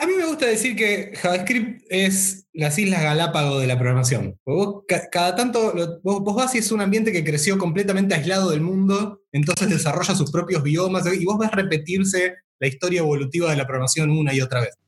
A 0.00 0.06
mí 0.06 0.12
me 0.16 0.26
gusta 0.26 0.46
decir 0.46 0.76
que 0.76 1.12
JavaScript 1.16 1.82
es 1.90 2.46
las 2.52 2.78
Islas 2.78 3.02
Galápagos 3.02 3.60
de 3.60 3.66
la 3.66 3.76
programación. 3.76 4.38
Vos, 4.46 4.84
cada 5.10 5.34
tanto, 5.34 5.74
vos, 6.04 6.34
vas 6.36 6.54
y 6.54 6.58
es 6.58 6.70
un 6.70 6.80
ambiente 6.80 7.10
que 7.10 7.24
creció 7.24 7.58
completamente 7.58 8.14
aislado 8.14 8.50
del 8.50 8.60
mundo, 8.60 9.22
entonces 9.32 9.68
desarrolla 9.68 10.14
sus 10.14 10.30
propios 10.30 10.62
biomas 10.62 11.04
y 11.12 11.24
vos 11.24 11.36
ves 11.38 11.50
repetirse 11.50 12.36
la 12.60 12.68
historia 12.68 13.00
evolutiva 13.00 13.50
de 13.50 13.56
la 13.56 13.66
programación 13.66 14.10
una 14.10 14.32
y 14.32 14.40
otra 14.40 14.60
vez. 14.60 14.78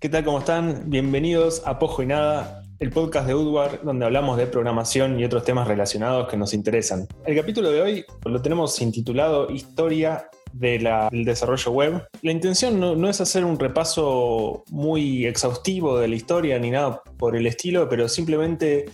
¿Qué 0.00 0.08
tal? 0.08 0.24
¿Cómo 0.24 0.38
están? 0.38 0.84
Bienvenidos 0.86 1.60
a 1.66 1.78
Pojo 1.78 2.02
y 2.02 2.06
Nada, 2.06 2.62
el 2.78 2.88
podcast 2.88 3.26
de 3.26 3.34
Udwar, 3.34 3.82
donde 3.84 4.06
hablamos 4.06 4.38
de 4.38 4.46
programación 4.46 5.20
y 5.20 5.26
otros 5.26 5.44
temas 5.44 5.68
relacionados 5.68 6.26
que 6.26 6.38
nos 6.38 6.54
interesan. 6.54 7.06
El 7.26 7.36
capítulo 7.36 7.70
de 7.70 7.82
hoy 7.82 8.04
lo 8.24 8.40
tenemos 8.40 8.80
intitulado 8.80 9.50
Historia 9.50 10.30
del 10.54 10.88
desarrollo 11.26 11.72
web. 11.72 12.08
La 12.22 12.32
intención 12.32 12.80
no, 12.80 13.10
es 13.10 13.20
hacer 13.20 13.44
un 13.44 13.58
repaso 13.58 14.64
muy 14.70 15.26
exhaustivo 15.26 15.98
de 15.98 16.08
la 16.08 16.14
historia 16.14 16.58
ni 16.58 16.70
nada 16.70 17.02
por 17.18 17.36
el 17.36 17.46
estilo, 17.46 17.86
pero 17.86 18.08
simplemente 18.08 18.86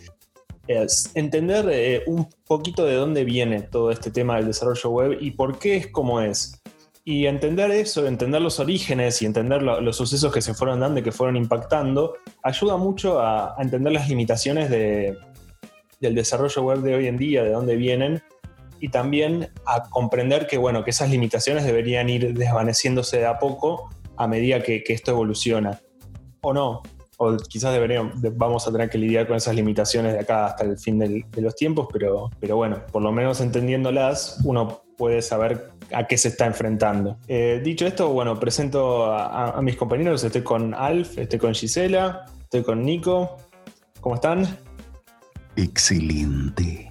es 0.67 1.13
entender 1.15 1.69
eh, 1.71 2.03
un 2.09 2.29
poquito 2.49 2.85
de 2.85 2.95
dónde 2.95 3.23
viene 3.23 3.63
todo 3.63 3.93
este 3.93 4.11
tema 4.11 4.39
del 4.39 4.47
desarrollo 4.47 4.91
web 4.91 5.19
y 5.21 5.31
por 5.31 5.61
qué 5.61 5.77
es 5.77 5.87
como 5.87 6.21
es. 6.21 6.56
Y 7.09 7.27
entender 7.27 7.71
eso, 7.71 8.05
entender 8.05 8.43
los 8.43 8.59
orígenes 8.59 9.23
y 9.23 9.27
entender 9.27 9.63
los 9.63 9.97
sucesos 9.97 10.33
que 10.35 10.43
se 10.43 10.55
fueron 10.55 10.81
dando 10.81 10.99
y 10.99 11.05
que 11.05 11.13
fueron 11.13 11.37
impactando, 11.37 12.15
ayuda 12.43 12.77
mucho 12.79 13.21
a, 13.21 13.55
entender 13.61 13.93
las 13.93 14.09
limitaciones 14.09 14.69
del 14.69 15.17
desarrollo 16.17 16.63
web 16.65 16.81
de 16.81 16.97
hoy 16.97 17.07
en 17.07 17.17
día, 17.17 17.45
de 17.45 17.51
dónde 17.51 17.77
vienen, 17.77 18.25
y 18.81 18.89
también 18.89 19.51
a 19.67 19.85
comprender 19.89 20.49
que, 20.49 20.59
bueno, 20.59 20.83
que 20.83 20.91
esas 20.91 21.09
limitaciones 21.09 21.65
deberían 21.65 22.09
ir 22.09 22.35
desvaneciéndose 22.35 23.19
de 23.19 23.27
a 23.27 23.39
poco 23.39 23.89
a 24.17 24.27
medida 24.27 24.61
que, 24.65 24.83
esto 24.89 25.13
evoluciona. 25.13 25.81
O 26.41 26.53
no, 26.53 26.83
o 27.19 27.37
quizás 27.37 27.73
deberíamos, 27.73 28.15
vamos 28.35 28.67
a 28.67 28.73
tener 28.73 28.91
que 28.91 28.99
lidiar 28.99 29.27
con 29.27 29.37
esas 29.37 29.55
limitaciones 29.55 30.13
de 30.13 30.21
acá 30.21 30.47
hasta 30.47 30.65
el 30.65 30.79
fin 30.79 30.99
de 30.99 31.25
los 31.41 31.55
tiempos, 31.55 31.89
pero, 31.93 32.31
pero 32.41 32.57
bueno, 32.57 32.83
por 32.93 33.03
lo 33.03 33.13
menos 33.13 33.41
entendiéndolas, 33.41 34.41
uno 34.45 34.83
puede 34.97 35.23
saber 35.23 35.71
a 35.93 36.07
qué 36.07 36.19
se 36.19 36.29
está 36.29 36.47
enfrentando. 36.47 37.19
Eh, 37.29 37.61
dicho 37.63 37.87
esto, 37.87 38.09
bueno, 38.11 38.39
presento 38.39 39.13
a, 39.13 39.61
mis 39.63 39.77
compañeros. 39.77 40.25
Estoy 40.25 40.43
con 40.43 40.75
Alf, 40.75 41.19
estoy 41.19 41.39
con 41.39 41.55
Gisela, 41.55 42.25
estoy 42.43 42.63
con 42.63 42.83
Nico. 42.83 43.37
¿Cómo 44.01 44.17
están? 44.17 44.47
Excelente. 45.57 46.91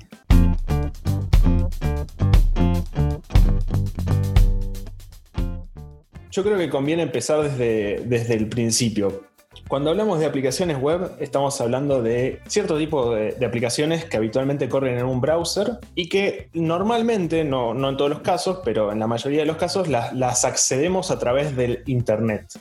Yo 6.31 6.43
creo 6.43 6.57
que 6.57 6.69
conviene 6.69 7.03
empezar 7.03 7.43
desde, 7.43 8.03
desde 8.05 8.33
el 8.35 8.49
principio. 8.49 9.23
Cuando 9.67 9.89
hablamos 9.89 10.19
de 10.19 10.27
aplicaciones 10.27 10.79
web, 10.79 11.11
estamos 11.19 11.59
hablando 11.59 12.03
de 12.03 12.39
cierto 12.47 12.77
tipo 12.77 13.15
de, 13.15 13.43
aplicaciones 13.43 14.05
que 14.05 14.17
habitualmente 14.17 14.69
corren 14.69 14.99
en 14.99 15.05
un 15.05 15.19
browser 15.19 15.79
y 15.95 16.07
que 16.07 16.49
normalmente, 16.53 17.43
no, 17.43 17.71
en 17.71 17.97
todos 17.97 18.11
los 18.11 18.19
casos, 18.19 18.59
pero 18.63 18.91
en 18.91 18.99
la 18.99 19.07
mayoría 19.07 19.39
de 19.39 19.47
los 19.47 19.57
casos, 19.57 19.87
las, 19.87 20.45
accedemos 20.45 21.09
a 21.09 21.17
través 21.17 21.55
del 21.55 21.81
Internet. 21.87 22.59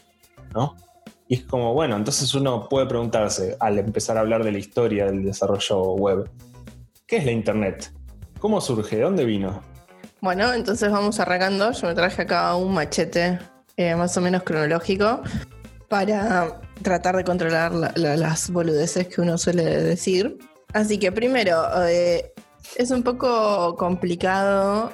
¿no? 0.55 0.77
Y 1.29 1.35
es 1.35 1.43
como, 1.43 1.75
bueno, 1.75 1.95
entonces 1.97 2.33
uno 2.35 2.71
puede 2.71 2.87
preguntarse, 2.87 3.57
al 3.61 3.79
empezar 3.79 4.17
a 4.17 4.21
hablar 4.21 4.43
de 4.43 4.53
la 4.53 4.59
historia 4.59 5.05
del 5.05 5.25
desarrollo 5.25 5.93
web, 5.93 6.31
¿qué 7.07 7.19
es 7.19 7.27
la 7.27 7.33
Internet? 7.33 7.93
¿Cómo 8.39 8.63
surge? 8.63 8.97
¿De 8.97 9.03
dónde 9.03 9.27
vino? 9.27 9.63
Bueno, 10.23 10.55
entonces 10.55 10.91
vamos 10.91 11.21
arrancando. 11.21 11.71
Yo 11.73 11.87
me 11.87 11.95
traje 11.95 12.23
acá 12.23 12.57
un 12.57 12.73
machete 12.73 13.39
eh, 13.77 13.95
más 13.95 14.17
o 14.17 14.23
menos 14.23 14.43
cronológico 14.43 15.21
para 15.89 16.61
tratar 16.83 17.17
de 17.17 17.25
controlar 17.25 17.73
las 17.97 18.51
boludeces 18.51 19.09
que 19.09 19.21
uno 19.21 19.39
suele 19.39 19.65
decir. 19.65 20.39
Así 20.73 20.99
que 20.99 21.13
primero, 21.13 21.63
eh, 21.87 22.33
es 22.77 22.91
un 22.91 23.03
poco 23.03 23.77
complicado. 23.77 24.93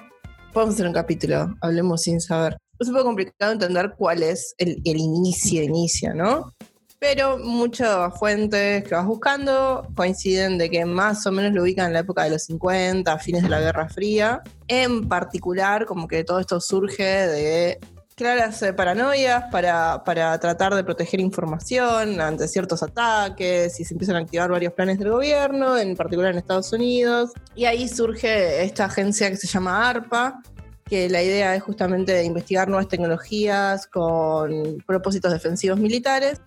Podemos 0.52 0.74
hacer 0.74 0.86
un 0.86 0.92
capítulo, 0.92 1.54
hablemos 1.60 2.02
sin 2.02 2.20
saber. 2.20 2.56
Es 2.78 2.88
un 2.88 2.94
poco 2.94 3.06
complicado 3.06 3.52
entender 3.52 3.94
cuál 3.96 4.22
es 4.22 4.54
el, 4.58 4.80
el 4.84 4.96
inicio, 4.96 5.62
inicio, 5.62 6.14
¿no? 6.14 6.54
Pero 6.98 7.38
muchas 7.38 8.18
fuentes 8.18 8.84
que 8.84 8.94
vas 8.94 9.06
buscando 9.06 9.86
coinciden 9.94 10.58
de 10.58 10.68
que 10.68 10.84
más 10.84 11.26
o 11.26 11.32
menos 11.32 11.52
lo 11.54 11.62
ubican 11.62 11.86
en 11.86 11.92
la 11.94 12.00
época 12.00 12.24
de 12.24 12.30
los 12.30 12.44
50, 12.44 13.18
fines 13.18 13.42
de 13.42 13.48
la 13.48 13.60
Guerra 13.60 13.88
Fría. 13.88 14.42
En 14.68 15.08
particular, 15.08 15.86
como 15.86 16.06
que 16.06 16.24
todo 16.24 16.40
esto 16.40 16.60
surge 16.60 17.02
de 17.02 17.78
claras 18.20 18.60
eh, 18.60 18.74
paranoias 18.74 19.44
para, 19.50 20.02
tratar 20.38 20.74
de 20.74 20.84
proteger 20.84 21.20
información 21.20 22.20
ante 22.20 22.46
ciertos 22.48 22.82
ataques 22.82 23.80
y 23.80 23.84
se 23.84 23.94
empiezan 23.94 24.16
a 24.16 24.18
activar 24.18 24.50
varios 24.50 24.74
planes 24.74 24.98
del 24.98 25.08
gobierno, 25.10 25.78
en 25.78 25.96
particular 25.96 26.32
en 26.32 26.36
Estados 26.36 26.70
Unidos. 26.74 27.30
Y 27.54 27.64
ahí 27.64 27.88
surge 27.88 28.62
esta 28.62 28.84
agencia 28.84 29.30
que 29.30 29.38
se 29.38 29.46
llama 29.46 29.88
ARPA, 29.88 30.42
que 30.84 31.08
la 31.08 31.22
idea 31.22 31.56
es 31.56 31.62
justamente 31.62 32.22
investigar 32.22 32.68
nuevas 32.68 32.88
tecnologías 32.88 33.86
con 33.86 34.84
propósitos 34.86 35.32
defensivos 35.32 35.80
militares. 35.80 36.42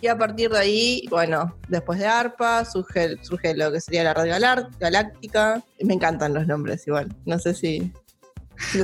Y 0.00 0.06
a 0.06 0.16
partir 0.16 0.50
de 0.50 0.58
ahí, 0.58 1.02
bueno, 1.10 1.56
después 1.68 1.98
de 1.98 2.06
ARPA 2.06 2.64
surge, 2.64 3.16
surge 3.24 3.52
lo 3.56 3.72
que 3.72 3.80
sería 3.80 4.04
la 4.04 4.14
red 4.14 4.30
galáctica. 4.78 5.60
Me 5.80 5.94
encantan 5.94 6.34
los 6.34 6.46
nombres 6.46 6.86
igual. 6.86 7.12
No 7.24 7.40
sé 7.40 7.52
si 7.52 7.92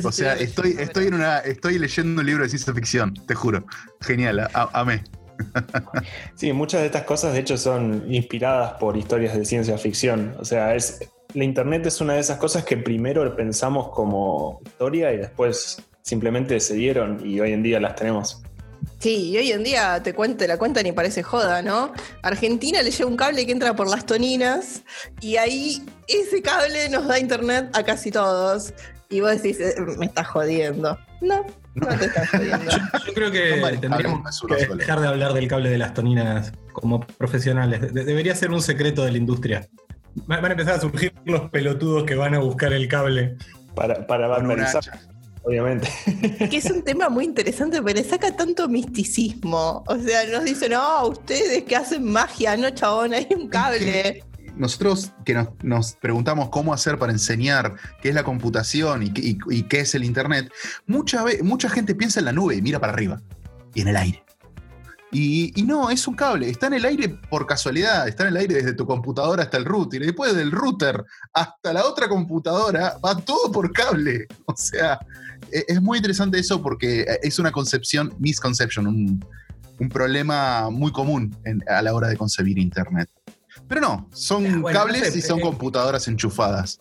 o 0.05 0.12
sea, 0.12 0.34
estoy, 0.34 0.77
estoy, 0.78 1.06
en 1.06 1.15
una, 1.15 1.38
estoy 1.38 1.78
leyendo 1.78 2.21
un 2.21 2.27
libro 2.27 2.43
de 2.43 2.49
ciencia 2.49 2.72
ficción, 2.72 3.15
te 3.27 3.34
juro. 3.34 3.65
Genial, 4.00 4.49
amé. 4.53 5.03
Sí, 6.37 6.53
muchas 6.53 6.81
de 6.81 6.87
estas 6.87 7.03
cosas 7.03 7.33
de 7.33 7.41
hecho 7.41 7.56
son 7.56 8.05
inspiradas 8.12 8.75
por 8.75 8.97
historias 8.97 9.37
de 9.37 9.44
ciencia 9.44 9.77
ficción. 9.78 10.34
O 10.38 10.44
sea, 10.44 10.75
es, 10.75 11.00
la 11.34 11.44
Internet 11.44 11.87
es 11.87 12.00
una 12.00 12.15
de 12.15 12.21
esas 12.21 12.38
cosas 12.38 12.65
que 12.65 12.77
primero 12.77 13.34
pensamos 13.34 13.88
como 13.91 14.60
historia 14.65 15.12
y 15.12 15.19
después 15.19 15.83
simplemente 16.03 16.59
se 16.60 16.75
dieron 16.75 17.21
y 17.25 17.41
hoy 17.41 17.53
en 17.53 17.62
día 17.62 17.81
las 17.81 17.97
tenemos. 17.97 18.43
Sí, 18.99 19.31
y 19.31 19.37
hoy 19.37 19.53
en 19.53 19.65
día 19.65 20.00
te, 20.03 20.12
cuente, 20.15 20.47
la 20.47 20.59
cuentan 20.59 20.87
y 20.87 20.93
parece 20.93 21.22
joda, 21.22 21.62
¿no? 21.62 21.93
Argentina 22.22 22.83
le 22.83 22.91
lleva 22.91 23.10
un 23.10 23.16
cable 23.16 23.47
que 23.47 23.53
entra 23.53 23.75
por 23.75 23.89
las 23.89 24.06
toninas 24.06 24.83
y 25.21 25.37
ahí 25.37 25.84
ese 26.09 26.43
cable 26.43 26.89
nos 26.89 27.06
da 27.06 27.19
internet 27.19 27.71
a 27.72 27.83
casi 27.83 28.10
todos. 28.10 28.72
Y 29.12 29.21
vos 29.21 29.31
decís, 29.31 29.61
eh, 29.61 29.75
me 29.99 30.06
estás 30.06 30.27
jodiendo. 30.27 30.99
No, 31.21 31.45
no 31.75 31.87
te 31.99 32.06
estás 32.06 32.31
jodiendo. 32.31 32.71
Yo, 33.06 33.12
creo 33.15 33.31
que 33.31 33.78
tendríamos 33.78 34.41
que 34.41 34.67
dejar 34.75 35.00
de 35.00 35.06
hablar 35.06 35.34
del 35.34 35.49
cable 35.49 35.69
de 35.69 35.77
las 35.77 35.93
toninas 35.93 36.53
como 36.73 37.00
profesionales. 37.00 37.93
debería 37.93 38.34
ser 38.34 38.51
un 38.51 38.62
secreto 38.62 39.05
de 39.05 39.12
la 39.12 39.19
industria. 39.19 39.69
Van 40.27 40.43
a 40.45 40.51
empezar 40.51 40.75
a 40.77 40.81
surgir 40.81 41.12
los 41.27 41.51
pelotudos 41.51 42.05
que 42.05 42.15
van 42.15 42.34
a 42.34 42.39
buscar 42.39 42.72
el 42.72 42.89
cable. 42.89 43.37
Para, 43.75 44.06
para 44.06 44.28
obviamente. 45.45 45.89
Que 46.51 46.56
es 46.56 46.71
un 46.71 46.83
tema 46.83 47.11
muy 47.11 47.27
interesante 47.27 47.78
porque 47.78 47.95
le 47.95 48.05
saca 48.05 48.34
tanto 48.34 48.67
misticismo. 48.67 49.84
O 49.87 49.99
sea, 49.99 50.27
nos 50.27 50.45
dicen, 50.45 50.72
no, 50.72 51.09
ustedes 51.09 51.65
que 51.65 51.77
hacen 51.77 52.05
magia, 52.05 52.56
no, 52.56 52.71
chabón, 52.71 53.12
hay 53.12 53.28
un 53.31 53.49
cable 53.49 54.25
nosotros 54.57 55.13
que 55.25 55.47
nos, 55.63 55.95
preguntamos 55.95 56.49
cómo 56.51 56.73
hacer 56.73 56.99
para 56.99 57.13
enseñar 57.13 57.77
qué 58.03 58.11
es 58.11 58.15
la 58.15 58.25
computación 58.25 59.03
y, 59.03 59.13
qué 59.13 59.81
es 59.81 59.95
el 59.95 60.05
Internet, 60.05 60.53
mucha, 60.87 61.25
mucha 61.43 61.69
gente 61.69 61.95
piensa 61.95 62.21
en 62.21 62.27
la 62.27 62.33
nube 62.33 62.57
y 62.57 62.63
mira 62.63 62.79
para 62.79 62.93
arriba 62.93 63.21
y 63.75 63.81
en 63.81 63.89
el 63.89 63.97
aire. 63.97 64.23
Y, 65.15 65.53
no, 65.67 65.91
es 65.91 66.09
un 66.09 66.15
cable, 66.15 66.49
está 66.49 66.69
en 66.69 66.75
el 66.75 66.87
aire 66.87 67.11
por 67.29 67.47
casualidad, 67.47 68.09
está 68.09 68.22
en 68.22 68.31
el 68.31 68.39
aire 68.39 68.54
desde 68.54 68.72
tu 68.72 68.87
computadora 68.87 69.43
hasta 69.43 69.59
el 69.59 69.66
router, 69.66 70.03
y 70.03 70.07
después 70.07 70.34
del 70.34 70.51
router 70.51 71.05
hasta 71.34 71.72
la 71.75 71.84
otra 71.84 72.09
computadora 72.09 72.97
va 73.05 73.16
todo 73.16 73.53
por 73.53 73.72
cable. 73.72 74.27
O 74.47 74.57
sea, 74.57 74.98
e, 75.51 75.65
es 75.69 75.83
muy 75.83 75.98
interesante 75.98 76.39
eso 76.39 76.63
porque 76.63 77.07
es 77.22 77.39
una 77.39 77.53
concepción, 77.53 78.15
misconception, 78.19 78.87
un, 78.87 79.25
un 79.78 79.89
problema 79.89 80.71
muy 80.71 80.93
común 80.93 81.37
a 81.69 81.83
la 81.83 81.95
hora 81.95 82.09
de 82.09 82.16
concebir 82.16 82.59
Internet. 82.59 83.10
Pero 83.72 83.80
no, 83.80 84.07
son 84.13 84.63
cables 84.65 85.16
y 85.16 85.22
son 85.22 85.39
eh, 85.39 85.42
computadoras 85.42 86.07
enchufadas 86.07 86.78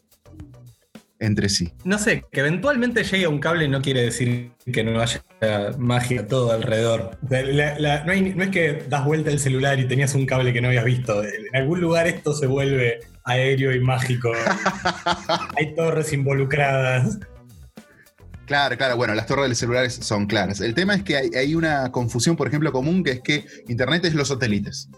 entre 1.20 1.48
sí. 1.48 1.72
No 1.86 1.98
sé, 1.98 2.26
que 2.34 2.42
eventualmente 2.42 3.06
llegue 3.06 3.28
un 3.28 3.40
cable 3.40 3.70
no 3.70 3.82
quiere 3.82 4.02
decir 4.02 4.52
que 4.74 4.84
no 4.84 5.00
haya 5.00 5.24
magia 5.78 6.28
todo 6.28 6.52
alrededor. 6.52 7.18
no, 7.22 8.44
es 8.44 8.50
que 8.50 8.84
das 8.90 9.06
vuelta 9.06 9.30
el 9.30 9.40
celular 9.40 9.80
y 9.80 9.88
tenías 9.88 10.14
un 10.16 10.26
cable 10.26 10.52
que 10.52 10.60
no 10.60 10.68
habías 10.68 10.84
visto. 10.84 11.24
En 11.24 11.56
algún 11.56 11.80
lugar 11.80 12.08
esto 12.08 12.34
se 12.34 12.46
vuelve 12.46 13.00
aéreo 13.24 13.74
y 13.74 13.80
mágico. 13.80 14.34
Hay 15.58 15.74
torres 15.74 16.12
involucradas. 16.12 17.20
Claro, 18.48 18.76
claro, 18.76 18.98
bueno, 18.98 19.16
las 19.16 19.28
torres 19.28 19.44
de 19.44 19.50
los 19.50 19.58
celulares 19.58 19.94
son 19.94 20.26
claras. 20.26 20.60
El 20.60 20.76
tema 20.76 20.96
es 20.96 21.04
que 21.04 21.16
hay, 21.16 21.30
hay, 21.36 21.56
una 21.56 21.90
confusión, 21.90 22.36
por 22.36 22.50
ejemplo, 22.50 22.74
común, 22.74 23.02
que 23.02 23.12
es 23.12 23.22
que 23.22 23.46
Internet 23.70 24.04
es 24.04 24.14
los 24.14 24.28
satélites. 24.28 24.90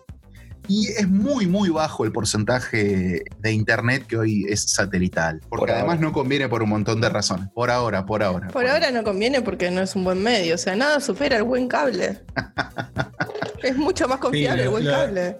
Y 0.68 0.88
es 0.88 1.08
muy, 1.10 1.46
muy 1.46 1.70
bajo 1.70 2.06
el 2.06 2.12
porcentaje 2.14 3.26
de 3.40 3.52
internet 3.52 4.06
que 4.08 4.18
hoy 4.18 4.46
es 4.48 4.62
satelital. 4.64 5.42
Porque 5.50 5.64
Por 5.64 5.72
además 5.72 5.96
ahora. 5.96 6.02
no 6.08 6.14
conviene 6.14 6.48
por 6.48 6.64
un 6.64 6.70
montón 6.70 7.02
de 7.02 7.10
razones. 7.10 7.50
Por 7.54 7.70
ahora, 7.70 8.06
por 8.06 8.24
ahora. 8.24 8.48
Por 8.48 8.66
ahora 8.68 8.90
no 8.92 9.04
conviene 9.04 9.42
porque 9.42 9.70
no 9.72 9.82
es 9.82 9.96
un 9.96 10.06
buen 10.06 10.24
medio. 10.24 10.56
O 10.56 10.58
sea, 10.58 10.76
nada 10.76 11.00
supera 11.02 11.36
el 11.38 11.44
buen 11.44 11.68
cable. 11.68 12.22
es 13.64 13.76
mucho 13.76 14.08
más 14.08 14.20
confiable 14.20 14.62
Sí, 14.62 14.64
el 14.64 14.70
buen 14.70 14.86
cable. 14.86 15.38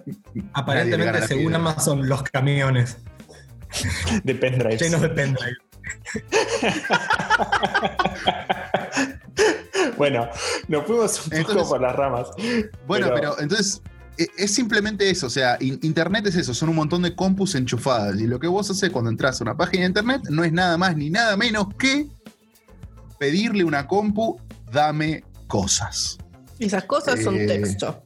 Aparentemente, 0.52 1.26
según. 1.26 1.54
Amazon, 1.54 2.06
los 2.08 2.22
camiones 2.24 2.98
De 4.24 4.34
pendrives. 4.34 4.80
llenos 4.80 5.00
de 5.00 5.08
pendrive. 5.08 5.56
bueno, 9.96 10.28
nos 10.68 10.84
fuimos 10.86 11.18
un 11.18 11.24
poco 11.30 11.36
Entonces- 11.36 11.68
por 11.68 11.80
las 11.80 11.96
ramas. 11.96 12.28
Bueno, 12.86 13.06
Pero- 13.06 13.14
pero, 13.14 13.40
entonces 13.40 13.82
es 14.16 14.54
simplemente 14.54 15.10
eso, 15.10 15.26
o 15.26 15.30
sea, 15.30 15.56
in- 15.60 15.78
internet 15.82 16.26
es 16.26 16.36
eso, 16.36 16.54
son 16.54 16.68
un 16.68 16.76
montón 16.76 17.02
de 17.02 17.14
compus 17.16 17.54
enchufadas 17.56 18.20
y 18.20 18.26
lo 18.26 18.38
que 18.38 18.46
vos 18.46 18.70
haces 18.70 18.90
cuando 18.90 19.10
entras 19.10 19.40
a 19.40 19.44
una 19.44 19.56
página 19.56 19.80
de 19.82 19.88
internet 19.88 20.22
no 20.30 20.44
es 20.44 20.52
nada 20.52 20.76
más 20.78 20.96
ni 20.96 21.10
nada 21.10 21.36
menos 21.36 21.66
que 21.78 22.06
pedirle 23.18 23.64
una 23.64 23.86
compu, 23.86 24.38
dame 24.72 25.24
cosas. 25.48 26.18
Esas 26.58 26.84
cosas 26.84 27.22
son 27.22 27.36
Eh, 27.36 27.46
texto. 27.46 28.03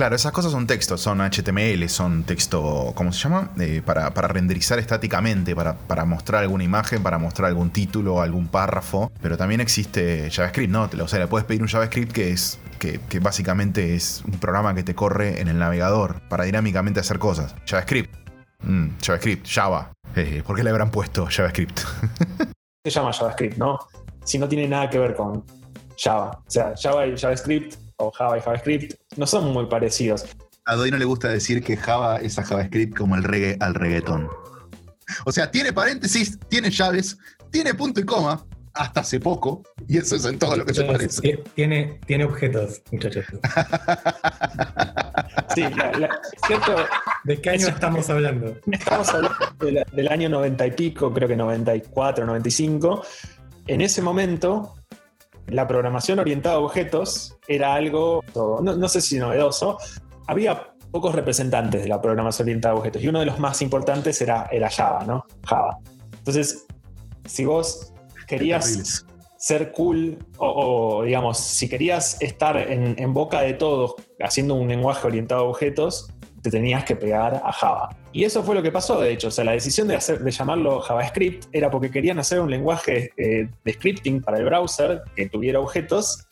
Claro, 0.00 0.16
esas 0.16 0.32
cosas 0.32 0.52
son 0.52 0.66
textos, 0.66 1.02
son 1.02 1.20
HTML, 1.20 1.86
son 1.90 2.24
texto, 2.24 2.94
¿cómo 2.94 3.12
se 3.12 3.18
llama? 3.18 3.50
Eh, 3.60 3.82
para, 3.84 4.08
renderizar 4.28 4.78
estáticamente, 4.78 5.54
para, 5.54 6.04
mostrar 6.06 6.40
alguna 6.40 6.64
imagen, 6.64 7.02
para 7.02 7.18
mostrar 7.18 7.48
algún 7.48 7.68
título, 7.68 8.22
algún 8.22 8.48
párrafo. 8.48 9.12
Pero 9.20 9.36
también 9.36 9.60
existe 9.60 10.30
JavaScript, 10.30 10.72
¿no? 10.72 10.88
O 11.02 11.06
sea, 11.06 11.18
le 11.18 11.26
puedes 11.26 11.46
pedir 11.46 11.60
un 11.60 11.68
JavaScript 11.68 12.12
que 12.12 12.30
es. 12.30 12.58
Que 12.78 13.20
básicamente 13.20 13.94
es 13.94 14.22
un 14.24 14.40
programa 14.40 14.74
que 14.74 14.82
te 14.82 14.94
corre 14.94 15.42
en 15.42 15.48
el 15.48 15.58
navegador 15.58 16.22
para 16.30 16.44
dinámicamente 16.44 16.98
hacer 16.98 17.18
cosas. 17.18 17.54
JavaScript. 17.66 18.10
Mm, 18.62 18.92
JavaScript, 19.02 19.46
Java. 19.46 19.92
Eh, 20.16 20.42
¿Por 20.46 20.56
qué 20.56 20.64
le 20.64 20.70
habrán 20.70 20.90
puesto 20.90 21.26
JavaScript? 21.26 21.78
Se 22.86 22.90
llama 22.90 23.12
JavaScript, 23.12 23.58
¿no? 23.58 23.78
Si 24.24 24.38
no 24.38 24.48
tiene 24.48 24.66
nada 24.66 24.88
que 24.88 24.98
ver 24.98 25.14
con 25.14 25.44
Java. 25.98 26.30
O 26.30 26.50
sea, 26.50 26.72
Java 26.74 27.06
y 27.06 27.18
JavaScript 27.18 27.89
o 28.00 28.10
Java 28.10 28.38
y 28.38 28.40
JavaScript 28.40 28.94
no 29.16 29.26
son 29.26 29.52
muy 29.52 29.66
parecidos. 29.66 30.26
A 30.66 30.74
Doy 30.74 30.90
no 30.90 30.98
le 30.98 31.04
gusta 31.04 31.28
decir 31.28 31.62
que 31.62 31.76
Java 31.76 32.16
es 32.18 32.38
a 32.38 32.44
JavaScript 32.44 32.96
como 32.96 33.14
el 33.16 33.24
reggae 33.24 33.56
al 33.60 33.74
reggaetón. 33.74 34.28
O 35.24 35.32
sea, 35.32 35.50
tiene 35.50 35.72
paréntesis, 35.72 36.38
tiene 36.48 36.70
llaves, 36.70 37.18
tiene 37.50 37.74
punto 37.74 38.00
y 38.00 38.04
coma, 38.04 38.44
hasta 38.74 39.00
hace 39.00 39.18
poco, 39.18 39.62
y 39.88 39.98
eso 39.98 40.14
es 40.14 40.24
en 40.24 40.38
todo 40.38 40.56
lo 40.56 40.64
que 40.64 40.72
se 40.74 40.84
parece. 40.84 41.20
Tie- 41.20 41.42
Tiene, 41.54 41.98
tiene 42.06 42.24
objetos, 42.24 42.82
muchachos. 42.92 43.24
Sí, 45.54 45.62
la- 45.62 45.90
la- 45.92 46.20
cierto, 46.46 46.76
¿De 47.24 47.40
qué 47.40 47.50
año 47.50 47.58
Eso- 47.66 47.70
estamos 47.70 48.08
hablando? 48.08 48.56
Estamos 48.70 49.08
hablando 49.08 49.36
de 49.60 49.72
la- 49.72 49.86
del 49.92 50.08
año 50.08 50.28
90 50.28 50.66
y 50.66 50.70
pico, 50.72 51.12
creo 51.12 51.28
que 51.28 51.36
94, 51.36 52.24
95. 52.24 53.02
En 53.66 53.80
ese 53.80 54.00
momento, 54.00 54.74
la 55.46 55.66
programación 55.66 56.18
orientada 56.18 56.56
a 56.56 56.58
objetos 56.58 57.36
era 57.48 57.74
algo, 57.74 58.22
no, 58.34 58.60
no 58.60 58.88
sé 58.88 59.00
si 59.00 59.18
novedoso, 59.18 59.78
había 60.26 60.72
pocos 60.90 61.14
representantes 61.14 61.82
de 61.82 61.88
la 61.88 62.00
programación 62.00 62.46
orientada 62.46 62.74
a 62.74 62.78
objetos 62.78 63.02
y 63.02 63.08
uno 63.08 63.20
de 63.20 63.26
los 63.26 63.38
más 63.38 63.62
importantes 63.62 64.20
era, 64.20 64.48
era 64.50 64.68
Java, 64.70 65.04
¿no? 65.04 65.24
Java. 65.44 65.78
Entonces, 66.18 66.66
si 67.26 67.44
vos 67.44 67.92
querías 68.26 69.04
ser 69.36 69.72
cool 69.72 70.18
o, 70.36 70.98
o, 70.98 71.04
digamos, 71.04 71.38
si 71.38 71.68
querías 71.68 72.20
estar 72.20 72.56
en, 72.56 72.94
en 72.98 73.14
boca 73.14 73.40
de 73.40 73.54
todos 73.54 73.94
haciendo 74.20 74.54
un 74.54 74.68
lenguaje 74.68 75.06
orientado 75.06 75.42
a 75.42 75.48
objetos, 75.48 76.10
te 76.42 76.50
tenías 76.50 76.84
que 76.84 76.96
pegar 76.96 77.40
a 77.44 77.52
Java. 77.52 77.96
Y 78.12 78.24
eso 78.24 78.42
fue 78.42 78.54
lo 78.54 78.62
que 78.62 78.72
pasó, 78.72 79.00
de 79.00 79.12
hecho. 79.12 79.28
O 79.28 79.30
sea, 79.30 79.44
la 79.44 79.52
decisión 79.52 79.88
de, 79.88 79.96
hacer, 79.96 80.20
de 80.20 80.30
llamarlo 80.30 80.80
JavaScript 80.80 81.46
era 81.52 81.70
porque 81.70 81.90
querían 81.90 82.18
hacer 82.18 82.40
un 82.40 82.50
lenguaje 82.50 83.12
eh, 83.16 83.48
de 83.64 83.72
scripting 83.72 84.22
para 84.22 84.38
el 84.38 84.44
browser 84.44 85.02
que 85.14 85.28
tuviera 85.28 85.60
objetos 85.60 86.26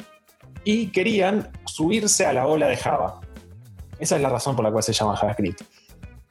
y 0.64 0.88
querían 0.88 1.50
subirse 1.66 2.26
a 2.26 2.32
la 2.32 2.46
ola 2.46 2.68
de 2.68 2.76
Java. 2.76 3.20
Esa 3.98 4.16
es 4.16 4.22
la 4.22 4.28
razón 4.28 4.56
por 4.56 4.64
la 4.64 4.70
cual 4.70 4.82
se 4.82 4.92
llama 4.92 5.16
JavaScript. 5.16 5.62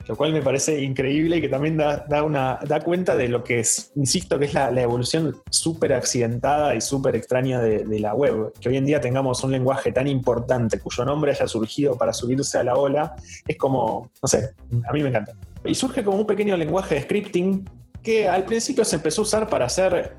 Lo 0.08 0.16
cual 0.16 0.32
me 0.32 0.42
parece 0.42 0.82
increíble 0.82 1.38
y 1.38 1.42
que 1.42 1.50
también 1.50 1.76
da, 1.76 2.06
da 2.08 2.24
una, 2.24 2.60
da 2.66 2.80
cuenta 2.80 3.16
de 3.16 3.28
lo 3.28 3.44
que 3.44 3.60
es, 3.60 3.92
insisto, 3.96 4.40
que 4.40 4.46
es 4.46 4.54
la, 4.54 4.72
la 4.72 4.82
evolución 4.82 5.36
súper 5.50 5.92
accidentada 5.94 6.76
y 6.76 6.82
súper 6.82 7.16
extraña 7.16 7.60
de, 7.60 7.80
de 7.84 8.00
la 8.00 8.14
web. 8.14 8.54
Que 8.60 8.70
hoy 8.70 8.78
en 8.78 8.86
día 8.86 9.02
tengamos 9.02 9.44
un 9.44 9.52
lenguaje 9.52 9.92
tan 9.92 10.08
importante 10.08 10.80
cuyo 10.80 11.04
nombre 11.04 11.32
haya 11.32 11.48
surgido 11.48 11.98
para 11.98 12.14
subirse 12.14 12.58
a 12.58 12.64
la 12.64 12.76
ola, 12.76 13.16
es 13.46 13.58
como, 13.58 14.10
no 14.22 14.28
sé, 14.28 14.52
a 14.88 14.94
mí 14.94 15.04
me 15.04 15.10
encanta. 15.10 15.34
Y 15.66 15.76
surge 15.76 16.04
como 16.04 16.18
un 16.20 16.26
pequeño 16.26 16.56
lenguaje 16.56 16.96
de 16.96 17.02
scripting 17.02 17.70
que 18.02 18.30
al 18.30 18.46
principio 18.46 18.86
se 18.86 18.96
empezó 18.96 19.22
a 19.22 19.24
usar 19.24 19.50
para 19.50 19.66
hacer 19.66 20.16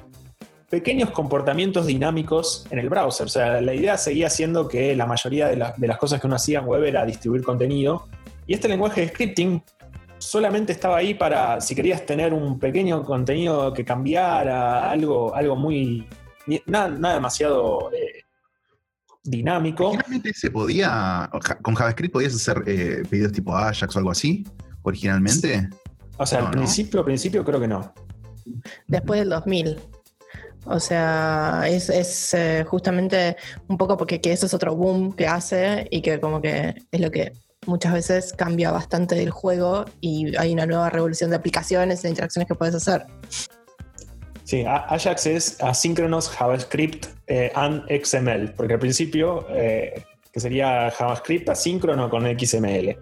pequeños 0.69 1.11
comportamientos 1.13 1.87
dinámicos 1.87 2.67
en 2.71 2.79
el 2.79 2.91
browser. 2.91 3.25
O 3.25 3.31
sea, 3.31 3.63
la 3.63 3.73
idea 3.73 3.97
seguía 3.97 4.29
siendo 4.29 4.69
que 4.69 4.95
la 4.95 5.07
mayoría 5.07 5.49
de, 5.49 5.57
la- 5.57 5.73
de 5.75 5.87
las 5.87 5.97
cosas 5.97 6.21
que 6.21 6.27
uno 6.27 6.37
hacía 6.37 6.59
en 6.59 6.67
web 6.67 6.85
era 6.85 7.07
distribuir 7.07 7.43
contenido. 7.43 8.07
Y 8.47 8.53
este 8.55 8.69
lenguaje 8.69 9.01
de 9.03 9.09
scripting 9.09 9.63
solamente 10.19 10.73
estaba 10.73 10.99
ahí 10.99 11.15
para, 11.15 11.61
si 11.61 11.75
querías 11.75 12.05
tener 12.05 12.33
un 12.35 12.59
pequeño 12.59 13.05
contenido 13.05 13.73
que 13.73 13.85
cambiara, 13.85 14.91
algo, 14.91 15.35
algo 15.35 15.57
muy. 15.57 16.07
Nada, 16.67 16.89
nada 16.89 17.15
demasiado 17.15 17.91
eh, 17.93 18.25
dinámico. 19.23 19.89
Originalmente 19.89 20.33
se 20.35 20.51
podía, 20.51 21.31
con 21.63 21.75
JavaScript 21.75 22.13
podías 22.13 22.35
hacer 22.35 22.63
eh, 22.67 23.03
pedidos 23.09 23.33
tipo 23.33 23.55
Ajax 23.55 23.95
o 23.95 23.99
algo 23.99 24.11
así, 24.11 24.45
originalmente. 24.83 25.69
O 26.17 26.27
sea, 26.27 26.41
No, 26.41 26.47
al 26.47 26.53
no. 26.53 26.59
principio, 26.59 27.01
al 27.01 27.07
principio 27.07 27.45
creo 27.45 27.61
que 27.61 27.69
no. 27.69 27.93
Después 28.87 29.21
del 29.21 29.29
2000. 29.31 29.79
O 30.65 30.81
sea, 30.81 31.63
es, 31.67 31.89
es, 31.89 32.35
eh, 32.35 32.65
justamente 32.67 33.37
un 33.69 33.79
poco 33.79 33.97
porque 33.97 34.21
que 34.21 34.33
eso 34.33 34.47
es 34.47 34.53
otro 34.53 34.75
boom 34.75 35.15
que 35.15 35.27
hace 35.27 35.87
y 35.91 36.03
que 36.03 36.21
como 36.21 36.43
que 36.43 36.75
es 36.91 37.01
lo 37.01 37.11
que 37.11 37.33
muchas 37.69 37.93
veces 37.93 38.33
cambia 38.33 38.71
bastante 38.73 39.15
del 39.15 39.31
juego 39.31 39.85
y 40.01 40.35
hay 40.37 40.53
una 40.53 40.67
nueva 40.67 40.91
revolución 40.91 41.31
de 41.31 41.37
aplicaciones 41.37 42.05
e 42.05 42.09
interacciones 42.09 42.49
que 42.49 42.55
puedes 42.55 42.75
hacer. 42.75 43.05
Sí, 44.45 44.65
Ajax 44.67 45.27
es 45.27 45.63
Asynchronous 45.63 46.31
JavaScript 46.31 47.07
eh, 47.27 47.53
and 47.55 47.83
XML, 48.03 48.55
porque 48.57 48.75
al 48.75 48.81
principio, 48.81 49.47
eh, 49.51 50.03
que 50.33 50.41
sería 50.41 50.91
JavaScript 50.91 51.51
asíncrono 51.51 52.09
con 52.09 52.23
XML. 52.25 52.97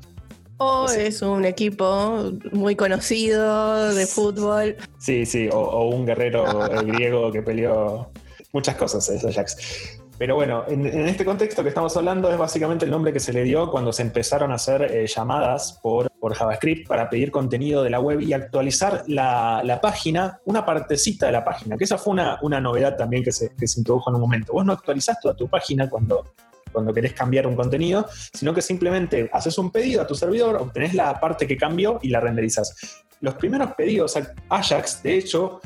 O 0.58 0.88
Sí. 0.88 1.02
es 1.02 1.22
un 1.22 1.44
equipo 1.44 2.32
muy 2.50 2.74
conocido 2.74 3.94
de 3.94 4.06
fútbol. 4.06 4.74
Sí, 4.98 5.24
sí, 5.24 5.48
o, 5.52 5.58
o 5.58 5.88
un 5.94 6.04
guerrero 6.04 6.44
griego 6.86 7.30
que 7.30 7.42
peleó 7.42 8.10
muchas 8.52 8.74
cosas, 8.74 9.08
es 9.10 9.24
Ajax. 9.24 9.95
Pero 10.18 10.34
bueno, 10.34 10.64
en, 10.66 10.86
este 10.86 11.24
contexto 11.24 11.62
que 11.62 11.68
estamos 11.68 11.94
hablando 11.96 12.30
es 12.30 12.38
básicamente 12.38 12.86
el 12.86 12.90
nombre 12.90 13.12
que 13.12 13.20
se 13.20 13.32
le 13.32 13.42
dio 13.42 13.70
cuando 13.70 13.92
se 13.92 14.02
empezaron 14.02 14.50
a 14.50 14.54
hacer 14.54 14.82
eh, 14.82 15.06
llamadas 15.06 15.78
por, 15.82 16.10
por 16.12 16.34
JavaScript 16.34 16.88
para 16.88 17.10
pedir 17.10 17.30
contenido 17.30 17.82
de 17.82 17.90
la 17.90 18.00
web 18.00 18.20
y 18.20 18.32
actualizar 18.32 19.04
la, 19.08 19.60
la 19.62 19.80
página, 19.80 20.40
una 20.46 20.64
partecita 20.64 21.26
de 21.26 21.32
la 21.32 21.44
página, 21.44 21.76
que 21.76 21.84
esa 21.84 21.98
fue 21.98 22.14
una, 22.14 22.38
una 22.40 22.60
novedad 22.60 22.96
también 22.96 23.22
que 23.22 23.32
se, 23.32 23.54
que 23.54 23.66
se 23.66 23.80
introdujo 23.80 24.10
en 24.10 24.14
un 24.14 24.22
momento. 24.22 24.54
Vos 24.54 24.64
no 24.64 24.72
actualizás 24.72 25.20
toda 25.20 25.36
tu 25.36 25.48
página 25.48 25.90
cuando, 25.90 26.32
cuando 26.72 26.94
querés 26.94 27.12
cambiar 27.12 27.46
un 27.46 27.54
contenido, 27.54 28.06
sino 28.32 28.54
que 28.54 28.62
simplemente 28.62 29.28
haces 29.32 29.58
un 29.58 29.70
pedido 29.70 30.00
a 30.00 30.06
tu 30.06 30.14
servidor, 30.14 30.56
obtenés 30.56 30.94
la 30.94 31.20
parte 31.20 31.46
que 31.46 31.58
cambió 31.58 31.98
y 32.00 32.08
la 32.08 32.20
renderizás. 32.20 33.04
Los 33.20 33.34
primeros 33.34 33.72
pedidos 33.74 34.16
Ajax, 34.48 35.02
de 35.02 35.16
hecho, 35.16 35.60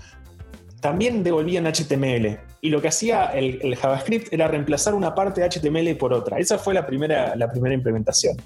también 0.80 1.22
devolvían 1.22 1.66
HTML. 1.66 2.38
Y 2.62 2.70
lo 2.70 2.80
que 2.82 2.88
hacía 2.88 3.26
el, 3.26 3.74
JavaScript 3.76 4.32
era 4.32 4.48
reemplazar 4.48 4.94
una 4.94 5.14
parte 5.14 5.40
de 5.40 5.48
HTML 5.48 5.96
por 5.96 6.12
otra. 6.12 6.38
Esa 6.38 6.58
fue 6.58 6.74
la 6.74 6.86
primera, 6.86 7.34
la 7.36 7.50
primera 7.50 7.74
implementación. 7.74 8.36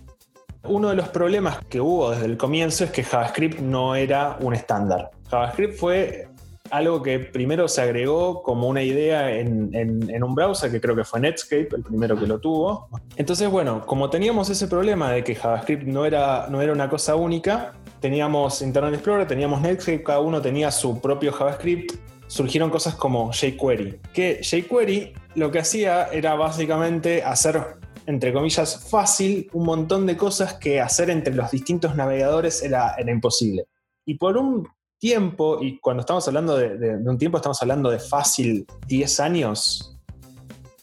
Uno 0.66 0.90
de 0.90 0.96
los 0.96 1.08
problemas 1.08 1.58
que 1.68 1.80
hubo 1.80 2.10
desde 2.12 2.26
el 2.26 2.36
comienzo 2.36 2.84
es 2.84 2.90
que 2.90 3.02
JavaScript 3.04 3.60
no 3.60 3.94
era 3.96 4.36
un 4.40 4.54
estándar. 4.54 5.10
JavaScript 5.30 5.74
fue 5.78 6.28
algo 6.70 7.02
que 7.02 7.18
primero 7.18 7.68
se 7.68 7.82
agregó 7.82 8.42
como 8.42 8.68
una 8.68 8.82
idea 8.82 9.30
en, 9.36 9.74
en- 9.74 10.08
en 10.08 10.24
un 10.24 10.34
browser, 10.34 10.70
que 10.70 10.80
creo 10.80 10.96
que 10.96 11.04
fue 11.04 11.20
Netscape, 11.20 11.68
el 11.76 11.82
primero 11.82 12.18
que 12.18 12.26
lo 12.26 12.38
tuvo. 12.38 12.88
Entonces, 13.16 13.50
bueno, 13.50 13.84
como 13.84 14.08
teníamos 14.08 14.48
ese 14.48 14.66
problema 14.66 15.12
de 15.12 15.22
que 15.22 15.34
JavaScript 15.34 15.82
no 15.84 16.06
era, 16.06 16.46
no 16.48 16.62
era 16.62 16.72
una 16.72 16.88
cosa 16.88 17.14
única, 17.16 17.72
teníamos 18.00 18.62
Internet 18.62 18.94
Explorer, 18.94 19.26
teníamos 19.26 19.60
Netscape, 19.60 20.02
cada 20.02 20.20
uno 20.20 20.40
tenía 20.40 20.70
su 20.70 20.98
propio 21.00 21.32
JavaScript, 21.32 21.92
surgieron 22.26 22.70
cosas 22.70 22.94
como 22.94 23.32
jQuery. 23.32 24.00
Que 24.12 24.40
jQuery 24.42 25.12
lo 25.34 25.50
que 25.50 25.58
hacía 25.58 26.06
era 26.06 26.34
básicamente 26.34 27.22
hacer, 27.22 27.78
entre 28.06 28.32
comillas, 28.32 28.88
fácil 28.88 29.48
un 29.52 29.64
montón 29.64 30.06
de 30.06 30.16
cosas 30.16 30.54
que 30.54 30.80
hacer 30.80 31.10
entre 31.10 31.34
los 31.34 31.50
distintos 31.50 31.96
navegadores 31.96 32.62
era, 32.62 32.94
era 32.96 33.10
imposible. 33.10 33.66
Y 34.06 34.14
por 34.14 34.36
un 34.36 34.68
tiempo, 34.98 35.58
y 35.60 35.78
cuando 35.80 36.00
estamos 36.00 36.26
hablando 36.28 36.56
de, 36.56 36.96
un 36.96 37.18
tiempo, 37.18 37.36
estamos 37.36 37.60
hablando 37.60 37.90
de 37.90 37.98
fácil 37.98 38.66
10 38.86 39.20
años, 39.20 39.98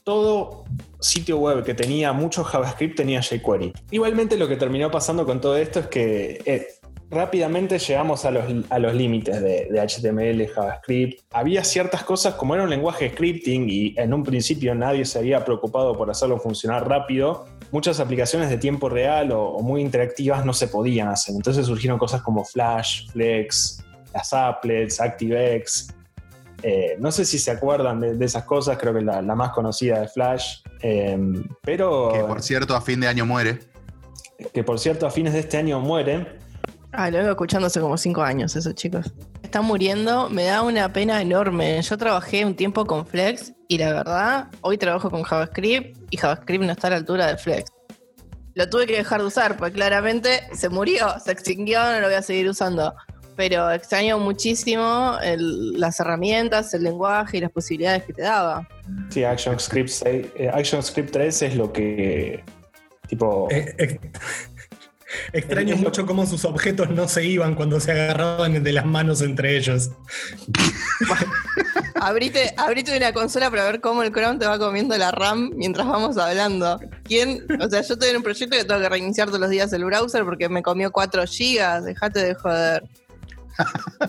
todo 0.04 0.66
sitio 1.00 1.38
web 1.38 1.64
que 1.64 1.74
tenía 1.74 2.14
mucho 2.14 2.44
JavaScript 2.44 2.98
tenía 2.98 3.22
jQuery. 3.22 3.74
Igualmente 3.92 4.38
lo 4.38 4.48
que 4.48 4.58
terminó 4.58 4.92
pasando 4.92 5.26
con 5.26 5.42
todo 5.42 5.58
esto 5.58 5.80
es 5.80 5.88
que 5.88 6.42
eh, 6.46 6.68
rápidamente 7.12 7.78
llegamos 7.78 8.24
a 8.26 8.32
los, 8.32 8.46
a 8.70 8.80
los 8.80 8.96
límites 8.96 9.42
de, 9.42 9.68
de, 9.70 9.82
HTML, 9.82 10.48
JavaScript. 10.48 11.22
Había 11.32 11.64
ciertas 11.64 12.04
cosas, 12.04 12.36
como 12.36 12.56
era 12.56 12.64
un 12.64 12.70
lenguaje 12.70 13.06
de 13.06 13.12
scripting 13.12 13.70
y 13.70 13.94
en 13.98 14.14
un 14.14 14.24
principio 14.24 14.74
nadie 14.74 15.06
se 15.06 15.20
había 15.20 15.44
preocupado 15.44 15.96
por 15.96 16.10
hacerlo 16.10 16.40
funcionar 16.40 16.88
rápido, 16.88 17.46
muchas 17.72 18.00
aplicaciones 18.00 18.50
de 18.50 18.58
tiempo 18.58 18.90
real 18.90 19.32
o, 19.34 19.44
o 19.50 19.62
muy 19.62 19.82
interactivas 19.82 20.46
no 20.46 20.54
se 20.54 20.70
podían 20.70 21.10
hacer. 21.10 21.36
Entonces 21.36 21.66
surgieron 21.66 22.00
cosas 22.00 22.22
como 22.22 22.46
Flash, 22.46 23.10
Flex, 23.12 23.84
las 24.14 24.34
applets, 24.34 25.02
ActiveX. 25.02 25.94
Eh, 26.64 26.96
no 27.00 27.12
sé 27.12 27.26
si 27.26 27.40
se 27.40 27.52
acuerdan 27.52 28.00
de, 28.00 28.16
de 28.16 28.26
esas 28.26 28.44
cosas, 28.44 28.78
creo 28.78 28.94
que 28.94 29.02
la, 29.02 29.22
la 29.22 29.36
más 29.36 29.52
conocida 29.52 30.04
es 30.04 30.14
Flash. 30.14 30.62
Eh, 30.82 31.18
pero. 31.62 32.12
Que 32.14 32.24
por 32.24 32.42
cierto, 32.42 32.76
a 32.76 32.82
fin 32.82 33.02
de 33.02 33.08
año 33.08 33.26
muere. 33.26 33.60
Que 34.54 34.64
por 34.64 34.80
cierto, 34.80 35.06
a 35.06 35.12
fines 35.12 35.34
de 35.34 35.40
este 35.40 35.58
año 35.58 35.80
muere. 35.80 36.40
Ah, 36.94 37.10
lo 37.10 37.18
vengo 37.20 37.30
escuchando 37.32 37.68
hace 37.68 37.80
como 37.80 37.98
cinco 37.98 38.22
años, 38.22 38.56
eso, 38.56 38.72
chicos. 38.74 39.14
Está 39.44 39.62
muriendo, 39.62 40.30
me 40.30 40.46
da 40.46 40.62
una 40.62 40.92
pena 40.92 41.22
enorme. 41.22 41.82
Yo 41.82 41.98
trabajé 41.98 42.46
un 42.46 42.56
tiempo 42.56 42.86
con 42.86 43.06
Flex 43.06 43.54
y 43.68 43.78
la 43.78 43.94
verdad, 43.94 44.48
hoy 44.62 44.78
trabajo 44.78 45.10
con 45.10 45.24
JavaScript 45.24 45.98
y 46.10 46.18
JavaScript 46.18 46.64
no 46.64 46.72
está 46.72 46.88
a 46.88 46.90
la 46.92 46.96
altura 46.98 47.28
de 47.28 47.38
Flex. 47.38 47.72
Lo 48.54 48.70
tuve 48.70 48.86
que 48.88 48.98
dejar 48.98 49.22
de 49.22 49.28
usar, 49.28 49.56
porque 49.56 49.74
claramente 49.76 50.42
se 50.54 50.68
murió, 50.68 51.08
se 51.24 51.32
extinguió, 51.32 51.82
no 51.82 52.02
lo 52.02 52.08
voy 52.08 52.16
a 52.16 52.22
seguir 52.22 52.50
usando. 52.50 52.94
Pero 53.38 53.72
extraño 53.72 54.20
muchísimo 54.20 55.18
el- 55.24 55.80
las 55.80 55.98
herramientas, 56.02 56.74
el 56.74 56.84
lenguaje 56.84 57.38
y 57.38 57.40
las 57.42 57.52
posibilidades 57.52 58.04
que 58.04 58.12
te 58.12 58.24
daba. 58.24 58.68
Sí, 59.10 59.24
ActionScript, 59.24 59.88
6, 59.90 60.28
eh, 60.36 60.50
ActionScript 60.54 61.12
3 61.12 61.42
es 61.44 61.56
lo 61.56 61.72
que. 61.72 62.44
Tipo. 63.08 63.48
Eh, 63.50 63.74
eh, 63.78 64.00
Extraño 65.34 65.76
mucho 65.78 66.06
cómo 66.06 66.26
sus 66.26 66.46
objetos 66.46 66.90
no 66.90 67.08
se 67.08 67.26
iban 67.26 67.56
cuando 67.56 67.80
se 67.80 67.92
agarraban 67.92 68.64
de 68.64 68.72
las 68.74 68.86
manos 68.86 69.22
entre 69.22 69.58
ellos. 69.58 69.92
Abrite, 71.96 72.54
abrite 72.58 72.98
una 72.98 73.14
consola 73.14 73.50
para 73.52 73.66
ver 73.66 73.80
cómo 73.80 74.02
el 74.02 74.12
Chrome 74.12 74.40
te 74.40 74.48
va 74.48 74.58
comiendo 74.58 74.98
la 74.98 75.12
RAM 75.12 75.52
mientras 75.56 75.86
vamos 75.86 76.18
hablando. 76.18 76.80
¿Quién? 77.04 77.46
O 77.60 77.70
sea, 77.70 77.82
yo 77.82 77.94
estoy 77.94 78.10
en 78.10 78.18
un 78.18 78.24
proyecto 78.24 78.58
que 78.58 78.64
tengo 78.66 78.82
que 78.82 78.90
reiniciar 78.90 79.28
todos 79.28 79.40
los 79.40 79.50
días 79.52 79.72
el 79.74 79.86
browser 79.86 80.24
porque 80.24 80.50
me 80.50 80.64
comió 80.64 80.92
4 80.92 81.24
gigas. 81.28 81.86
Dejate 81.86 82.26
de 82.26 82.34
joder. 82.36 82.84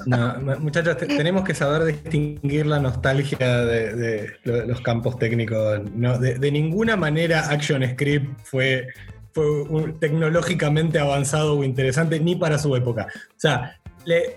No, 0.07 0.35
muchachos, 0.61 0.97
te- 0.97 1.07
tenemos 1.07 1.45
que 1.45 1.55
saber 1.55 1.85
distinguir 1.85 2.65
la 2.65 2.79
nostalgia 2.79 3.65
de, 3.67 3.95
de 3.95 4.33
lo- 4.45 4.65
los 4.65 4.81
campos 4.81 5.19
técnicos. 5.19 5.81
No, 5.95 6.19
de, 6.19 6.39
de 6.39 6.51
ninguna 6.51 6.97
manera 6.97 7.51
ActionScript 7.51 8.41
fue, 8.45 8.87
fue 9.33 9.65
tecnológicamente 9.99 10.99
avanzado 10.99 11.59
o 11.59 11.65
interesante, 11.65 12.21
ni 12.21 12.37
para 12.37 12.59
su 12.59 12.75
época. 12.77 13.07
O 13.31 13.41
sea, 13.41 13.81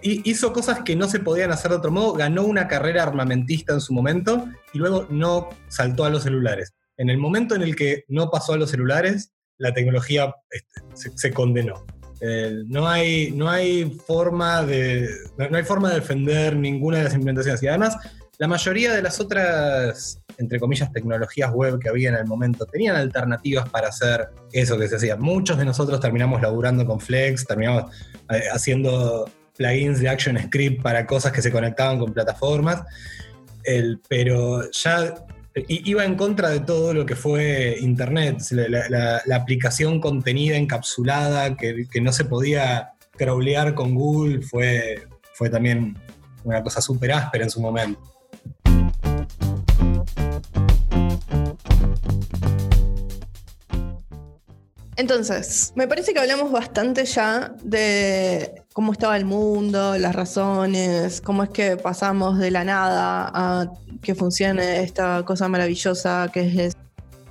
hizo 0.02 0.54
cosas 0.54 0.82
que 0.82 0.96
no 0.96 1.08
se 1.08 1.20
podían 1.20 1.52
hacer 1.52 1.72
de 1.72 1.78
otro 1.78 1.92
modo, 1.92 2.14
ganó 2.14 2.44
una 2.44 2.68
carrera 2.68 3.04
armamentista 3.04 3.74
en 3.74 3.82
su 3.82 3.94
momento 3.94 4.48
y 4.74 4.78
luego 4.78 5.08
no 5.10 5.50
saltó 5.68 6.06
a 6.06 6.10
los 6.10 6.24
celulares. 6.24 6.74
En 6.98 7.10
el 7.10 7.18
momento 7.18 7.56
en 7.56 7.62
el 7.62 7.76
que 7.76 8.06
no 8.08 8.30
pasó 8.30 8.54
a 8.54 8.58
los 8.58 8.72
celulares, 8.72 9.34
la 9.58 9.74
tecnología 9.74 10.34
este, 10.50 10.82
se, 10.94 11.18
se 11.18 11.34
condenó. 11.34 11.86
Eh, 12.22 12.64
no, 12.68 12.88
hay, 12.88 13.32
no 13.32 13.50
hay 13.50 13.86
forma 14.06 14.64
de. 14.64 15.10
No, 15.38 15.50
no 15.50 15.58
hay 15.58 15.64
forma 15.64 15.90
de 15.90 15.96
defender 15.96 16.56
ninguna 16.56 17.00
de 17.00 17.04
las 17.06 17.14
implementaciones. 17.14 17.62
Y 17.62 17.68
además, 17.68 17.98
la 18.38 18.48
mayoría 18.48 18.94
de 18.94 19.02
las 19.02 19.20
otras, 19.20 20.20
entre 20.38 20.60
comillas, 20.60 20.92
tecnologías 20.92 21.52
web 21.54 21.80
que 21.80 21.90
había 21.90 22.10
en 22.10 22.16
el 22.16 22.26
momento 22.26 22.66
tenían 22.66 22.96
alternativas 22.96 23.70
para 23.70 23.90
hacer 23.90 24.30
eso 24.52 24.78
que 24.78 24.88
se 24.88 24.98
hacía. 24.98 25.16
Muchos 25.16 25.58
de 25.58 25.66
nosotros 25.66 26.00
terminamos 26.00 26.42
laburando 26.42 26.86
con 26.86 27.00
Flex, 27.00 27.46
terminamos 27.46 27.92
eh, 28.30 28.44
haciendo 28.52 29.30
plugins 29.56 30.00
de 30.00 30.10
ActionScript 30.10 30.82
para 30.82 31.06
cosas 31.06 31.32
que 31.32 31.42
se 31.42 31.52
conectaban 31.52 32.00
con 32.00 32.14
plataformas. 32.14 32.84
El- 33.64 34.02
pero 34.10 34.70
ya 34.72 35.14
iba 35.68 36.04
en 36.04 36.16
contra 36.16 36.50
de 36.50 36.60
todo 36.60 36.94
lo 36.94 37.06
que 37.06 37.16
fue 37.16 37.78
Internet, 37.80 38.42
la, 38.52 39.22
aplicación 39.34 40.02
contenida 40.02 40.58
encapsulada 40.58 41.56
que, 41.56 41.88
que 41.90 42.02
no 42.02 42.12
se 42.12 42.26
podía 42.26 42.92
crawlear 43.18 43.74
con 43.74 43.96
Google 43.96 44.42
fue, 44.42 45.08
fue 45.34 45.50
también 45.50 45.98
una 46.44 46.62
cosa 46.62 46.82
súper 46.82 47.14
áspera 47.14 47.46
en 47.46 47.50
su 47.50 47.62
momento. 47.62 48.15
Entonces, 54.98 55.74
me 55.76 55.88
parece 55.88 56.14
que 56.14 56.20
hablamos 56.20 56.52
bastante 56.52 57.04
ya 57.06 57.54
de 57.62 58.64
cómo 58.72 58.94
estaba 58.94 59.18
el 59.18 59.26
mundo, 59.26 59.98
las 59.98 60.16
razones, 60.16 61.20
cómo 61.22 61.44
es 61.44 61.50
que 61.50 61.76
pasamos 61.76 62.40
de 62.40 62.50
la 62.50 62.64
nada 62.64 63.30
a 63.34 63.72
que 64.02 64.16
funcione 64.16 64.84
esta 64.84 65.24
cosa 65.26 65.50
maravillosa 65.50 66.30
que 66.32 66.66
es 66.66 66.78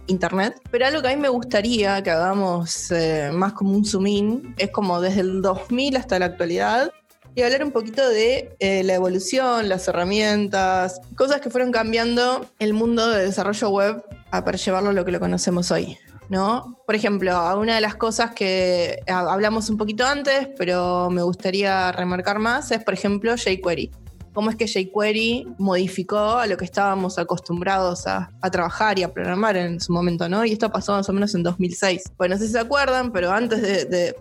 Internet. 0.07 0.61
Pero 0.71 0.87
algo 0.87 1.01
que 1.01 1.09
a 1.09 1.17
mí 1.17 1.21
me 1.21 1.31
gustaría 1.31 2.03
que 2.03 2.11
hagamos 2.11 2.91
eh, 2.91 3.31
más 3.33 3.55
como 3.55 3.73
un 3.73 3.85
zoom 3.87 4.07
in 4.07 4.55
es 4.59 4.71
como 4.71 5.01
desde 5.01 5.23
el 5.23 5.41
2000 5.41 5.97
hasta 5.97 6.19
la 6.19 6.27
actualidad 6.27 6.93
y 7.35 7.43
hablar 7.43 7.65
un 7.65 7.73
poquito 7.73 8.09
de 8.09 8.55
eh, 8.61 8.83
la 8.85 8.95
evolución, 8.95 9.69
las 9.69 9.87
herramientas, 9.89 11.01
cosas 11.17 11.41
que 11.41 11.51
fueron 11.51 11.73
cambiando 11.73 12.47
el 12.59 12.75
mundo 12.75 13.09
de 13.09 13.25
desarrollo 13.25 13.71
web 13.71 14.05
a 14.31 14.45
para 14.45 14.57
llevarlo 14.57 14.91
a 14.91 14.93
lo 14.93 15.05
que 15.05 15.13
lo 15.13 15.21
conocemos 15.21 15.71
hoy. 15.71 15.99
¿no? 16.29 16.79
Por 16.87 16.95
ejemplo, 16.95 17.33
una 17.59 17.75
de 17.75 17.81
las 17.81 17.97
cosas 17.97 18.33
que 18.33 19.01
ha- 19.07 19.33
hablamos 19.33 19.69
un 19.69 19.77
poquito 19.77 20.07
antes, 20.07 20.49
pero 20.57 21.11
me 21.11 21.23
gustaría 21.23 21.93
remarcar 21.93 22.39
más, 22.39 22.71
es, 22.71 22.83
por 22.83 22.95
ejemplo, 22.95 23.35
jQuery. 23.37 23.91
Cómo 24.33 24.51
es 24.51 24.57
que 24.57 24.67
jQuery 24.67 25.47
modificó 25.59 26.19
a 26.19 26.47
lo 26.47 26.57
que 26.57 26.65
estábamos 26.65 27.19
acostumbrados 27.19 28.07
a, 28.09 28.31
trabajar 28.51 28.99
y 28.99 29.05
a 29.05 29.13
programar 29.13 29.57
en 29.57 29.81
su 29.81 29.93
momento, 29.93 30.29
¿no? 30.29 30.45
Y 30.45 30.53
esto 30.53 30.71
pasó 30.71 30.93
más 30.93 31.09
o 31.09 31.13
menos 31.13 31.35
en 31.37 31.45
2006. 31.45 32.03
Bueno, 32.17 32.35
no 32.35 32.41
sé 32.41 32.47
si 32.49 32.53
se 32.55 32.59
acuerdan, 32.59 33.13
pero 33.13 33.31
antes 33.31 33.63
de, 33.63 34.17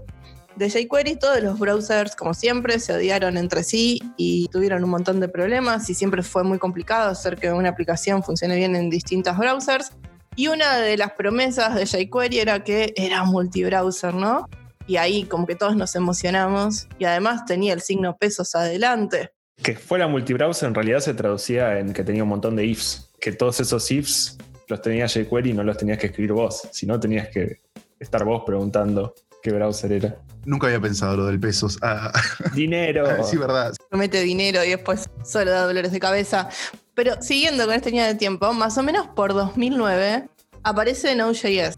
de 0.55 0.69
jQuery, 0.69 1.15
todos 1.15 1.41
los 1.41 1.60
browsers, 1.60 2.15
como 2.15 2.33
siempre, 2.33 2.79
se 2.79 2.93
odiaron 2.93 3.38
entre 3.38 3.63
sí 3.63 4.00
y 4.17 4.48
tuvieron 4.50 4.83
un 4.83 4.89
montón 4.89 5.19
de 5.19 5.27
problemas 5.27 5.89
y 5.89 5.95
siempre 5.95 6.24
fue 6.24 6.43
muy 6.43 6.60
complicado 6.60 7.10
hacer 7.10 7.38
que 7.38 7.51
una 7.51 7.69
aplicación 7.69 8.24
funcione 8.24 8.55
bien 8.55 8.75
en 8.75 8.89
distintos 8.89 9.38
browsers. 9.38 9.91
Y 10.36 10.48
una 10.48 10.77
de 10.77 10.98
las 10.98 11.13
promesas 11.13 11.75
de 11.75 11.86
jQuery 11.86 12.39
era 12.39 12.63
que 12.63 12.93
era 12.95 13.24
multibrowser, 13.24 14.13
¿no? 14.13 14.48
Y 14.88 14.98
ahí 14.98 15.24
como 15.24 15.45
que 15.45 15.55
todos 15.55 15.75
nos 15.75 15.95
emocionamos 15.95 16.88
y 16.98 17.05
además 17.05 17.45
tenía 17.45 17.74
el 17.74 17.81
signo 17.81 18.17
pesos 18.17 18.55
adelante. 18.55 19.31
Que 19.62 19.75
fuera 19.75 20.07
multibrowser 20.07 20.67
en 20.67 20.75
realidad 20.75 21.00
se 21.00 21.13
traducía 21.13 21.79
en 21.79 21.93
que 21.93 22.03
tenía 22.03 22.24
un 22.24 22.29
montón 22.29 22.55
de 22.55 22.65
ifs. 22.65 23.12
Que 23.19 23.31
todos 23.31 23.60
esos 23.60 23.89
ifs 23.91 24.38
los 24.67 24.81
tenía 24.81 25.07
jQuery 25.07 25.51
y 25.51 25.53
no 25.53 25.63
los 25.63 25.77
tenías 25.77 26.00
que 26.00 26.07
escribir 26.07 26.33
vos. 26.33 26.67
Si 26.72 26.86
no, 26.86 27.00
tenías 27.00 27.29
que 27.29 27.62
estar 28.00 28.25
vos 28.25 28.43
preguntando 28.45 29.13
qué 29.41 29.51
browser 29.51 29.91
era. 29.91 30.17
Nunca 30.45 30.67
había 30.67 30.79
pensado 30.79 31.17
lo 31.17 31.25
del 31.25 31.39
pesos. 31.39 31.77
Ah, 31.81 32.12
Dinero. 32.53 33.23
sí, 33.29 33.38
verdad. 33.38 33.73
Promete 33.89 34.21
dinero 34.21 34.63
y 34.63 34.69
después 34.69 35.09
solo 35.23 35.51
da 35.51 35.65
dolores 35.65 35.91
de 35.91 36.00
cabeza. 36.00 36.50
Pero 36.95 37.21
siguiendo 37.21 37.65
con 37.65 37.73
esta 37.73 37.89
línea 37.89 38.07
de 38.07 38.15
tiempo, 38.15 38.53
más 38.53 38.77
o 38.77 38.83
menos 38.83 39.07
por 39.07 39.33
2009 39.33 40.27
aparece 40.63 41.15
Node.js. 41.15 41.77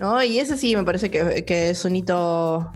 ¿no? 0.00 0.22
Y 0.22 0.38
ese 0.38 0.56
sí 0.56 0.74
me 0.76 0.84
parece 0.84 1.10
que, 1.10 1.44
que 1.44 1.70
es 1.70 1.84
un 1.84 1.96
hito 1.96 2.70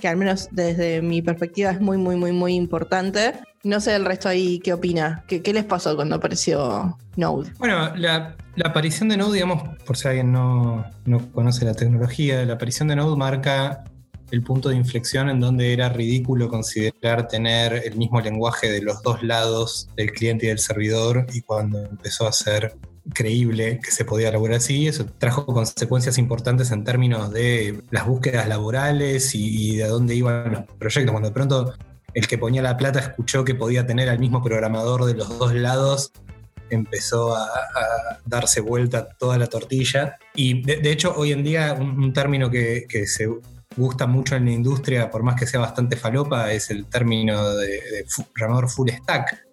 que 0.00 0.08
al 0.08 0.16
menos 0.16 0.48
desde 0.50 1.02
mi 1.02 1.22
perspectiva 1.22 1.70
es 1.70 1.80
muy, 1.80 1.98
muy, 1.98 2.16
muy, 2.16 2.32
muy 2.32 2.54
importante. 2.54 3.34
No 3.62 3.78
sé 3.80 3.94
el 3.94 4.06
resto 4.06 4.28
ahí 4.28 4.58
qué 4.60 4.72
opina. 4.72 5.22
¿Qué, 5.28 5.42
qué 5.42 5.52
les 5.52 5.64
pasó 5.64 5.94
cuando 5.94 6.16
apareció 6.16 6.96
Node? 7.16 7.52
Bueno, 7.58 7.94
la, 7.96 8.34
la 8.56 8.68
aparición 8.68 9.10
de 9.10 9.18
Node, 9.18 9.34
digamos, 9.34 9.62
por 9.84 9.96
si 9.98 10.08
alguien 10.08 10.32
no, 10.32 10.86
no 11.04 11.30
conoce 11.32 11.66
la 11.66 11.74
tecnología, 11.74 12.44
la 12.46 12.54
aparición 12.54 12.88
de 12.88 12.96
Node 12.96 13.16
marca 13.16 13.84
el 14.30 14.42
punto 14.42 14.68
de 14.68 14.76
inflexión 14.76 15.28
en 15.28 15.40
donde 15.40 15.72
era 15.72 15.88
ridículo 15.88 16.48
considerar 16.48 17.28
tener 17.28 17.82
el 17.84 17.96
mismo 17.96 18.20
lenguaje 18.20 18.70
de 18.70 18.82
los 18.82 19.02
dos 19.02 19.22
lados 19.22 19.88
del 19.96 20.12
cliente 20.12 20.46
y 20.46 20.48
del 20.48 20.58
servidor 20.58 21.26
y 21.32 21.42
cuando 21.42 21.78
empezó 21.84 22.26
a 22.26 22.32
ser 22.32 22.76
creíble 23.12 23.80
que 23.82 23.90
se 23.90 24.04
podía 24.04 24.30
lograr 24.30 24.58
así, 24.58 24.86
eso 24.86 25.06
trajo 25.18 25.46
consecuencias 25.46 26.18
importantes 26.18 26.70
en 26.70 26.84
términos 26.84 27.32
de 27.32 27.82
las 27.90 28.06
búsquedas 28.06 28.46
laborales 28.48 29.34
y, 29.34 29.72
y 29.72 29.76
de 29.76 29.88
dónde 29.88 30.14
iban 30.14 30.52
los 30.52 30.62
proyectos. 30.78 31.10
Cuando 31.10 31.28
de 31.28 31.34
pronto 31.34 31.74
el 32.14 32.26
que 32.26 32.38
ponía 32.38 32.62
la 32.62 32.76
plata 32.76 33.00
escuchó 33.00 33.44
que 33.44 33.54
podía 33.54 33.86
tener 33.86 34.08
al 34.08 34.18
mismo 34.18 34.42
programador 34.42 35.04
de 35.04 35.14
los 35.14 35.38
dos 35.38 35.54
lados, 35.54 36.12
empezó 36.70 37.36
a, 37.36 37.44
a 37.44 38.20
darse 38.24 38.60
vuelta 38.60 39.08
toda 39.18 39.38
la 39.38 39.46
tortilla. 39.46 40.18
Y 40.34 40.62
de, 40.62 40.76
de 40.76 40.92
hecho, 40.92 41.14
hoy 41.16 41.32
en 41.32 41.42
día, 41.42 41.74
un, 41.74 42.02
un 42.02 42.12
término 42.12 42.50
que, 42.50 42.86
que, 42.88 43.06
se 43.06 43.28
gusta 43.76 44.06
mucho 44.06 44.36
en 44.36 44.46
la 44.46 44.52
industria, 44.52 45.10
por 45.10 45.22
más 45.22 45.38
que 45.38 45.46
sea 45.46 45.60
bastante 45.60 45.96
falopa, 45.96 46.52
es 46.52 46.70
el 46.70 46.86
término 46.86 47.54
de, 47.54 47.68
de 47.68 48.06
programador 48.34 48.68
full 48.68 48.90
stack, 48.90 49.46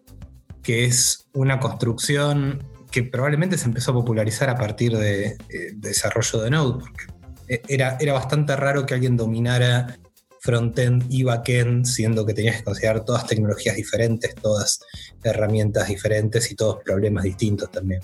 que 0.64 0.86
es 0.86 1.28
una 1.34 1.60
construcción 1.60 2.64
que 2.92 3.04
probablemente 3.04 3.58
se 3.58 3.66
empezó 3.66 3.92
a 3.92 3.96
popularizar 3.96 4.50
a 4.50 4.56
partir 4.56 4.98
de, 4.98 5.38
eh, 5.50 5.72
desarrollo 5.76 6.42
de 6.42 6.50
Node, 6.50 6.80
porque 6.80 7.62
era, 7.68 7.98
era 8.00 8.14
bastante 8.14 8.56
raro 8.56 8.86
que 8.86 8.94
alguien 8.94 9.16
dominara 9.16 9.98
frontend 10.40 11.06
y 11.10 11.24
backend, 11.24 11.86
siendo 11.86 12.26
que 12.26 12.34
tenías 12.34 12.58
que 12.58 12.64
considerar 12.64 13.04
todas 13.04 13.28
tecnologías 13.28 13.76
diferentes, 13.76 14.34
todas 14.36 14.80
herramientas 15.24 15.88
diferentes 15.88 16.52
y 16.52 16.56
todos 16.56 16.84
problemas 16.84 17.24
distintos 17.24 17.70
también. 17.72 18.02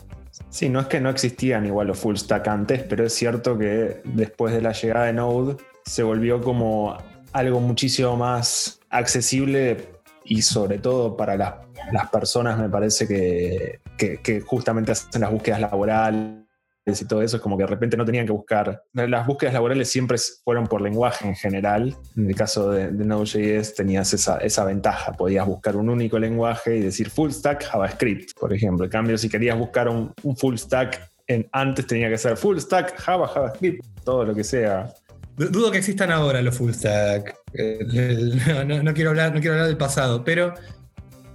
Sí, 0.50 0.68
no 0.68 0.82
es 0.82 0.88
que 0.88 1.00
no 1.00 1.10
existían 1.10 1.66
igual 1.66 1.88
los 1.88 2.00
full 2.00 2.16
stack 2.16 2.48
antes, 2.48 2.84
pero 2.84 3.06
es 3.06 3.14
cierto 3.14 3.58
que 3.58 4.02
después 4.04 4.54
de 4.54 4.62
la 4.62 4.74
llegada 4.74 5.06
de 5.06 5.14
Node 5.14 5.58
se 5.86 6.04
volvió 6.04 6.42
como 6.42 6.98
algo 7.32 7.60
muchísimo 7.60 8.16
más 8.16 8.80
accesible 8.90 9.90
y 10.24 10.42
sobre 10.42 10.80
todo 10.80 11.18
para 11.18 11.36
las, 11.36 12.10
personas 12.12 12.60
me 12.60 12.70
parece 12.70 13.08
que, 13.08 13.80
que 13.98 14.42
justamente 14.42 14.92
hacen 14.92 15.22
las 15.22 15.32
búsquedas 15.32 15.60
laborales 15.60 16.44
y 16.86 17.06
todo 17.06 17.22
eso, 17.22 17.38
es 17.38 17.42
como 17.42 17.58
que 17.58 17.64
de 17.64 17.68
repente 17.68 17.96
no 17.96 18.04
tenían 18.04 18.26
que 18.26 18.34
buscar. 18.34 18.84
Las 18.94 19.26
búsquedas 19.26 19.54
laborales 19.54 19.90
siempre 19.90 20.18
fueron 20.44 20.68
por 20.68 20.82
lenguaje 20.82 21.26
en 21.26 21.36
general. 21.36 21.96
En 22.18 22.28
el 22.28 22.36
caso 22.36 22.72
de, 22.72 22.92
Node.js 22.92 23.74
tenías 23.76 24.14
esa, 24.14 24.38
esa, 24.40 24.66
ventaja, 24.66 25.14
podías 25.14 25.48
buscar 25.48 25.78
un 25.78 25.90
único 25.90 26.20
lenguaje 26.20 26.76
y 26.78 26.82
decir 26.82 27.10
full 27.10 27.32
stack 27.32 27.64
JavaScript, 27.64 28.38
por 28.38 28.54
ejemplo. 28.54 28.86
En 28.86 28.92
cambio, 28.92 29.18
si 29.18 29.30
querías 29.30 29.58
buscar 29.58 29.88
un, 29.88 30.14
full 30.36 30.58
stack, 30.58 31.10
en, 31.28 31.48
antes 31.54 31.88
tenía 31.88 32.10
que 32.10 32.18
ser 32.18 32.36
full 32.36 32.58
stack 32.58 32.98
Java, 32.98 33.30
JavaScript, 33.30 33.86
todo 34.04 34.26
lo 34.26 34.36
que 34.36 34.44
sea. 34.44 34.94
Dudo 35.36 35.72
que 35.72 35.80
existan 35.80 36.12
ahora 36.12 36.42
los 36.42 36.56
full 36.56 36.72
stack. 36.72 37.36
Eh, 37.54 37.80
no, 38.84 38.94
quiero 38.94 39.10
hablar, 39.10 39.34
del 39.34 39.78
pasado, 39.78 40.24
pero 40.24 40.54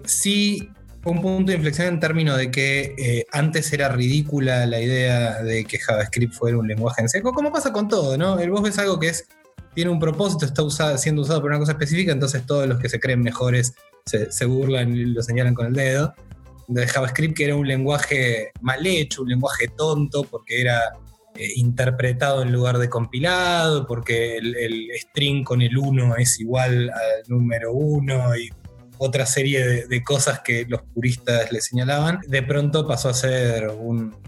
sí 0.04 0.70
un 1.04 1.22
punto 1.22 1.50
de 1.50 1.56
inflexión 1.56 1.88
en 1.88 2.00
términos 2.00 2.36
de 2.36 2.50
que 2.50 2.94
eh, 2.98 3.24
antes 3.32 3.72
era 3.72 3.88
ridícula 3.88 4.66
la 4.66 4.80
idea 4.80 5.42
de 5.42 5.64
que 5.64 5.78
JavaScript 5.78 6.34
fuera 6.34 6.58
un 6.58 6.68
lenguaje 6.68 7.00
en 7.00 7.08
seco, 7.08 7.32
como 7.32 7.50
pasa 7.50 7.72
con 7.72 7.88
todo, 7.88 8.18
¿no? 8.18 8.38
El 8.38 8.50
vos 8.50 8.62
ves 8.62 8.78
algo 8.78 8.98
que 8.98 9.08
es, 9.08 9.26
tiene 9.74 9.90
un 9.90 9.98
propósito, 9.98 10.44
está 10.44 10.98
siendo 10.98 11.22
usado 11.22 11.40
por 11.40 11.50
una 11.50 11.58
cosa 11.58 11.72
específica, 11.72 12.12
entonces 12.12 12.44
todos 12.44 12.68
los 12.68 12.78
que 12.78 12.88
se 12.88 13.00
creen 13.00 13.22
mejores 13.22 13.74
se, 14.04 14.44
burlan 14.44 14.94
y 14.94 15.04
lo 15.06 15.22
señalan 15.22 15.54
con 15.54 15.66
el 15.66 15.72
dedo. 15.72 16.14
De 16.66 16.86
JavaScript 16.86 17.34
que 17.34 17.44
era 17.44 17.56
un 17.56 17.66
lenguaje 17.66 18.50
mal 18.60 18.86
hecho, 18.86 19.22
un 19.22 19.28
lenguaje 19.28 19.68
tonto, 19.68 20.24
porque 20.24 20.60
era 20.60 20.92
eh, 21.34 21.52
interpretado 21.56 22.42
en 22.42 22.52
lugar 22.52 22.78
de 22.78 22.88
compilado, 22.88 23.86
porque 23.86 24.38
el, 24.38 24.88
string 25.00 25.44
con 25.44 25.62
el 25.62 25.76
1 25.76 26.16
es 26.16 26.40
igual 26.40 26.90
al 26.90 27.28
número 27.28 27.72
1 27.72 28.36
y 28.36 28.50
otra 28.98 29.26
serie 29.26 29.86
de, 29.86 30.02
cosas 30.02 30.40
que 30.40 30.66
los 30.68 30.82
puristas 30.82 31.52
le 31.52 31.60
señalaban, 31.60 32.20
de 32.26 32.42
pronto 32.42 32.86
pasó 32.86 33.08
a 33.08 33.14
ser 33.14 33.70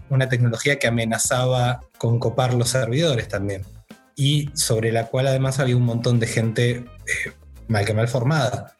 una 0.09 0.29
tecnología 0.29 0.79
que 0.79 0.87
amenazaba 0.87 1.81
con 1.97 2.19
copar 2.19 2.53
los 2.53 2.69
servidores 2.69 3.27
también. 3.27 3.63
Y 4.15 4.49
sobre 4.53 4.91
la 4.91 5.07
cual 5.07 5.27
además 5.27 5.59
había 5.59 5.75
un 5.75 5.83
montón 5.83 6.19
de 6.19 6.27
gente 6.27 6.71
eh, 6.71 7.31
mal 7.67 7.85
que 7.85 7.93
mal 7.93 8.07
formada. 8.07 8.75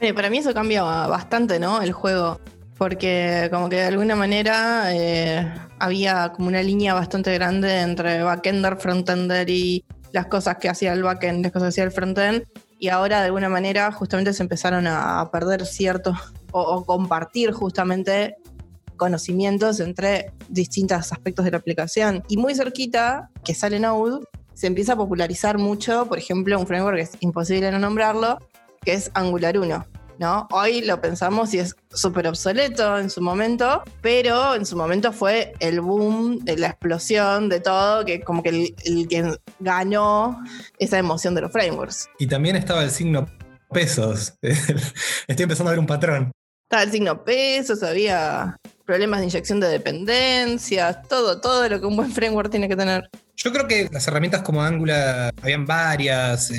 Eh, 0.00 0.14
para 0.14 0.30
mí 0.30 0.38
eso 0.38 0.52
cambia 0.52 0.82
bastante, 0.82 1.58
¿no? 1.58 1.80
El 1.82 1.92
juego. 1.92 2.40
Porque 2.82 3.46
como 3.52 3.68
que 3.68 3.76
de 3.76 3.84
alguna 3.84 4.16
manera 4.16 4.92
eh, 4.92 5.48
había 5.78 6.32
como 6.32 6.48
una 6.48 6.64
línea 6.64 6.94
bastante 6.94 7.32
grande 7.32 7.78
entre 7.78 8.24
backender, 8.24 8.76
frontender 8.76 9.48
y 9.48 9.84
las 10.10 10.26
cosas 10.26 10.56
que 10.56 10.68
hacía 10.68 10.92
el 10.92 11.04
backend, 11.04 11.44
las 11.44 11.52
cosas 11.52 11.66
que 11.66 11.68
hacía 11.68 11.84
el 11.84 11.92
frontend 11.92 12.42
y 12.80 12.88
ahora 12.88 13.20
de 13.20 13.26
alguna 13.26 13.48
manera 13.48 13.92
justamente 13.92 14.32
se 14.32 14.42
empezaron 14.42 14.88
a 14.88 15.30
perder 15.30 15.64
ciertos 15.64 16.18
o, 16.50 16.84
compartir 16.84 17.52
justamente 17.52 18.34
conocimientos 18.96 19.78
entre 19.78 20.32
distintos 20.48 21.12
aspectos 21.12 21.44
de 21.44 21.52
la 21.52 21.58
aplicación. 21.58 22.24
Y 22.28 22.36
muy 22.36 22.56
cerquita, 22.56 23.30
que 23.44 23.54
sale 23.54 23.78
Node, 23.78 24.26
se 24.54 24.66
empieza 24.66 24.94
a 24.94 24.96
popularizar 24.96 25.56
mucho, 25.56 26.06
por 26.06 26.18
ejemplo, 26.18 26.58
un 26.58 26.66
framework 26.66 26.96
que 26.96 27.02
es 27.02 27.12
imposible 27.20 27.70
no 27.70 27.78
nombrarlo, 27.78 28.38
que 28.84 28.94
es 28.94 29.12
Angular 29.14 29.56
1. 29.56 29.91
Hoy 30.50 30.82
lo 30.82 31.00
pensamos 31.00 31.52
y 31.54 31.58
es 31.58 31.74
súper 31.92 32.28
obsoleto 32.28 32.98
en 32.98 33.10
su 33.10 33.20
momento, 33.20 33.82
pero 34.00 34.54
en 34.54 34.64
su 34.64 34.76
momento 34.76 35.12
fue 35.12 35.52
el 35.60 35.80
boom, 35.80 36.38
de 36.44 36.56
la 36.56 36.68
explosión 36.68 37.48
de 37.48 37.60
todo, 37.60 38.04
que 38.04 38.20
como 38.20 38.42
que 38.42 38.50
el, 38.50 38.74
el 38.84 39.08
que 39.08 39.36
ganó 39.58 40.42
esa 40.78 40.98
emoción 40.98 41.34
de 41.34 41.42
los 41.42 41.52
frameworks. 41.52 42.08
Y 42.18 42.26
también 42.26 42.56
estaba 42.56 42.82
el 42.84 42.90
signo 42.90 43.26
pesos. 43.72 44.34
Estoy 44.42 45.42
empezando 45.42 45.70
a 45.70 45.72
ver 45.72 45.80
un 45.80 45.86
patrón. 45.86 46.32
Estaba 46.64 46.84
el 46.84 46.92
signo 46.92 47.24
pesos, 47.24 47.82
había 47.82 48.56
problemas 48.92 49.20
de 49.20 49.24
inyección 49.24 49.58
de 49.58 49.68
dependencias, 49.68 51.08
todo, 51.08 51.40
todo 51.40 51.66
lo 51.66 51.80
que 51.80 51.86
un 51.86 51.96
buen 51.96 52.12
framework 52.12 52.50
tiene 52.50 52.68
que 52.68 52.76
tener. 52.76 53.08
Yo 53.36 53.50
creo 53.50 53.66
que 53.66 53.88
las 53.90 54.06
herramientas 54.06 54.42
como 54.42 54.62
Angular, 54.62 55.32
habían 55.40 55.64
varias, 55.64 56.52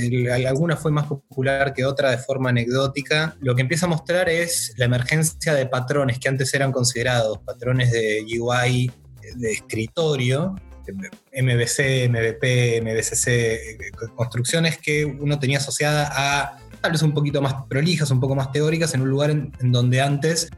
alguna 0.48 0.76
fue 0.76 0.92
más 0.92 1.06
popular 1.06 1.76
que 1.76 1.86
otra 1.86 2.10
de 2.10 2.18
forma 2.18 2.50
anecdótica. 2.50 3.36
Lo 3.40 3.54
que 3.54 3.62
empieza 3.62 3.86
a 3.86 3.90
mostrar 3.90 4.30
es 4.30 4.74
la 4.78 4.86
emergencia 4.86 5.54
de 5.54 5.68
patrones 5.68 6.18
que 6.18 6.28
antes 6.28 6.52
eran 6.56 6.72
considerados 6.72 7.38
patrones 7.46 7.92
de 7.92 8.26
UI 8.40 8.92
de 9.36 9.52
escritorio, 9.52 10.56
MVC, 11.40 12.10
MVP, 12.10 12.82
MVCC, 12.82 14.10
construcciones 14.16 14.80
que 14.80 15.06
uno 15.06 15.38
tenía 15.38 15.60
asociada 15.60 16.10
a 16.12 16.58
tal 16.82 16.94
vez 16.94 17.04
un 17.04 17.14
poquito 17.14 17.44
más 17.44 17.54
prolijas, 17.70 18.10
un 18.10 18.20
poco 18.20 18.34
más 18.34 18.52
teóricas, 18.52 18.96
en 18.96 19.02
un 19.02 19.10
lugar 19.12 19.30
en 19.30 19.72
donde 19.72 20.02
antes 20.02 20.50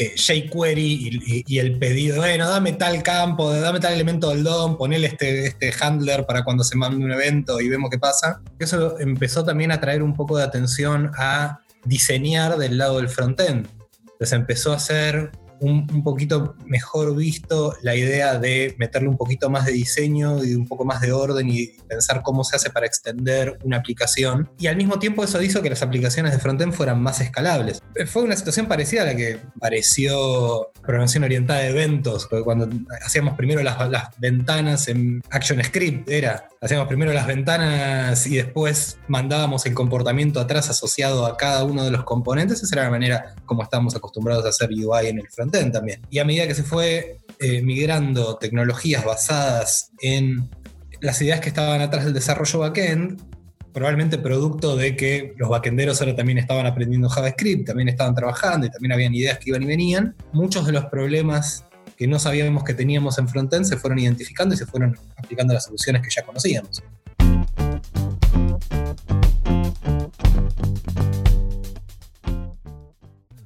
eh, 0.00 0.14
jQuery 0.16 1.44
y, 1.46 1.58
el 1.58 1.78
pedido, 1.78 2.16
bueno, 2.16 2.48
dame 2.48 2.72
tal 2.72 3.02
campo, 3.02 3.52
dame 3.52 3.80
tal 3.80 3.92
elemento 3.92 4.30
del 4.30 4.42
DOM, 4.42 4.78
ponele 4.78 5.08
este, 5.08 5.48
este 5.48 5.74
handler 5.78 6.24
para 6.24 6.42
cuando 6.42 6.64
se 6.64 6.74
mande 6.74 7.04
un 7.04 7.12
evento 7.12 7.60
y 7.60 7.68
vemos 7.68 7.90
qué 7.90 7.98
pasa. 7.98 8.40
Eso 8.58 8.98
empezó 8.98 9.44
también 9.44 9.72
a 9.72 9.80
traer 9.80 10.02
un 10.02 10.14
poco 10.14 10.38
de 10.38 10.44
atención 10.44 11.10
a 11.18 11.60
diseñar 11.84 12.56
del 12.56 12.78
lado 12.78 12.96
del 12.96 13.10
frontend. 13.10 13.68
Entonces 14.04 14.32
empezó 14.32 14.72
a 14.72 14.76
hacer 14.76 15.32
un, 15.60 16.02
poquito 16.02 16.54
mejor 16.64 17.14
visto 17.14 17.74
la 17.82 17.94
idea 17.94 18.38
de 18.38 18.74
meterle 18.78 19.08
un 19.08 19.16
poquito 19.16 19.50
más 19.50 19.66
de 19.66 19.72
diseño 19.72 20.42
y 20.42 20.54
un 20.54 20.66
poco 20.66 20.84
más 20.84 21.00
de 21.00 21.12
orden 21.12 21.48
y 21.48 21.66
pensar 21.88 22.22
cómo 22.22 22.44
se 22.44 22.56
hace 22.56 22.70
para 22.70 22.86
extender 22.86 23.58
una 23.62 23.78
aplicación. 23.78 24.48
Y 24.58 24.66
al 24.66 24.76
mismo 24.76 24.98
tiempo 24.98 25.22
eso 25.22 25.40
hizo 25.42 25.62
que 25.62 25.70
las 25.70 25.82
aplicaciones 25.82 26.32
de 26.32 26.38
frontend 26.38 26.72
fueran 26.72 27.02
más 27.02 27.20
escalables. 27.20 27.82
Fue 28.06 28.22
una 28.22 28.36
situación 28.36 28.66
parecida 28.66 29.02
a 29.02 29.06
la 29.06 29.16
que 29.16 29.38
pareció 29.58 30.70
programación 30.82 31.24
orientada 31.24 31.60
a 31.60 31.66
eventos, 31.66 32.26
cuando 32.44 32.68
hacíamos 33.04 33.34
primero 33.36 33.62
las, 33.62 33.90
las 33.90 34.18
ventanas 34.18 34.88
en 34.88 35.22
ActionScript, 35.30 36.08
era, 36.08 36.48
hacíamos 36.60 36.88
primero 36.88 37.12
las 37.12 37.26
ventanas 37.26 38.26
y 38.26 38.36
después 38.36 38.98
mandábamos 39.08 39.66
el 39.66 39.74
comportamiento 39.74 40.40
atrás 40.40 40.70
asociado 40.70 41.26
a 41.26 41.36
cada 41.36 41.64
uno 41.64 41.84
de 41.84 41.90
los 41.90 42.04
componentes. 42.04 42.62
Esa 42.62 42.76
era 42.76 42.84
la 42.84 42.90
manera 42.90 43.34
como 43.44 43.62
estábamos 43.62 43.94
acostumbrados 43.94 44.44
a 44.46 44.48
hacer 44.48 44.70
UI 44.70 45.08
en 45.08 45.18
el 45.18 45.28
frontend 45.28 45.49
también. 45.50 46.00
Y 46.10 46.18
a 46.18 46.24
medida 46.24 46.46
que 46.46 46.54
se 46.54 46.62
fue 46.62 47.18
eh, 47.38 47.62
migrando 47.62 48.36
tecnologías 48.36 49.04
basadas 49.04 49.90
en 50.00 50.48
las 51.00 51.20
ideas 51.22 51.40
que 51.40 51.48
estaban 51.48 51.80
atrás 51.80 52.04
del 52.04 52.14
desarrollo 52.14 52.60
backend, 52.60 53.20
probablemente 53.72 54.18
producto 54.18 54.76
de 54.76 54.96
que 54.96 55.34
los 55.36 55.48
backenderos 55.48 56.00
ahora 56.00 56.16
también 56.16 56.38
estaban 56.38 56.66
aprendiendo 56.66 57.08
JavaScript, 57.08 57.66
también 57.66 57.88
estaban 57.88 58.14
trabajando 58.14 58.66
y 58.66 58.70
también 58.70 58.92
habían 58.92 59.14
ideas 59.14 59.38
que 59.38 59.50
iban 59.50 59.62
y 59.62 59.66
venían, 59.66 60.14
muchos 60.32 60.66
de 60.66 60.72
los 60.72 60.86
problemas 60.86 61.64
que 61.96 62.06
no 62.06 62.18
sabíamos 62.18 62.64
que 62.64 62.74
teníamos 62.74 63.18
en 63.18 63.28
frontend 63.28 63.64
se 63.66 63.76
fueron 63.76 63.98
identificando 63.98 64.54
y 64.54 64.58
se 64.58 64.66
fueron 64.66 64.98
aplicando 65.16 65.52
las 65.52 65.64
soluciones 65.64 66.02
que 66.02 66.08
ya 66.10 66.22
conocíamos. 66.22 66.82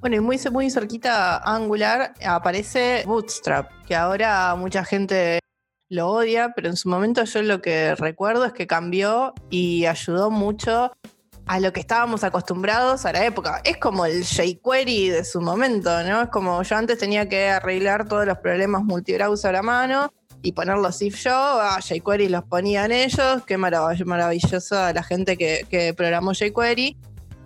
Bueno, 0.05 0.17
y 0.17 0.21
muy, 0.21 0.39
muy 0.53 0.69
cerquita 0.71 1.39
Angular 1.39 2.13
aparece 2.27 3.05
Bootstrap, 3.07 3.71
que 3.87 3.97
ahora 3.97 4.55
mucha 4.55 4.85
gente 4.85 5.39
lo 5.89 6.11
odia, 6.11 6.53
pero 6.55 6.69
en 6.69 6.77
su 6.77 6.91
momento 6.91 7.25
yo 7.25 7.41
lo 7.41 7.63
que 7.63 7.95
recuerdo 7.95 8.45
es 8.45 8.53
que 8.53 8.67
cambió 8.67 9.33
y 9.49 9.87
ayudó 9.87 10.31
mucho 10.31 10.93
a 11.47 11.59
lo 11.59 11.73
que 11.73 11.81
estábamos 11.81 12.23
acostumbrados 12.23 13.07
a 13.07 13.13
la 13.13 13.25
época. 13.25 13.63
Es 13.65 13.79
como 13.79 14.05
el 14.05 14.27
jQuery 14.27 15.09
de 15.09 15.25
su 15.25 15.41
momento, 15.41 16.03
¿no? 16.03 16.25
Es 16.25 16.29
como 16.29 16.63
yo 16.63 16.77
antes 16.77 16.99
tenía 16.99 17.27
que 17.27 17.49
arreglar 17.49 18.07
todos 18.07 18.27
los 18.27 18.37
problemas 18.37 18.85
multibrowser 18.85 19.49
a 19.49 19.53
la 19.53 19.63
mano 19.63 20.13
y 20.43 20.53
ponerlos 20.53 21.01
if 21.01 21.17
yo, 21.25 21.33
a 21.33 21.81
jQuery 21.81 22.29
los 22.29 22.45
ponían 22.45 22.93
ellos, 22.93 23.43
qué 23.47 23.57
maravilloso 23.57 24.93
la 24.93 25.03
gente 25.03 25.39
que 25.39 25.95
programó 25.97 26.33
jQuery 26.35 26.95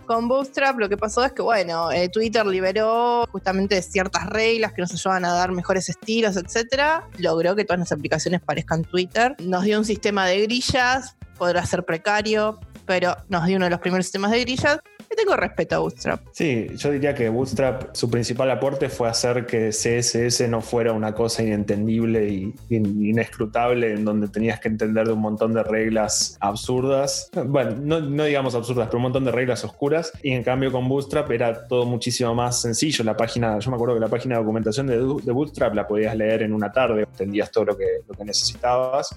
con 0.09 0.27
Bootstrap 0.27 0.79
lo 0.79 0.89
que 0.89 0.97
pasó 0.97 1.23
es 1.23 1.33
que, 1.33 1.43
bueno, 1.43 1.91
eh, 1.91 2.09
Twitter 2.09 2.43
liberó 2.43 3.27
justamente 3.31 3.79
ciertas 3.83 4.25
reglas 4.25 4.73
que 4.73 4.81
nos 4.81 4.91
ayudan 4.91 5.23
a 5.23 5.33
dar 5.33 5.51
mejores 5.51 5.87
estilos, 5.87 6.35
etcétera. 6.35 7.07
Logró 7.19 7.55
que 7.55 7.63
todas 7.63 7.77
las 7.77 7.91
aplicaciones 7.91 8.41
parezcan 8.41 8.83
Twitter. 8.85 9.35
Nos 9.37 9.65
dio 9.65 9.77
un 9.77 9.85
sistema 9.85 10.25
de 10.25 10.41
grillas, 10.41 11.15
podrá 11.37 11.63
ser 11.63 11.85
precario, 11.85 12.59
pero 12.89 13.15
nos 13.27 13.45
dio 13.45 13.57
uno 13.57 13.65
de 13.65 13.69
los 13.69 13.81
primeros 13.81 14.07
sistemas 14.07 14.31
de 14.31 14.39
grillas. 14.39 14.79
Le 15.11 15.15
tengo 15.15 15.35
respeto 15.35 15.75
a 15.75 15.77
Bootstrap. 15.77 16.21
Sí, 16.31 16.69
yo 16.75 16.89
diría 16.89 17.13
que 17.13 17.29
Bootstrap, 17.29 17.95
su 17.95 18.09
principal 18.09 18.49
aporte 18.49 18.89
fue 18.89 19.07
hacer 19.07 19.45
que 19.45 19.69
CSS 19.69 20.49
no 20.49 20.59
fuera 20.59 20.91
una 20.91 21.13
cosa 21.13 21.43
inentendible 21.43 22.27
y 22.27 22.55
inescrutable 22.71 23.93
en 23.93 24.05
donde 24.05 24.27
tenías 24.27 24.59
que 24.59 24.69
entender 24.69 25.05
de 25.05 25.13
un 25.13 25.21
montón 25.21 25.53
de 25.53 25.61
reglas 25.61 26.35
absurdas. 26.39 27.29
Bueno, 27.45 27.75
no, 27.79 28.23
digamos 28.23 28.55
absurdas, 28.55 28.87
pero 28.87 28.97
un 28.97 29.03
montón 29.03 29.23
de 29.23 29.33
reglas 29.33 29.63
oscuras. 29.63 30.11
Y 30.23 30.31
en 30.31 30.43
cambio 30.43 30.71
con 30.71 30.89
Bootstrap 30.89 31.29
era 31.29 31.67
todo 31.67 31.85
muchísimo 31.85 32.33
más 32.33 32.59
sencillo. 32.59 33.03
La 33.03 33.15
página, 33.15 33.59
yo 33.59 33.69
me 33.69 33.75
acuerdo 33.75 33.93
que 33.93 34.01
la 34.01 34.07
página 34.07 34.33
de 34.33 34.41
documentación 34.41 34.87
de, 34.87 34.97
de 34.97 35.31
Bootstrap 35.31 35.75
la 35.75 35.87
podías 35.87 36.15
leer 36.15 36.41
en 36.41 36.53
una 36.53 36.71
tarde, 36.71 37.03
entendías 37.03 37.51
todo 37.51 37.65
lo 37.65 37.77
que, 37.77 38.01
lo 38.07 38.15
que 38.15 38.25
necesitabas. 38.25 39.15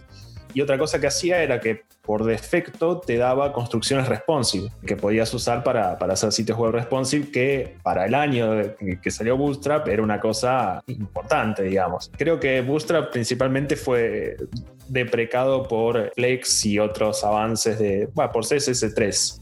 Y 0.55 0.61
otra 0.61 0.79
cosa 0.79 1.01
que 1.01 1.07
hacía 1.07 1.43
era 1.43 1.61
que 1.61 1.83
por 2.03 2.25
defecto 2.25 2.99
te 2.99 3.17
daba 3.17 3.53
construcciones 3.53 4.09
responsive, 4.09 4.69
que 4.87 4.97
podías 4.97 5.33
usar 5.35 5.63
para, 5.63 5.93
hacer 5.93 6.33
sitios 6.33 6.59
web 6.59 6.73
responsive, 6.73 7.31
que 7.31 7.77
para 7.83 8.07
el 8.07 8.15
año 8.15 8.75
que 9.01 9.11
salió 9.11 9.37
Bootstrap 9.37 9.87
era 9.89 10.03
una 10.03 10.21
cosa 10.21 10.83
importante, 10.87 11.63
digamos. 11.63 12.11
Creo 12.17 12.41
que 12.41 12.61
Bootstrap 12.61 13.13
principalmente 13.13 13.77
fue 13.77 14.37
deprecado 14.89 15.63
por 15.69 16.13
Flex 16.15 16.67
y 16.67 16.79
otros 16.79 17.23
avances 17.25 17.79
de, 17.79 18.09
bueno, 18.15 18.33
por 18.33 18.45
CSS3. 18.45 19.41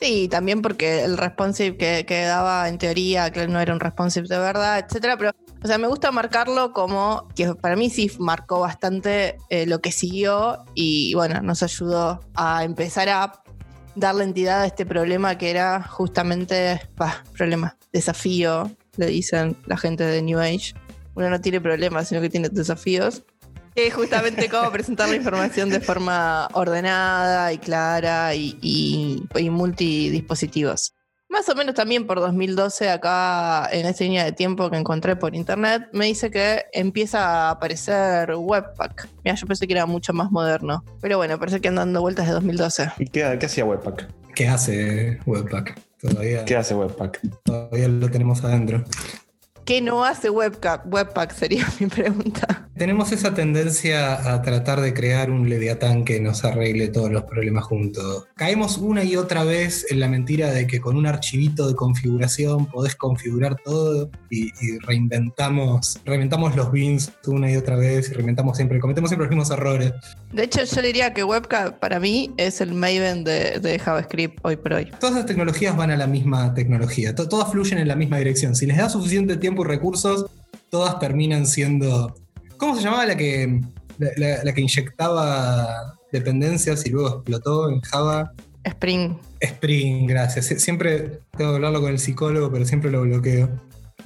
Sí, 0.00 0.28
también 0.28 0.60
porque 0.60 1.04
el 1.04 1.16
responsive 1.16 1.76
que, 1.76 2.04
que 2.04 2.24
daba 2.24 2.68
en 2.68 2.78
teoría, 2.78 3.30
que 3.30 3.46
no 3.48 3.60
era 3.60 3.72
un 3.72 3.80
responsive 3.80 4.26
de 4.28 4.38
verdad, 4.38 4.78
etcétera, 4.78 5.16
pero 5.16 5.32
o 5.64 5.66
sea, 5.66 5.78
me 5.78 5.88
gusta 5.88 6.12
marcarlo 6.12 6.74
como 6.74 7.26
que 7.34 7.54
para 7.54 7.74
mí 7.74 7.88
sí 7.88 8.10
marcó 8.18 8.60
bastante 8.60 9.38
eh, 9.48 9.64
lo 9.64 9.80
que 9.80 9.92
siguió 9.92 10.62
y 10.74 11.14
bueno, 11.14 11.40
nos 11.40 11.62
ayudó 11.62 12.20
a 12.34 12.64
empezar 12.64 13.08
a 13.08 13.42
darle 13.94 14.24
entidad 14.24 14.60
a 14.60 14.66
este 14.66 14.84
problema 14.84 15.38
que 15.38 15.48
era 15.48 15.82
justamente, 15.82 16.82
bah, 16.96 17.24
problema, 17.34 17.78
desafío, 17.94 18.70
le 18.98 19.06
dicen 19.06 19.56
la 19.64 19.78
gente 19.78 20.04
de 20.04 20.20
New 20.20 20.38
Age. 20.38 20.74
Uno 21.14 21.30
no 21.30 21.40
tiene 21.40 21.62
problemas, 21.62 22.08
sino 22.08 22.20
que 22.20 22.28
tiene 22.28 22.50
desafíos. 22.50 23.22
Es 23.74 23.94
justamente 23.94 24.50
cómo 24.50 24.70
presentar 24.70 25.08
la 25.08 25.16
información 25.16 25.70
de 25.70 25.80
forma 25.80 26.46
ordenada 26.52 27.50
y 27.54 27.56
clara 27.56 28.34
y, 28.34 28.58
y, 28.60 29.26
y 29.34 29.48
multidispositivos. 29.48 30.92
Más 31.28 31.48
o 31.48 31.54
menos 31.54 31.74
también 31.74 32.06
por 32.06 32.20
2012, 32.20 32.90
acá 32.90 33.68
en 33.72 33.86
esta 33.86 34.04
línea 34.04 34.24
de 34.24 34.32
tiempo 34.32 34.70
que 34.70 34.76
encontré 34.76 35.16
por 35.16 35.34
internet, 35.34 35.88
me 35.92 36.06
dice 36.06 36.30
que 36.30 36.66
empieza 36.72 37.48
a 37.48 37.50
aparecer 37.50 38.32
Webpack. 38.36 39.08
Mira, 39.24 39.34
yo 39.34 39.46
pensé 39.46 39.66
que 39.66 39.72
era 39.72 39.86
mucho 39.86 40.12
más 40.12 40.30
moderno. 40.30 40.84
Pero 41.00 41.16
bueno, 41.16 41.38
parece 41.38 41.60
que 41.60 41.68
andan 41.68 41.88
dando 41.88 42.02
vueltas 42.02 42.26
de 42.26 42.32
2012. 42.34 42.92
¿Y 42.98 43.06
qué, 43.06 43.36
qué 43.40 43.46
hacía 43.46 43.64
Webpack? 43.64 44.06
¿Qué 44.34 44.48
hace 44.48 45.18
Webpack? 45.26 45.80
Todavía, 46.00 46.44
¿Qué 46.44 46.56
hace 46.56 46.74
Webpack? 46.74 47.20
Todavía 47.44 47.88
lo 47.88 48.10
tenemos 48.10 48.44
adentro. 48.44 48.84
¿Qué 49.64 49.80
no 49.80 50.04
hace 50.04 50.28
Webpack? 50.28 50.92
Webpack 50.92 51.32
sería 51.32 51.66
mi 51.80 51.86
pregunta. 51.86 52.68
Tenemos 52.76 53.12
esa 53.12 53.34
tendencia 53.34 54.34
a 54.34 54.42
tratar 54.42 54.80
de 54.80 54.92
crear 54.92 55.30
un 55.30 55.48
Leviatán 55.48 56.04
que 56.04 56.20
nos 56.20 56.44
arregle 56.44 56.88
todos 56.88 57.10
los 57.10 57.22
problemas 57.22 57.64
juntos. 57.64 58.26
Caemos 58.34 58.78
una 58.78 59.04
y 59.04 59.16
otra 59.16 59.44
vez 59.44 59.86
en 59.90 60.00
la 60.00 60.08
mentira 60.08 60.50
de 60.50 60.66
que 60.66 60.80
con 60.80 60.96
un 60.96 61.06
archivito 61.06 61.68
de 61.68 61.76
configuración 61.76 62.66
podés 62.66 62.96
configurar 62.96 63.56
todo 63.64 64.10
y, 64.28 64.50
reinventamos, 64.80 66.00
reinventamos 66.04 66.56
los 66.56 66.72
bins 66.72 67.12
una 67.26 67.50
y 67.50 67.56
otra 67.56 67.76
vez 67.76 68.10
y 68.10 68.14
reinventamos 68.14 68.56
siempre, 68.56 68.80
cometemos 68.80 69.08
siempre 69.08 69.28
los 69.28 69.36
mismos 69.36 69.56
errores. 69.56 69.92
De 70.32 70.42
hecho, 70.42 70.64
yo 70.64 70.82
diría 70.82 71.14
que 71.14 71.22
Webpack 71.22 71.78
para 71.78 72.00
mí 72.00 72.34
es 72.36 72.60
el 72.60 72.74
Maven 72.74 73.22
de, 73.22 73.60
de 73.60 73.78
JavaScript 73.78 74.40
hoy 74.42 74.56
por 74.56 74.72
hoy. 74.72 74.90
Todas 74.98 75.14
las 75.14 75.26
tecnologías 75.26 75.76
van 75.76 75.92
a 75.92 75.96
la 75.96 76.08
misma 76.08 76.52
tecnología, 76.54 77.14
todas 77.14 77.52
fluyen 77.52 77.78
en 77.78 77.86
la 77.86 77.94
misma 77.94 78.18
dirección. 78.18 78.56
Si 78.56 78.66
les 78.66 78.76
da 78.76 78.88
suficiente 78.88 79.36
tiempo 79.36 79.53
y 79.62 79.66
recursos, 79.66 80.26
todas 80.70 80.98
terminan 80.98 81.46
siendo. 81.46 82.14
¿Cómo 82.56 82.76
se 82.76 82.82
llamaba 82.82 83.06
la 83.06 83.16
que, 83.16 83.60
la, 83.98 84.52
que 84.52 84.60
inyectaba 84.60 85.94
dependencias 86.10 86.86
y 86.86 86.90
luego 86.90 87.16
explotó 87.16 87.70
en 87.70 87.80
Java? 87.80 88.32
Spring. 88.64 89.16
Spring, 89.40 90.06
gracias. 90.06 90.46
Siempre 90.46 91.20
tengo 91.36 91.50
que 91.50 91.56
hablarlo 91.56 91.80
con 91.80 91.90
el 91.90 91.98
psicólogo, 91.98 92.50
pero 92.50 92.64
siempre 92.64 92.90
lo 92.90 93.02
bloqueo. 93.02 93.48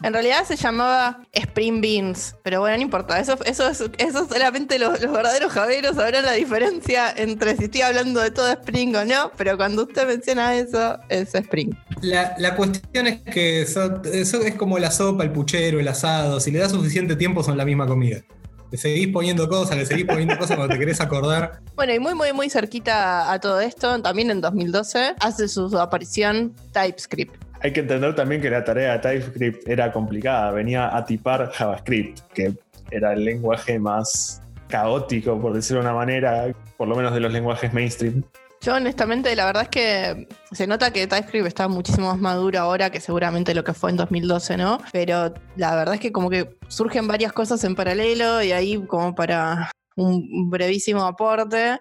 En 0.02 0.12
realidad 0.12 0.44
se 0.46 0.56
llamaba 0.56 1.26
Spring 1.32 1.80
Beans, 1.80 2.36
pero 2.44 2.60
bueno, 2.60 2.76
no 2.76 2.82
importa. 2.82 3.18
Eso, 3.18 3.36
eso, 3.44 3.70
eso 3.98 4.28
solamente 4.28 4.78
los, 4.78 5.00
verdaderos 5.00 5.52
javeros 5.52 5.96
sabrán 5.96 6.24
la 6.24 6.32
diferencia 6.32 7.12
entre 7.16 7.56
si 7.56 7.64
estoy 7.64 7.80
hablando 7.80 8.20
de 8.20 8.30
todo 8.30 8.48
Spring 8.52 8.94
o 8.94 9.04
no, 9.04 9.32
pero 9.36 9.56
cuando 9.56 9.82
usted 9.82 10.06
menciona 10.06 10.56
eso, 10.56 10.98
es 11.08 11.34
Spring. 11.34 11.74
La, 12.00 12.54
cuestión 12.54 13.08
es 13.08 13.22
que 13.22 13.62
eso, 13.62 14.00
es 14.12 14.54
como 14.54 14.78
la 14.78 14.92
sopa, 14.92 15.24
el 15.24 15.32
puchero, 15.32 15.80
el 15.80 15.88
asado. 15.88 16.38
Si 16.38 16.52
le 16.52 16.60
das 16.60 16.70
suficiente 16.70 17.16
tiempo, 17.16 17.42
son 17.42 17.56
la 17.56 17.64
misma 17.64 17.86
comida. 17.86 18.22
Le 18.70 18.78
seguís 18.78 19.08
poniendo 19.08 19.48
cosas, 19.48 19.78
le 19.78 19.86
seguís 19.86 20.04
poniendo 20.04 20.38
cosas 20.38 20.56
cuando 20.56 20.74
te 20.74 20.78
querés 20.78 21.00
acordar. 21.00 21.60
Bueno, 21.74 21.94
y 21.94 21.98
muy, 21.98 22.14
muy, 22.14 22.32
muy 22.32 22.50
cerquita 22.50 23.32
a 23.32 23.40
todo 23.40 23.60
esto, 23.60 24.00
también 24.02 24.30
en 24.30 24.42
2012, 24.42 25.14
hace 25.18 25.48
su 25.48 25.76
aparición 25.78 26.54
TypeScript. 26.72 27.47
Hay 27.60 27.72
que 27.72 27.80
entender 27.80 28.14
también 28.14 28.40
que 28.40 28.50
la 28.50 28.62
tarea 28.62 28.98
de 28.98 28.98
TypeScript 28.98 29.68
era 29.68 29.90
complicada, 29.90 30.52
venía 30.52 30.96
a 30.96 31.04
tipar 31.04 31.50
JavaScript, 31.52 32.20
que 32.32 32.54
era 32.90 33.12
el 33.12 33.24
lenguaje 33.24 33.78
más 33.78 34.42
caótico, 34.68 35.40
por 35.40 35.54
decirlo 35.54 35.82
de 35.82 35.88
una 35.88 35.96
manera, 35.96 36.52
por 36.76 36.86
lo 36.86 36.94
menos 36.94 37.12
de 37.14 37.20
los 37.20 37.32
lenguajes 37.32 37.72
mainstream. 37.72 38.22
Yo 38.60 38.74
honestamente, 38.74 39.34
la 39.36 39.46
verdad 39.46 39.64
es 39.64 39.68
que 39.68 40.28
se 40.52 40.66
nota 40.66 40.92
que 40.92 41.06
TypeScript 41.06 41.46
está 41.46 41.68
muchísimo 41.68 42.08
más 42.08 42.18
maduro 42.18 42.58
ahora 42.58 42.90
que 42.90 43.00
seguramente 43.00 43.54
lo 43.54 43.62
que 43.62 43.72
fue 43.72 43.90
en 43.90 43.96
2012, 43.96 44.56
¿no? 44.56 44.78
Pero 44.92 45.32
la 45.56 45.76
verdad 45.76 45.94
es 45.94 46.00
que 46.00 46.12
como 46.12 46.28
que 46.28 46.56
surgen 46.66 47.06
varias 47.06 47.32
cosas 47.32 47.62
en 47.64 47.76
paralelo 47.76 48.42
y 48.42 48.52
ahí 48.52 48.84
como 48.86 49.14
para 49.14 49.70
un 49.96 50.50
brevísimo 50.50 51.04
aporte. 51.04 51.78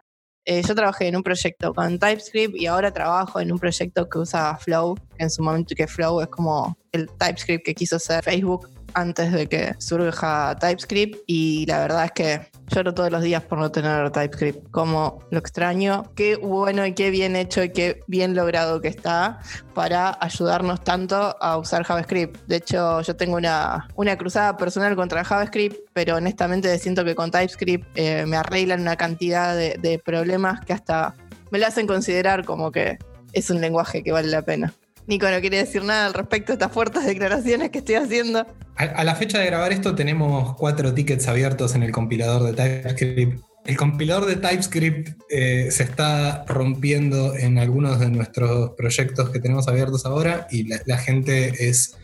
Eh, 0.50 0.62
yo 0.66 0.74
trabajé 0.74 1.10
en 1.10 1.18
un 1.18 1.24
proyecto 1.24 1.74
con 1.74 2.00
TypeScript 2.00 2.56
y 2.56 2.68
ahora 2.68 2.90
trabajo 2.94 3.42
en 3.42 3.52
un 3.52 3.60
proyecto 3.60 4.08
que 4.08 4.20
usa 4.20 4.56
Flow, 4.56 4.96
en 5.18 5.30
su 5.30 5.44
momento 5.44 5.76
que 5.76 5.88
Flow 5.88 6.22
es 6.22 6.28
como 6.30 6.78
el 6.94 7.10
TypeScript 7.20 7.66
que 7.66 7.76
quiso 7.76 8.00
ser 8.00 8.24
Facebook 8.24 8.70
antes 8.94 9.34
de 9.34 9.46
que 9.48 9.76
surja 9.78 10.56
TypeScript. 10.58 11.18
Y 11.28 11.66
la 11.66 11.80
verdad 11.80 12.06
es 12.06 12.12
que 12.14 12.52
lloro 12.68 12.94
todos 12.94 13.12
los 13.12 13.22
días 13.22 13.44
por 13.44 13.60
no 13.60 13.72
tener 13.72 14.12
TypeScript. 14.12 14.70
Como 14.72 15.20
lo 15.32 15.40
extraño, 15.40 16.12
qué 16.16 16.36
bueno 16.36 16.86
y 16.86 16.94
qué 16.94 17.10
bien 17.10 17.36
hecho 17.36 17.64
y 17.64 17.72
qué 17.72 18.02
bien 18.08 18.36
logrado 18.36 18.82
que 18.82 18.88
está 18.88 19.40
para 19.74 20.18
ayudarnos 20.22 20.84
tanto 20.84 21.36
a 21.42 21.58
usar 21.58 21.84
JavaScript. 21.84 22.38
De 22.48 22.58
hecho, 22.58 23.02
yo 23.02 23.16
tengo 23.16 23.38
una, 23.38 23.88
una 23.96 24.18
cruzada 24.18 24.58
personal 24.58 24.96
contra 24.96 25.24
JavaScript, 25.24 25.78
pero 25.94 26.16
honestamente 26.16 26.78
siento 26.80 27.06
que 27.06 27.16
con 27.16 27.32
TypeScript 27.32 27.88
eh, 27.96 28.26
me 28.26 28.38
arreglan 28.38 28.82
una 28.82 28.96
cantidad 28.96 29.56
de, 29.56 29.78
de 29.80 30.00
problemas 30.00 30.64
que 30.66 30.74
hasta 30.74 31.16
me 31.52 31.60
lo 31.60 31.68
hacen 31.68 31.88
considerar 31.88 32.46
como 32.46 32.72
que 32.72 32.98
es 33.34 33.50
un 33.50 33.62
lenguaje 33.62 34.04
que 34.04 34.12
vale 34.12 34.28
la 34.28 34.42
pena. 34.42 34.74
Nico 35.08 35.30
no 35.30 35.40
quiere 35.40 35.58
decir 35.58 35.84
nada 35.84 36.06
al 36.06 36.14
respecto 36.14 36.52
de 36.52 36.56
estas 36.56 36.72
fuertes 36.72 37.06
declaraciones 37.06 37.72
que 37.72 37.80
estoy 37.80 37.96
haciendo. 37.96 38.46
A, 38.76 39.04
la 39.04 39.16
fecha 39.16 39.40
de 39.40 39.48
grabar 39.48 39.72
esto 39.72 39.96
tenemos 39.96 40.56
cuatro 40.56 40.94
tickets 40.94 41.28
abiertos 41.28 41.74
en 41.76 41.84
el 41.84 41.92
compilador 41.92 42.44
de 42.44 42.54
TypeScript. 42.54 43.42
El 43.66 43.76
compilador 43.76 44.26
de 44.26 44.36
TypeScript 44.36 45.22
eh, 45.30 45.70
se 45.72 45.84
está 45.84 46.46
rompiendo 46.46 47.36
en 47.36 47.58
algunos 47.58 48.00
de 48.00 48.10
nuestros 48.10 48.72
proyectos 48.78 49.30
que 49.30 49.40
tenemos 49.40 49.68
abiertos 49.68 50.06
ahora 50.06 50.48
y 50.52 50.64
la 50.64 50.98
gente 50.98 51.68
es 51.68 51.98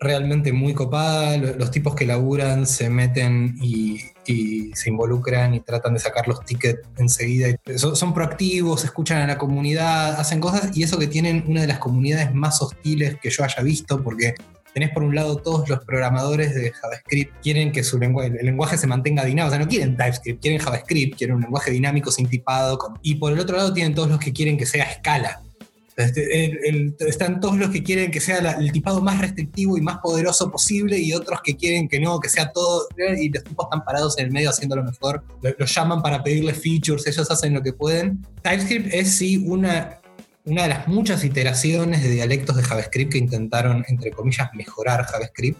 realmente 0.00 0.52
muy 0.52 0.74
copada. 0.74 1.36
Los 1.36 1.70
tipos 1.70 1.94
que 1.94 2.06
laburan 2.06 2.66
se 2.66 2.90
meten 2.90 3.56
y, 3.60 4.00
se 4.24 4.90
involucran 4.90 5.54
y 5.54 5.60
tratan 5.60 5.94
de 5.94 6.00
sacar 6.00 6.26
los 6.26 6.44
tickets 6.44 6.80
enseguida. 6.96 7.48
Son, 7.76 8.12
proactivos, 8.12 8.84
escuchan 8.84 9.22
a 9.22 9.26
la 9.26 9.38
comunidad, 9.38 10.18
hacen 10.18 10.40
cosas 10.40 10.76
y 10.76 10.82
eso 10.82 10.98
que 10.98 11.06
tienen 11.06 11.44
una 11.46 11.60
de 11.60 11.68
las 11.68 11.78
comunidades 11.78 12.34
más 12.34 12.60
hostiles 12.60 13.16
que 13.22 13.30
yo 13.30 13.44
haya 13.44 13.62
visto, 13.62 14.02
porque 14.02 14.34
tenés 14.74 14.90
por 14.90 15.04
un 15.04 15.14
lado 15.14 15.36
todos 15.36 15.68
los 15.68 15.84
programadores 15.84 16.54
de 16.54 16.72
JavaScript 16.72 17.34
quieren 17.40 17.72
que 17.72 17.82
su 17.82 17.98
lenguaje, 17.98 18.32
el 18.38 18.44
lenguaje 18.44 18.76
se 18.76 18.86
mantenga 18.86 19.24
dinámico, 19.24 19.46
o 19.46 19.50
sea, 19.50 19.64
no 19.64 19.68
quieren 19.68 19.96
TypeScript, 19.96 20.42
quieren 20.42 20.60
JavaScript, 20.60 21.16
quieren 21.16 21.36
un 21.36 21.42
lenguaje 21.42 21.70
dinámico 21.70 22.10
sin 22.10 22.28
tipado. 22.28 22.78
y 23.00 23.14
por 23.14 23.32
el 23.32 23.38
otro 23.38 23.56
lado 23.56 23.72
tienen 23.72 23.94
todos 23.94 24.10
los 24.10 24.18
que 24.18 24.32
quieren 24.32 24.58
que 24.58 24.66
sea 24.66 24.84
escala, 24.90 25.40
este, 25.96 26.94
están 27.08 27.40
todos 27.40 27.56
los 27.56 27.70
que 27.70 27.82
quieren 27.82 28.10
que 28.10 28.20
sea 28.20 28.38
el 28.58 28.70
tipado 28.70 29.00
más 29.00 29.18
restrictivo 29.18 29.78
y 29.78 29.80
más 29.80 29.98
poderoso 29.98 30.50
posible 30.50 30.98
y 30.98 31.14
otros 31.14 31.40
que 31.42 31.56
quieren 31.56 31.88
que 31.88 31.98
no, 31.98 32.20
que 32.20 32.28
sea 32.28 32.52
todo. 32.52 32.86
Y 33.18 33.30
los 33.30 33.44
tipos 33.44 33.66
están 33.66 33.82
parados 33.82 34.18
en 34.18 34.26
el 34.26 34.32
medio 34.32 34.50
haciendo 34.50 34.76
lo 34.76 34.84
mejor. 34.84 35.24
Los 35.58 35.74
llaman 35.74 36.02
para 36.02 36.22
pedirle 36.22 36.52
features, 36.52 37.06
ellos 37.06 37.30
hacen 37.30 37.54
lo 37.54 37.62
que 37.62 37.72
pueden. 37.72 38.22
TypeScript 38.42 38.92
es 38.92 39.12
sí 39.12 39.42
una, 39.46 40.00
una 40.44 40.64
de 40.64 40.68
las 40.68 40.86
muchas 40.86 41.24
iteraciones 41.24 42.02
de 42.02 42.10
dialectos 42.10 42.56
de 42.56 42.62
JavaScript 42.62 43.12
que 43.12 43.18
intentaron, 43.18 43.82
entre 43.88 44.10
comillas, 44.10 44.50
mejorar 44.52 45.04
JavaScript. 45.06 45.58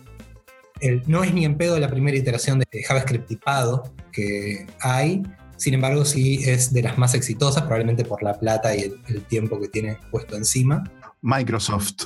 no 1.07 1.25
es 1.25 1.33
ni 1.33 1.46
en 1.46 1.57
pedo 1.57 1.79
la 1.81 1.88
primera 1.88 2.16
iteración 2.16 2.59
de 2.59 2.83
JavaScript 2.83 3.27
tipado 3.27 3.90
que 4.12 4.66
hay, 4.81 5.22
Sin 5.57 5.75
embargo, 5.75 6.05
sí 6.05 6.40
es 6.45 6.73
de 6.73 6.83
las 6.83 6.99
más 6.99 7.14
exitosas, 7.14 7.62
probablemente 7.62 8.05
por 8.05 8.23
la 8.23 8.38
plata 8.38 8.75
y 8.77 8.81
el, 8.81 9.01
el 9.09 9.23
tiempo 9.23 9.61
que 9.61 9.69
tiene 9.69 9.99
puesto 10.11 10.37
encima. 10.37 10.85
Microsoft 11.23 12.05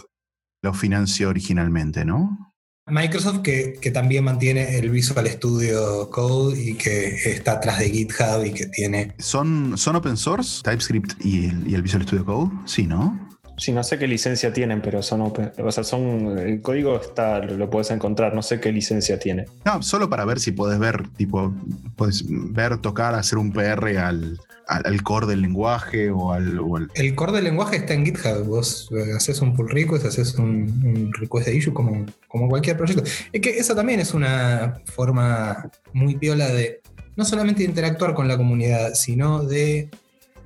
lo 0.63 0.75
financió 0.75 1.29
originalmente, 1.29 2.05
¿no? 2.05 2.51
Microsoft 2.91 3.41
que, 3.43 3.79
que, 3.81 3.91
también 3.91 4.25
mantiene 4.25 4.79
el 4.79 4.91
Visual 4.91 5.27
Studio 5.29 6.11
Code 6.11 6.61
y 6.61 6.75
que 6.75 7.15
está 7.31 7.53
atrás 7.53 7.79
de 7.79 7.91
GitHub 7.91 8.45
y 8.45 8.53
que 8.53 8.67
tiene... 8.67 9.15
¿Son, 9.19 9.79
son 9.79 9.97
open 9.97 10.17
source 10.17 10.63
TypeScript 10.63 11.25
y 11.25 11.47
el, 11.47 11.71
y 11.71 11.75
el 11.75 11.83
Visual 11.83 12.03
Studio 12.03 12.25
Code? 12.25 12.51
Sí, 12.67 12.87
¿no? 12.87 13.30
Sí, 13.61 13.73
no 13.73 13.85
sé 13.85 13.99
qué 13.99 14.07
licencia 14.07 14.55
tienen, 14.55 14.81
pero 14.81 15.03
son 15.03 15.21
open. 15.21 15.53
O 15.63 15.71
sea, 15.71 15.85
son. 15.85 16.39
El 16.39 16.63
código 16.63 16.99
está, 16.99 17.41
lo 17.41 17.69
puedes 17.69 17.91
encontrar, 17.91 18.35
no 18.35 18.41
sé 18.41 18.59
qué 18.59 18.73
licencia 18.73 19.19
tiene. 19.19 19.45
No, 19.67 19.83
solo 19.83 20.09
para 20.09 20.25
ver 20.25 20.41
si 20.41 20.53
puedes 20.53 20.79
ver, 20.79 21.07
tipo, 21.09 21.53
puedes 21.95 22.25
ver, 22.27 22.79
tocar, 22.79 23.15
hacer 23.15 23.37
un 23.37 23.53
PR 23.53 23.99
al, 23.99 24.41
al, 24.67 25.03
core 25.03 25.27
del 25.27 25.43
lenguaje 25.43 26.11
o 26.11 26.33
al, 26.33 26.59
o 26.59 26.79
al, 26.79 26.91
El 26.95 27.15
core 27.15 27.33
del 27.33 27.45
lenguaje 27.45 27.77
está 27.77 27.93
en 27.93 28.07
GitHub. 28.07 28.47
Vos 28.47 28.89
eh, 28.93 29.13
haces 29.15 29.43
un 29.43 29.55
pull 29.55 29.69
request, 29.69 30.07
haces 30.07 30.37
un, 30.37 30.47
un 30.83 31.13
request 31.13 31.49
de 31.49 31.55
issue 31.55 31.75
como, 31.75 32.07
como 32.29 32.49
cualquier 32.49 32.79
proyecto. 32.79 33.05
Es 33.31 33.43
que 33.43 33.59
eso 33.59 33.75
también 33.75 34.01
es 34.01 34.15
una 34.15 34.81
forma 34.87 35.71
muy 35.93 36.17
piola 36.17 36.49
de 36.49 36.81
no 37.15 37.27
solamente 37.27 37.63
de 37.63 37.69
interactuar 37.69 38.15
con 38.15 38.27
la 38.27 38.39
comunidad, 38.39 38.95
sino 38.95 39.45
de 39.45 39.91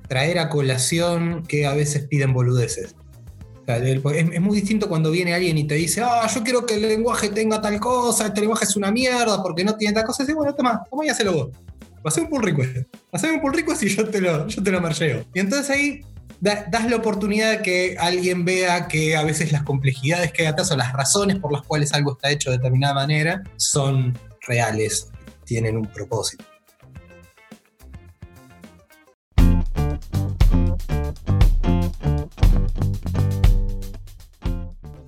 traer 0.09 0.37
a 0.39 0.49
colación 0.49 1.43
que 1.47 1.65
a 1.65 1.73
veces 1.73 2.07
piden 2.07 2.33
boludeces. 2.33 2.93
Es, 3.67 4.41
muy 4.41 4.57
distinto 4.57 4.87
cuando 4.87 5.09
viene 5.09 5.33
alguien 5.33 5.57
y 5.57 5.65
te 5.65 5.75
dice, 5.75 6.01
ah, 6.03 6.27
yo 6.33 6.43
quiero 6.43 6.65
que 6.65 6.75
el 6.75 6.81
lenguaje 6.83 7.29
tenga 7.29 7.61
tal 7.61 7.79
cosa, 7.79 8.27
este 8.27 8.41
lenguaje 8.41 8.65
es 8.65 8.75
una 8.75 8.91
mierda 8.91 9.41
porque 9.41 9.63
no 9.63 9.75
tiene 9.75 9.93
tal 9.93 10.03
cosa. 10.03 10.23
Y 10.27 10.33
bueno, 10.33 10.53
toma, 10.53 10.83
toma 10.89 11.05
y 11.05 11.09
hacelo 11.09 11.33
vos. 11.33 11.49
Hacé 12.03 12.21
un 12.21 12.29
pull 12.29 12.43
request. 12.43 12.87
Hacé 13.11 13.31
un 13.31 13.41
pull 13.41 13.53
request 13.53 13.83
y 13.83 13.89
yo 13.89 14.07
te 14.07 14.21
lo, 14.21 14.47
yo 14.47 14.61
te 14.61 14.71
lo 14.71 14.79
marcheo. 14.79 15.25
Y 15.33 15.39
entonces 15.39 15.69
ahí 15.71 16.01
da, 16.39 16.65
das 16.69 16.89
la 16.89 16.97
oportunidad 16.97 17.51
de 17.51 17.61
que 17.63 17.97
alguien 17.99 18.45
vea 18.45 18.87
que 18.87 19.15
a 19.15 19.23
veces 19.23 19.51
las 19.51 19.63
complejidades 19.63 20.31
que 20.31 20.43
hay 20.43 20.49
atrás 20.49 20.71
o 20.71 20.77
las 20.77 20.93
razones 20.93 21.39
por 21.39 21.51
las 21.51 21.63
cuales 21.63 21.93
algo 21.93 22.11
está 22.13 22.29
hecho 22.29 22.51
de 22.51 22.57
determinada 22.57 22.93
manera 22.93 23.43
son 23.57 24.15
reales, 24.47 25.09
tienen 25.45 25.77
un 25.77 25.87
propósito. 25.87 26.45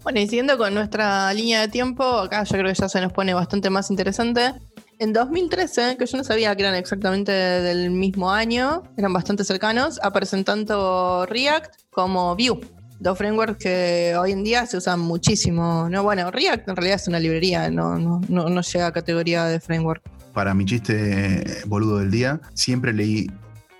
Bueno, 0.08 0.22
y 0.22 0.28
siguiendo 0.30 0.58
con 0.58 0.74
nuestra 0.74 1.34
línea 1.34 1.60
de 1.60 1.67
tiempo, 1.67 2.02
acá 2.06 2.46
yo 2.46 2.52
creo 2.58 2.74
que 2.74 2.80
ya 2.80 2.88
se 2.88 3.02
nos 3.02 3.12
pone 3.12 3.34
bastante 3.34 3.70
más 3.70 3.89
interesante. 3.89 4.54
En 5.00 5.12
2013, 5.12 5.98
que 5.98 6.06
yo 6.06 6.17
no 6.17 6.24
sabía 6.24 6.56
que 6.56 6.63
eran 6.63 6.76
exactamente 6.76 7.34
del 7.34 7.91
mismo 7.91 8.32
año, 8.32 8.84
eran 8.96 9.12
bastante 9.12 9.43
cercanos, 9.43 10.00
aparecen 10.02 10.46
tanto 10.46 11.26
React 11.26 11.76
como 11.89 12.38
Vue. 12.38 12.62
Dos 13.02 13.17
frameworks 13.17 13.58
que 13.58 14.15
hoy 14.17 14.32
en 14.32 14.46
día 14.46 14.65
se 14.65 14.78
usan 14.78 15.02
muchísimo. 15.02 15.89
No, 15.89 16.04
bueno, 16.04 16.32
React 16.32 16.70
en 16.70 16.76
realidad 16.78 16.96
es 17.02 17.08
una 17.10 17.20
librería, 17.20 17.70
no, 17.70 18.00
no, 18.00 18.22
no, 18.30 18.48
no 18.48 18.62
llega 18.62 18.88
a 18.88 18.93
categoría 18.93 19.43
de 19.43 19.60
framework. 19.60 20.02
Para 20.32 20.54
mi 20.54 20.63
chiste 20.63 21.43
boludo 21.65 21.98
del 21.98 22.12
día, 22.12 22.39
siempre 22.54 22.93
leí 22.93 23.30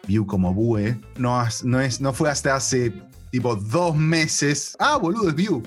Vue 0.10 0.28
como 0.28 0.54
Vue. 0.54 1.00
No, 1.16 1.42
no, 1.64 1.80
es, 1.80 2.02
no 2.02 2.12
fue 2.12 2.30
hasta 2.30 2.54
hace 2.54 2.92
tipo 3.32 3.56
dos 3.56 3.96
meses. 3.96 4.76
Ah, 4.78 4.98
boludo, 4.98 5.30
es 5.30 5.36
Vue. 5.36 5.64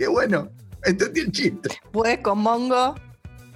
¡Qué 0.00 0.08
bueno! 0.08 0.50
Entendí 0.82 1.20
el 1.20 1.30
chiste. 1.30 1.68
Pues 1.92 2.20
con 2.20 2.38
Mongo 2.38 2.94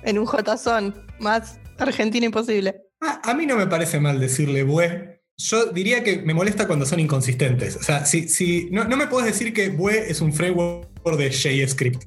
en 0.02 0.18
un 0.18 0.26
JSON. 0.26 0.94
Más 1.18 1.59
argentino 1.78 2.26
imposible. 2.26 2.83
Ah, 3.00 3.22
a 3.24 3.33
mí 3.33 3.46
no 3.46 3.57
me 3.57 3.66
parece 3.66 3.98
mal 3.98 4.20
decirle 4.20 4.62
Bue. 4.62 5.22
Yo 5.38 5.72
diría 5.72 6.04
que 6.04 6.20
me 6.20 6.35
molesta 6.35 6.66
cuando 6.66 6.85
son 6.85 7.00
inconsistentes. 7.00 7.76
O 7.76 7.83
sea, 7.83 8.04
si, 8.04 8.28
si 8.28 8.68
no, 8.70 8.85
no 8.85 8.98
me 8.98 9.07
puedes 9.07 9.33
decir 9.33 9.54
que 9.54 9.70
Bue 9.70 10.11
es 10.11 10.20
un 10.20 10.35
framework 10.35 11.16
de 11.16 11.33
JavaScript. 11.33 12.02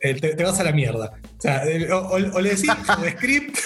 Eh, 0.00 0.14
te, 0.14 0.36
te, 0.36 0.42
vas 0.42 0.58
a 0.58 0.64
la 0.64 0.72
mierda. 0.72 1.12
O 1.36 1.40
sea, 1.42 1.62
o, 1.90 1.96
o, 1.96 2.14
o 2.14 2.40
le 2.40 2.48
decís 2.48 2.70
JavaScript 2.86 3.58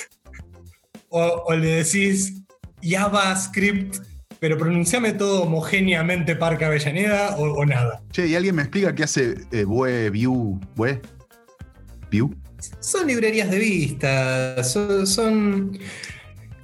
o, 1.09 1.45
o 1.47 1.55
le 1.55 1.85
decís 1.85 2.43
JavaScript 2.83 3.99
pero 4.47 4.59
pronunciame 4.59 5.13
todo 5.13 5.43
homogéneamente 5.43 6.37
Parque 6.37 6.65
Avellaneda 6.65 7.35
o, 7.37 7.53
o, 7.55 7.67
nada. 7.67 8.01
Che, 8.13 8.29
¿y 8.29 8.37
alguien 8.37 8.55
me 8.55 8.63
explica 8.63 8.95
qué 8.95 9.03
hace 9.03 9.35
eh, 9.51 9.65
Vue, 9.65 10.09
Vue, 10.11 10.61
Vue? 10.77 11.03
¿Vue? 12.13 12.31
Son 12.79 13.09
librerías 13.09 13.51
de 13.51 13.59
vista, 13.59 14.63
son, 14.63 15.05
son, 15.05 15.77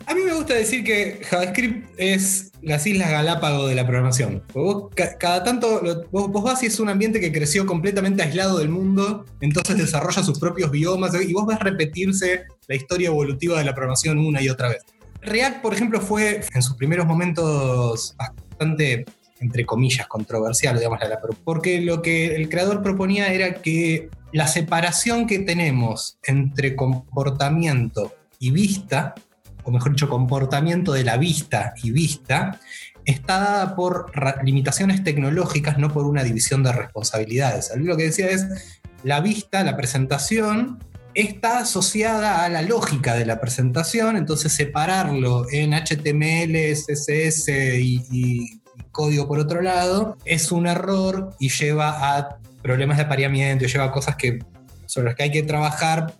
A 0.06 0.14
mí 0.14 0.20
me 0.24 0.32
gusta 0.32 0.54
decir 0.54 0.84
que 0.84 1.22
JavaScript 1.28 1.92
es 1.96 2.52
las 2.62 2.86
Islas 2.86 3.10
Galápagos 3.10 3.68
de 3.68 3.74
la 3.74 3.84
programación. 3.84 4.44
Vos, 4.54 4.90
cada 5.18 5.42
tanto, 5.42 5.80
vos, 6.12 6.30
vos 6.30 6.44
vas 6.44 6.62
y 6.62 6.66
es 6.66 6.78
un 6.78 6.88
ambiente 6.88 7.18
que 7.18 7.32
creció 7.32 7.66
completamente 7.66 8.22
aislado 8.22 8.58
del 8.58 8.68
mundo, 8.68 9.26
entonces 9.40 9.76
desarrolla 9.76 10.22
sus 10.22 10.38
propios 10.38 10.70
biomas 10.70 11.20
y 11.20 11.32
vos 11.32 11.48
ves 11.48 11.58
repetirse 11.58 12.44
la 12.68 12.76
historia 12.76 13.08
evolutiva 13.08 13.58
de 13.58 13.64
la 13.64 13.74
programación 13.74 14.20
una 14.20 14.40
y 14.40 14.48
otra 14.48 14.68
vez. 14.68 14.84
React, 15.22 15.62
por 15.62 15.74
ejemplo, 15.74 16.00
fue 16.00 16.42
en 16.52 16.62
sus 16.62 16.76
primeros 16.76 17.06
momentos 17.06 18.14
bastante, 18.16 19.04
entre 19.40 19.64
comillas, 19.64 20.06
controversial, 20.06 20.76
digamos, 20.76 20.98
porque 21.44 21.80
lo 21.80 22.02
que 22.02 22.34
el 22.34 22.48
creador 22.48 22.82
proponía 22.82 23.32
era 23.32 23.54
que 23.54 24.10
la 24.32 24.46
separación 24.48 25.26
que 25.26 25.38
tenemos 25.38 26.18
entre 26.24 26.74
comportamiento 26.74 28.14
y 28.38 28.50
vista, 28.50 29.14
o 29.62 29.70
mejor 29.70 29.92
dicho, 29.92 30.08
comportamiento 30.08 30.92
de 30.92 31.04
la 31.04 31.16
vista 31.16 31.74
y 31.82 31.92
vista, 31.92 32.58
está 33.04 33.38
dada 33.38 33.76
por 33.76 34.10
limitaciones 34.44 35.04
tecnológicas, 35.04 35.78
no 35.78 35.92
por 35.92 36.06
una 36.06 36.24
división 36.24 36.62
de 36.62 36.72
responsabilidades. 36.72 37.72
Lo 37.76 37.96
que 37.96 38.04
decía 38.04 38.30
es, 38.30 38.78
la 39.02 39.20
vista, 39.20 39.64
la 39.64 39.76
presentación, 39.76 40.78
está 41.14 41.58
asociada 41.58 42.44
a 42.44 42.48
la 42.48 42.62
lógica 42.62 43.14
de 43.14 43.26
la 43.26 43.40
presentación, 43.40 44.16
entonces 44.16 44.52
separarlo 44.52 45.46
en 45.50 45.72
HTML, 45.72 46.74
CSS 46.74 47.48
y, 47.78 48.60
código 48.90 49.26
por 49.26 49.38
otro 49.38 49.62
lado 49.62 50.18
es 50.26 50.52
un 50.52 50.66
error 50.66 51.34
y 51.38 51.48
lleva 51.48 52.18
a 52.18 52.38
problemas 52.62 52.98
de 52.98 53.04
apareamiento, 53.04 53.64
lleva 53.64 53.84
a 53.84 53.92
cosas 53.92 54.16
que, 54.16 54.40
sobre 54.84 55.06
las 55.06 55.14
que 55.14 55.22
hay 55.22 55.30
que 55.30 55.42
trabajar. 55.42 56.14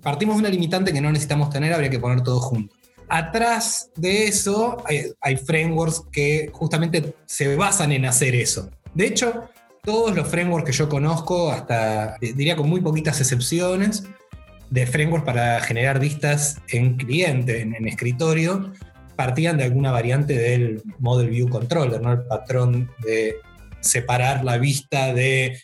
Partimos 0.00 0.36
de 0.36 0.40
una 0.40 0.48
limitante 0.48 0.92
que 0.92 1.00
no 1.00 1.12
necesitamos 1.12 1.50
tener, 1.50 1.72
habría 1.72 1.90
que 1.90 2.00
poner 2.00 2.22
todo 2.22 2.40
junto. 2.40 2.74
Atrás 3.08 3.90
de 3.94 4.26
eso 4.26 4.82
hay, 4.84 5.12
hay 5.20 5.36
frameworks 5.36 6.02
que 6.10 6.50
justamente 6.52 7.14
se 7.24 7.54
basan 7.54 7.92
en 7.92 8.06
hacer 8.06 8.34
eso. 8.34 8.68
De 8.94 9.06
hecho, 9.06 9.48
todos 9.82 10.14
los 10.14 10.28
frameworks 10.28 10.70
que 10.70 10.76
yo 10.76 10.88
conozco, 10.88 11.50
hasta 11.50 12.16
diría 12.20 12.56
con 12.56 12.68
muy 12.68 12.80
poquitas 12.80 13.20
excepciones, 13.20 14.04
de 14.70 14.86
frameworks 14.86 15.26
para 15.26 15.60
generar 15.60 15.98
vistas 15.98 16.60
en 16.68 16.96
cliente, 16.96 17.60
en, 17.60 17.74
en, 17.74 17.88
escritorio, 17.88 18.72
partían 19.16 19.58
de 19.58 19.64
alguna 19.64 19.90
variante 19.90 20.34
del 20.34 20.82
Model 20.98 21.30
View 21.30 21.48
Controller, 21.48 22.00
¿no? 22.00 22.12
el 22.12 22.22
patrón 22.22 22.90
de 23.04 23.36
separar 23.82 24.44
la 24.44 24.58
vista 24.58 25.12
de 25.12 25.58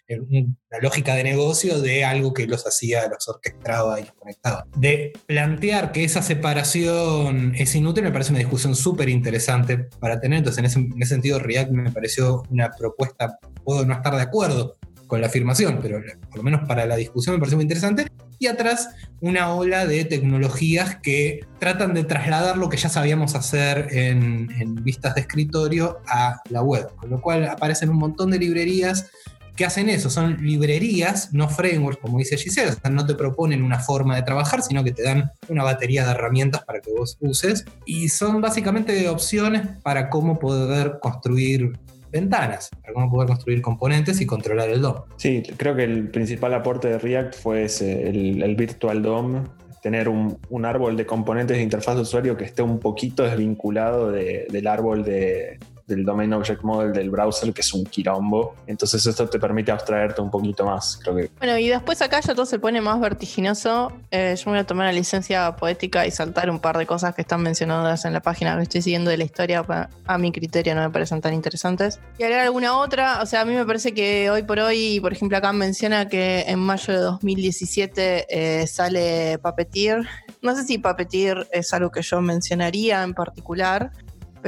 la 0.71 0.79
lógica 0.81 1.15
de 1.15 1.25
negocio 1.25 1.81
de 1.81 2.05
algo 2.05 2.35
que 2.35 2.47
los 2.47 2.67
hacía, 2.67 3.09
los 3.09 3.27
orquestaba 3.29 4.01
y 4.01 4.05
los 4.05 4.13
conectaba. 4.13 4.67
De 4.77 5.13
plantear 5.27 5.93
que 5.93 6.05
esa 6.05 6.23
separación 6.23 7.55
es 7.57 7.75
inútil 7.75 8.05
me 8.05 8.13
parece 8.13 8.31
una 8.31 8.41
discusión 8.41 8.77
súper 8.77 9.09
interesante 9.09 9.79
para 9.79 10.21
tener. 10.21 10.39
Entonces, 10.39 10.59
en 10.59 10.65
ese, 10.67 10.79
en 10.79 11.03
ese, 11.03 11.15
sentido, 11.15 11.39
React 11.39 11.71
me 11.71 11.91
pareció 11.91 12.43
una 12.51 12.71
propuesta, 12.71 13.39
puedo 13.65 13.87
no 13.87 13.95
estar 13.95 14.15
de 14.15 14.23
acuerdo 14.23 14.78
con 15.09 15.21
la 15.21 15.27
afirmación, 15.27 15.81
pero 15.83 16.01
por 16.29 16.37
lo 16.37 16.43
menos 16.45 16.69
para 16.69 16.87
la 16.87 16.95
discusión 16.95 17.35
me 17.35 17.41
pareció 17.41 17.57
muy 17.57 17.65
interesante. 17.65 18.07
Y 18.39 18.47
atrás, 18.47 18.91
una 19.21 19.53
ola 19.53 19.85
de 19.85 20.05
tecnologías 20.05 20.99
que 21.03 21.41
tratan 21.59 21.93
de 21.93 22.05
trasladar 22.05 22.57
lo 22.57 22.69
que 22.69 22.77
ya 22.77 22.89
sabíamos 22.89 23.35
hacer 23.35 23.89
en, 23.91 24.49
en 24.61 24.77
vistas 24.77 25.17
de 25.17 25.23
escritorio 25.23 25.99
a 26.07 26.41
la 26.51 26.63
web. 26.63 26.89
Con 26.95 27.11
lo 27.11 27.21
cual 27.21 27.47
aparecen 27.47 27.89
un 27.89 27.97
montón 27.97 28.31
de 28.31 28.39
librerías 28.39 29.11
que 29.59 29.65
hacen 29.65 29.89
eso, 29.89 30.09
son 30.09 30.37
librerías, 30.37 31.35
no 31.35 31.49
frameworks, 31.49 32.01
como 32.01 32.19
dice 32.19 32.37
Giselle, 32.37 32.71
o 32.71 32.81
sea, 32.81 32.91
no 32.93 33.05
te 33.05 33.17
proponen 33.17 33.65
una 33.65 33.81
forma 33.81 34.15
de 34.15 34.23
trabajar, 34.23 34.63
sino 34.63 34.85
que 34.85 34.93
te 34.93 35.03
dan 35.03 35.33
una 35.49 35.65
batería 35.65 36.05
de 36.05 36.13
herramientas 36.13 36.63
para 36.65 36.81
que 36.81 36.93
vos 36.93 37.19
uses, 37.19 37.65
y 37.85 38.09
son 38.09 38.41
básicamente 38.41 39.09
opciones 39.09 39.67
para 39.83 40.11
cómo 40.11 40.39
poder 40.39 41.01
construir 41.03 41.73
ventanas, 42.21 42.71
para 42.83 43.09
poder 43.09 43.29
construir 43.29 43.63
componentes 43.63 44.21
y 44.21 44.27
controlar 44.27 44.69
el 44.71 44.83
DOM. 44.83 44.97
Sí, 45.17 45.43
creo 45.57 45.75
que 45.77 45.85
el 45.85 46.11
principal 46.11 46.55
aporte 46.55 46.89
de 46.89 46.99
React 46.99 47.35
fue 47.35 47.65
ese, 47.65 48.09
el, 48.09 48.57
Virtual 48.57 49.03
DOM, 49.03 49.45
tener 49.83 50.09
un, 50.09 50.65
árbol 50.65 50.97
de 50.97 51.07
componentes 51.07 51.57
de 51.57 51.63
interfaz 51.63 51.95
de 51.95 52.03
usuario 52.03 52.37
que 52.37 52.45
esté 52.45 52.63
un 52.63 52.81
poquito 52.81 53.23
desvinculado 53.23 54.11
de, 54.11 54.47
del 54.51 54.67
árbol 54.67 55.05
de, 55.05 55.59
del 55.89 56.05
Domain 56.05 56.33
Object 56.33 56.63
Model 56.63 56.93
del 56.93 57.11
browser, 57.11 57.53
que 57.53 57.63
es 57.63 57.73
un 57.73 57.85
quilombo. 57.85 58.55
Entonces 58.67 59.05
esto 59.05 59.29
te 59.29 59.41
permite 59.41 59.73
abstraerte 59.73 60.21
un 60.21 60.31
poquito 60.31 60.65
más, 60.65 60.99
creo 61.03 61.17
que. 61.17 61.31
Bueno, 61.39 61.59
y 61.59 61.69
después 61.69 62.01
acá 62.03 62.21
ya 62.21 62.35
todo 62.35 62.47
se 62.47 62.59
pone 62.59 62.81
más 62.81 63.01
vertiginoso. 63.01 63.93
Eh, 64.11 64.35
yo 64.37 64.45
me 64.47 64.53
voy 64.53 64.61
a 64.61 64.65
tomar 64.65 64.87
la 64.87 64.93
licencia 64.93 65.57
poética 65.57 66.07
y 66.07 66.11
saltar 66.11 66.51
un 66.51 66.61
par 66.61 66.79
de 66.79 66.87
cosas 66.87 67.15
que 67.15 67.23
están 67.23 67.43
mencionadas 67.43 68.05
en 68.05 68.13
la 68.13 68.21
página 68.21 68.57
que 68.57 68.63
estoy 68.65 68.83
siguiendo 68.83 69.11
de 69.11 69.17
la 69.17 69.25
historia. 69.25 69.65
A 70.07 70.19
mi 70.19 70.31
criterio 70.31 70.75
no 70.75 70.83
me 70.83 70.91
parecen 70.91 71.21
tan 71.21 71.35
interesantes. 71.35 71.99
Y 72.19 72.23
agregar 72.23 72.47
alguna 72.47 72.79
otra, 72.79 73.23
o 73.23 73.27
sea, 73.27 73.41
a 73.41 73.45
mí 73.45 73.55
me 73.55 73.65
parece 73.65 73.95
que 73.95 74.31
hoy 74.31 74.43
por 74.43 74.59
hoy, 74.61 75.01
por 75.01 75.13
ejemplo, 75.13 75.39
acá 75.39 75.53
menciona 75.53 76.09
que 76.09 76.45
en 76.47 76.59
mayo 76.59 76.93
de 76.93 77.01
2017 77.01 78.27
eh, 78.29 78.67
sale 78.67 79.39
Puppeteer. 79.39 80.07
No 80.43 80.55
sé 80.55 80.65
si 80.65 80.79
Puppeteer 80.79 81.49
es 81.53 81.73
algo 81.73 81.91
que 81.91 82.03
yo 82.03 82.21
mencionaría 82.21 83.03
en 83.03 83.15
particular, 83.15 83.91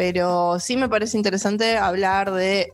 pero 0.01 0.59
sí 0.59 0.79
me 0.79 0.89
parece 0.89 1.19
interesante 1.19 1.77
hablar 1.77 2.33
de 2.33 2.73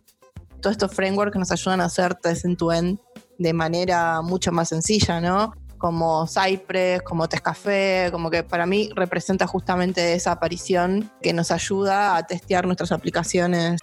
todos 0.60 0.74
estos 0.74 0.94
frameworks 0.94 1.32
que 1.32 1.40
nos 1.40 1.50
ayudan 1.50 1.80
a 1.80 1.86
hacer 1.86 2.14
test 2.14 2.44
end-to-end 2.44 3.00
de 3.36 3.52
manera 3.52 4.22
mucho 4.22 4.52
más 4.52 4.68
sencilla, 4.68 5.20
¿no? 5.20 5.52
Como 5.76 6.28
Cypress, 6.28 7.02
como 7.02 7.28
Tescafé, 7.28 8.10
como 8.12 8.30
que 8.30 8.44
para 8.44 8.64
mí 8.64 8.90
representa 8.94 9.44
justamente 9.48 10.14
esa 10.14 10.30
aparición 10.30 11.10
que 11.20 11.32
nos 11.32 11.50
ayuda 11.50 12.16
a 12.16 12.24
testear 12.24 12.64
nuestras 12.64 12.92
aplicaciones 12.92 13.80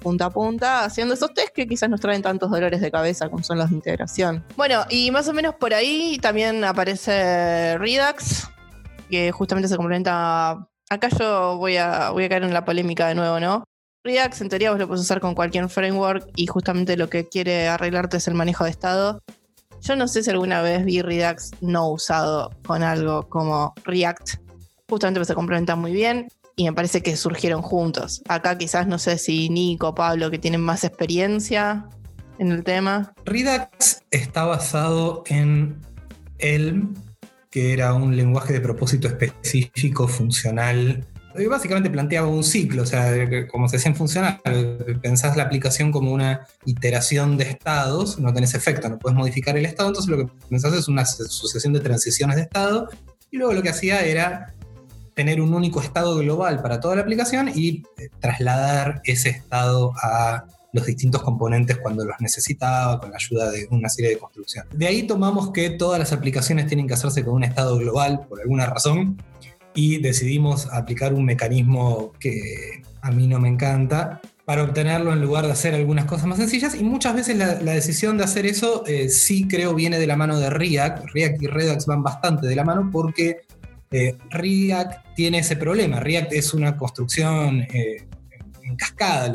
punta 0.00 0.24
a 0.24 0.30
punta, 0.30 0.84
haciendo 0.84 1.14
esos 1.14 1.32
test 1.32 1.50
que 1.54 1.68
quizás 1.68 1.88
nos 1.90 2.00
traen 2.00 2.22
tantos 2.22 2.50
dolores 2.50 2.80
de 2.80 2.90
cabeza 2.90 3.28
como 3.28 3.44
son 3.44 3.58
los 3.58 3.70
de 3.70 3.76
integración. 3.76 4.44
Bueno, 4.56 4.84
y 4.90 5.12
más 5.12 5.28
o 5.28 5.32
menos 5.32 5.54
por 5.54 5.74
ahí 5.74 6.18
también 6.20 6.64
aparece 6.64 7.78
Redux, 7.78 8.48
que 9.08 9.30
justamente 9.30 9.68
se 9.68 9.76
complementa. 9.76 10.66
Acá 10.92 11.08
yo 11.16 11.56
voy 11.56 11.76
a, 11.76 12.12
caer 12.28 12.42
en 12.42 12.52
la 12.52 12.64
polémica 12.64 13.06
de 13.06 13.14
nuevo, 13.14 13.38
¿no? 13.38 13.62
Redux 14.02 14.40
en 14.40 14.48
teoría 14.48 14.72
vos 14.72 14.80
lo 14.80 14.88
puedes 14.88 15.02
usar 15.02 15.20
con 15.20 15.36
cualquier 15.36 15.68
framework 15.68 16.28
y 16.34 16.48
justamente 16.48 16.96
lo 16.96 17.08
que 17.08 17.28
quiere 17.28 17.68
arreglarte 17.68 18.16
es 18.16 18.26
el 18.26 18.34
manejo 18.34 18.64
de 18.64 18.70
estado. 18.70 19.22
Yo 19.82 19.94
no 19.94 20.08
sé 20.08 20.24
si 20.24 20.30
alguna 20.30 20.62
vez 20.62 20.84
vi 20.84 21.00
Redux 21.00 21.52
no 21.60 21.88
usado 21.88 22.50
con 22.66 22.82
algo 22.82 23.28
como 23.28 23.72
React. 23.84 24.40
Justamente 24.88 25.24
se 25.24 25.34
complementa 25.36 25.76
muy 25.76 25.92
bien 25.92 26.26
y 26.56 26.64
me 26.64 26.72
parece 26.72 27.02
que 27.04 27.16
surgieron 27.16 27.62
juntos. 27.62 28.20
Acá 28.28 28.58
quizás 28.58 28.88
no 28.88 28.98
sé 28.98 29.16
si 29.16 29.48
Nico, 29.48 29.94
Pablo, 29.94 30.28
que 30.28 30.40
tienen 30.40 30.60
más 30.60 30.82
experiencia 30.82 31.86
en 32.40 32.50
el 32.50 32.64
tema. 32.64 33.12
Redux 33.26 34.02
está 34.10 34.44
basado 34.44 35.22
en 35.26 35.80
Elm, 36.38 36.94
que 37.50 37.72
era 37.72 37.94
un 37.94 38.16
lenguaje 38.16 38.52
de 38.52 38.60
propósito 38.60 39.08
específico, 39.08 40.06
funcional. 40.06 41.04
Básicamente 41.48 41.90
planteaba 41.90 42.26
un 42.26 42.42
ciclo, 42.42 42.82
o 42.82 42.86
sea, 42.86 43.12
como 43.48 43.68
se 43.68 43.76
decía 43.76 43.90
en 43.90 43.96
funcional, 43.96 44.40
pensás 45.00 45.36
la 45.36 45.44
aplicación 45.44 45.92
como 45.92 46.12
una 46.12 46.46
iteración 46.64 47.36
de 47.36 47.44
estados, 47.44 48.18
no 48.18 48.32
tenés 48.34 48.54
efecto, 48.54 48.88
no 48.88 48.98
puedes 48.98 49.16
modificar 49.16 49.56
el 49.56 49.64
estado, 49.64 49.90
entonces 49.90 50.10
lo 50.10 50.18
que 50.18 50.32
pensás 50.48 50.74
es 50.74 50.88
una 50.88 51.06
sucesión 51.06 51.72
de 51.72 51.80
transiciones 51.80 52.36
de 52.36 52.42
estado, 52.42 52.88
y 53.30 53.36
luego 53.36 53.52
lo 53.52 53.62
que 53.62 53.68
hacía 53.68 54.04
era 54.04 54.54
tener 55.14 55.40
un 55.40 55.54
único 55.54 55.80
estado 55.80 56.16
global 56.16 56.62
para 56.62 56.80
toda 56.80 56.96
la 56.96 57.02
aplicación 57.02 57.50
y 57.54 57.84
eh, 57.98 58.08
trasladar 58.20 59.00
ese 59.04 59.30
estado 59.30 59.92
a 60.02 60.46
los 60.72 60.86
distintos 60.86 61.22
componentes 61.22 61.78
cuando 61.78 62.04
los 62.04 62.16
necesitaba, 62.20 63.00
con 63.00 63.10
la 63.10 63.16
ayuda 63.16 63.50
de 63.50 63.66
una 63.70 63.88
serie 63.88 64.10
de 64.10 64.18
construcción. 64.18 64.66
De 64.72 64.86
ahí 64.86 65.04
tomamos 65.04 65.50
que 65.50 65.70
todas 65.70 65.98
las 65.98 66.12
aplicaciones 66.12 66.66
tienen 66.66 66.86
que 66.86 66.94
hacerse 66.94 67.24
con 67.24 67.34
un 67.34 67.44
estado 67.44 67.76
global 67.76 68.26
por 68.28 68.40
alguna 68.40 68.66
razón 68.66 69.16
y 69.74 69.98
decidimos 69.98 70.66
aplicar 70.72 71.14
un 71.14 71.24
mecanismo 71.24 72.12
que 72.18 72.82
a 73.02 73.10
mí 73.10 73.26
no 73.26 73.38
me 73.38 73.48
encanta 73.48 74.20
para 74.44 74.64
obtenerlo 74.64 75.12
en 75.12 75.20
lugar 75.20 75.46
de 75.46 75.52
hacer 75.52 75.74
algunas 75.74 76.06
cosas 76.06 76.26
más 76.26 76.38
sencillas 76.38 76.74
y 76.74 76.82
muchas 76.82 77.14
veces 77.14 77.36
la, 77.36 77.54
decisión 77.54 78.18
de 78.18 78.24
hacer 78.24 78.46
eso 78.46 78.84
eh, 78.86 79.08
sí 79.08 79.46
creo 79.46 79.74
viene 79.74 79.98
de 79.98 80.08
la 80.08 80.16
mano 80.16 80.40
de 80.40 80.50
React. 80.50 81.04
React 81.14 81.42
y 81.42 81.46
Redux 81.46 81.86
van 81.86 82.02
bastante 82.02 82.48
de 82.48 82.56
la 82.56 82.64
mano 82.64 82.90
porque 82.90 83.42
eh, 83.92 84.16
React 84.30 85.14
tiene 85.14 85.38
ese 85.38 85.54
problema. 85.56 86.00
React 86.00 86.32
es 86.32 86.52
una 86.52 86.76
construcción 86.76 87.60
eh, 87.60 88.08
en 88.62 88.76
cascada. 88.76 89.32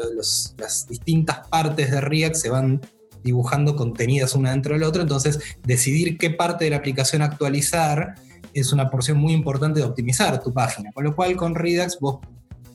las 0.57 0.87
distintas 0.87 1.47
partes 1.47 1.91
de 1.91 2.01
React 2.01 2.35
se 2.35 2.49
van 2.49 2.81
dibujando 3.23 3.75
contenidas 3.75 4.35
una 4.35 4.51
dentro 4.51 4.73
de 4.73 4.79
la 4.79 4.87
otra. 4.87 5.01
Entonces, 5.01 5.39
decidir 5.63 6.17
qué 6.17 6.29
parte 6.29 6.65
de 6.65 6.71
la 6.71 6.77
aplicación 6.77 7.21
actualizar 7.21 8.15
es 8.53 8.71
una 8.71 8.89
porción 8.89 9.17
muy 9.17 9.33
importante 9.33 9.79
de 9.79 9.85
optimizar 9.85 10.41
tu 10.41 10.53
página. 10.53 10.91
Con 10.93 11.03
lo 11.03 11.15
cual, 11.15 11.35
con 11.35 11.55
Redux 11.55 11.97
vos 11.99 12.19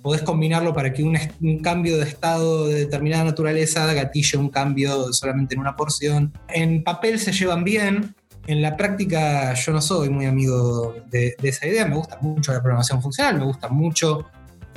podés 0.03 0.23
combinarlo 0.23 0.75
para 0.75 0.93
que 0.93 1.03
un, 1.03 1.17
un, 1.43 1.59
cambio 1.59 1.99
de 1.99 2.05
estado 2.05 2.67
de 2.67 2.81
determinada 2.81 3.25
naturaleza 3.25 3.93
gatille 3.93 4.39
un 4.39 4.49
cambio 4.49 5.13
solamente 5.13 5.55
en 5.55 5.61
una 5.61 5.77
porción. 5.77 6.33
En 6.49 6.83
papel 6.83 7.19
se 7.19 7.33
llevan 7.33 7.65
bien, 7.65 8.15
en 8.47 8.63
la 8.63 8.77
práctica 8.77 9.55
yo 9.55 9.73
no 9.73 9.81
soy 9.81 10.09
muy 10.09 10.27
amigo 10.27 10.95
de, 11.11 11.37
esa 11.43 11.67
idea, 11.67 11.87
me 11.87 11.97
gusta 11.97 12.19
mucho 12.21 12.53
la 12.53 12.61
programación 12.61 13.03
funcional, 13.03 13.39
me 13.39 13.45
gusta 13.45 13.69
mucho 13.69 14.27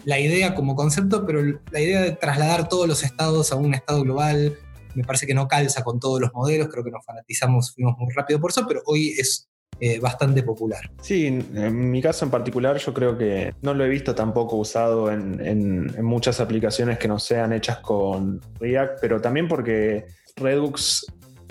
la 0.06 0.20
idea 0.20 0.56
como 0.56 0.76
concepto, 0.76 1.26
pero 1.26 1.42
la 1.72 1.80
idea 1.80 2.02
de 2.02 2.12
trasladar 2.12 2.68
todos 2.68 2.88
los 2.88 3.04
estados 3.04 3.52
a 3.52 3.56
un 3.56 3.74
estado 3.74 4.02
global 4.02 4.58
me 4.96 5.04
parece 5.04 5.26
que 5.26 5.34
no 5.34 5.48
calza 5.48 5.84
con 5.84 6.00
todos 6.00 6.22
los 6.22 6.34
modelos, 6.34 6.68
creo 6.68 6.84
que 6.84 6.92
nos 6.92 7.06
fanatizamos, 7.06 7.74
fuimos 7.74 7.98
muy 7.98 8.13
rápido 8.13 8.39
por 8.39 8.52
eso, 8.52 8.66
pero 8.68 8.82
hoy 8.86 9.10
es 9.18 9.50
eh, 9.80 10.00
bastante 10.00 10.44
popular. 10.44 10.92
Sí, 11.02 11.26
en 11.26 11.92
mi 11.92 12.02
caso 12.02 12.26
en 12.26 12.32
particular 12.32 12.78
yo 12.78 12.94
creo 12.94 13.18
que 13.18 13.56
no 13.62 13.74
lo 13.74 13.84
he 13.84 13.89
visto 13.89 14.13
tampoco 14.13 14.58
usado 14.58 15.12
en, 15.12 15.39
en 15.44 16.06
muchas 16.06 16.39
aplicaciones 16.39 17.00
que 17.00 17.08
no 17.08 17.18
sean 17.18 17.54
hechas 17.54 17.80
con 17.80 18.39
React, 18.60 19.00
pero 19.02 19.20
también 19.20 19.48
porque 19.48 20.06
Redux 20.36 21.06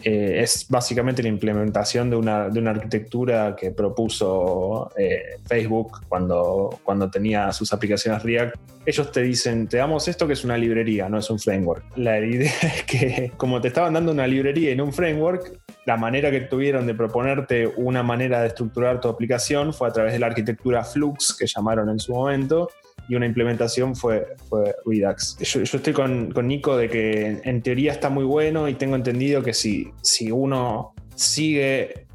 eh, 0.05 0.43
es 0.43 0.67
básicamente 0.69 1.23
la 1.23 1.29
implementación 1.29 2.11
de 2.11 2.17
una, 2.17 2.49
de 2.49 2.59
una 2.59 2.73
arquitectura 2.73 3.55
que 3.57 3.71
propuso 3.71 4.91
eh, 4.97 5.39
Facebook 5.47 6.01
cuando, 6.09 6.81
cuando 6.83 7.11
tenía 7.11 7.53
sus 7.53 7.73
aplicaciones 7.73 8.23
React. 8.23 8.57
Ellos 8.85 9.13
te 9.13 9.23
dicen, 9.23 9.69
te 9.69 9.77
damos 9.77 10.09
esto 10.09 10.27
que 10.27 10.33
es 10.33 10.45
una 10.45 10.59
librería, 10.59 11.09
no 11.09 11.19
es 11.19 11.31
un 11.31 11.39
framework. 11.39 11.85
La 11.97 12.19
idea 12.19 12.51
es 12.63 12.83
que 12.85 13.33
como 13.37 13.61
te 13.61 13.69
estaban 13.69 13.95
dando 13.95 14.13
una 14.13 14.27
librería 14.27 14.73
en 14.73 14.81
un 14.81 14.93
framework, 14.93 15.61
la 15.87 15.97
manera 15.97 16.31
que 16.31 16.41
tuvieron 16.43 16.87
de 16.87 16.95
proponerte 16.95 17.67
una 17.77 18.03
manera 18.03 18.41
de 18.41 18.49
estructurar 18.49 19.01
tu 19.01 19.09
aplicación 19.09 19.73
fue 19.73 19.89
a 19.89 19.93
través 19.93 20.13
de 20.13 20.19
la 20.19 20.27
arquitectura 20.27 20.85
Flux, 20.85 21.37
que 21.37 21.47
llamaron 21.47 21.89
en 21.89 21.99
su 21.99 22.13
momento, 22.13 22.69
y 23.09 23.15
una 23.15 23.27
implementación 23.27 23.97
fue, 23.97 24.27
Redux. 24.87 25.37
Yo, 25.39 25.63
estoy 25.63 25.93
con, 25.93 26.31
con, 26.33 26.49
Nico 26.49 26.77
de 26.77 26.89
que 26.89 27.41
en 27.45 27.63
teoría 27.63 27.93
está 27.93 28.09
muy 28.09 28.25
bueno 28.25 28.69
y 28.69 28.75
tengo 28.75 28.97
entendido 28.97 29.43
que 29.43 29.53
si, 29.53 29.91
si 30.03 30.31
uno 30.31 30.95
sigue 31.15 32.07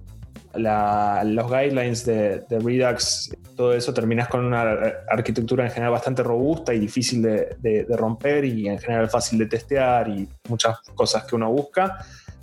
los 0.58 1.52
guidelines 1.52 2.06
de, 2.06 2.44
Redux, 2.50 3.32
todo 3.56 3.74
eso 3.74 3.94
terminas 3.94 4.28
con 4.28 4.46
una 4.46 4.62
arquitectura 5.10 5.66
en 5.66 5.72
general 5.72 5.92
bastante 5.92 6.24
robusta 6.24 6.74
y 6.74 6.80
difícil 6.80 7.22
de, 7.22 7.56
de, 7.60 7.86
romper 7.96 8.46
y 8.46 8.68
en 8.68 8.80
general 8.80 9.10
fácil 9.10 9.40
de 9.40 9.46
testear 9.48 10.10
y 10.10 10.28
muchas 10.50 10.80
cosas 10.96 11.26
que 11.26 11.36
uno 11.36 11.52
busca. 11.52 11.98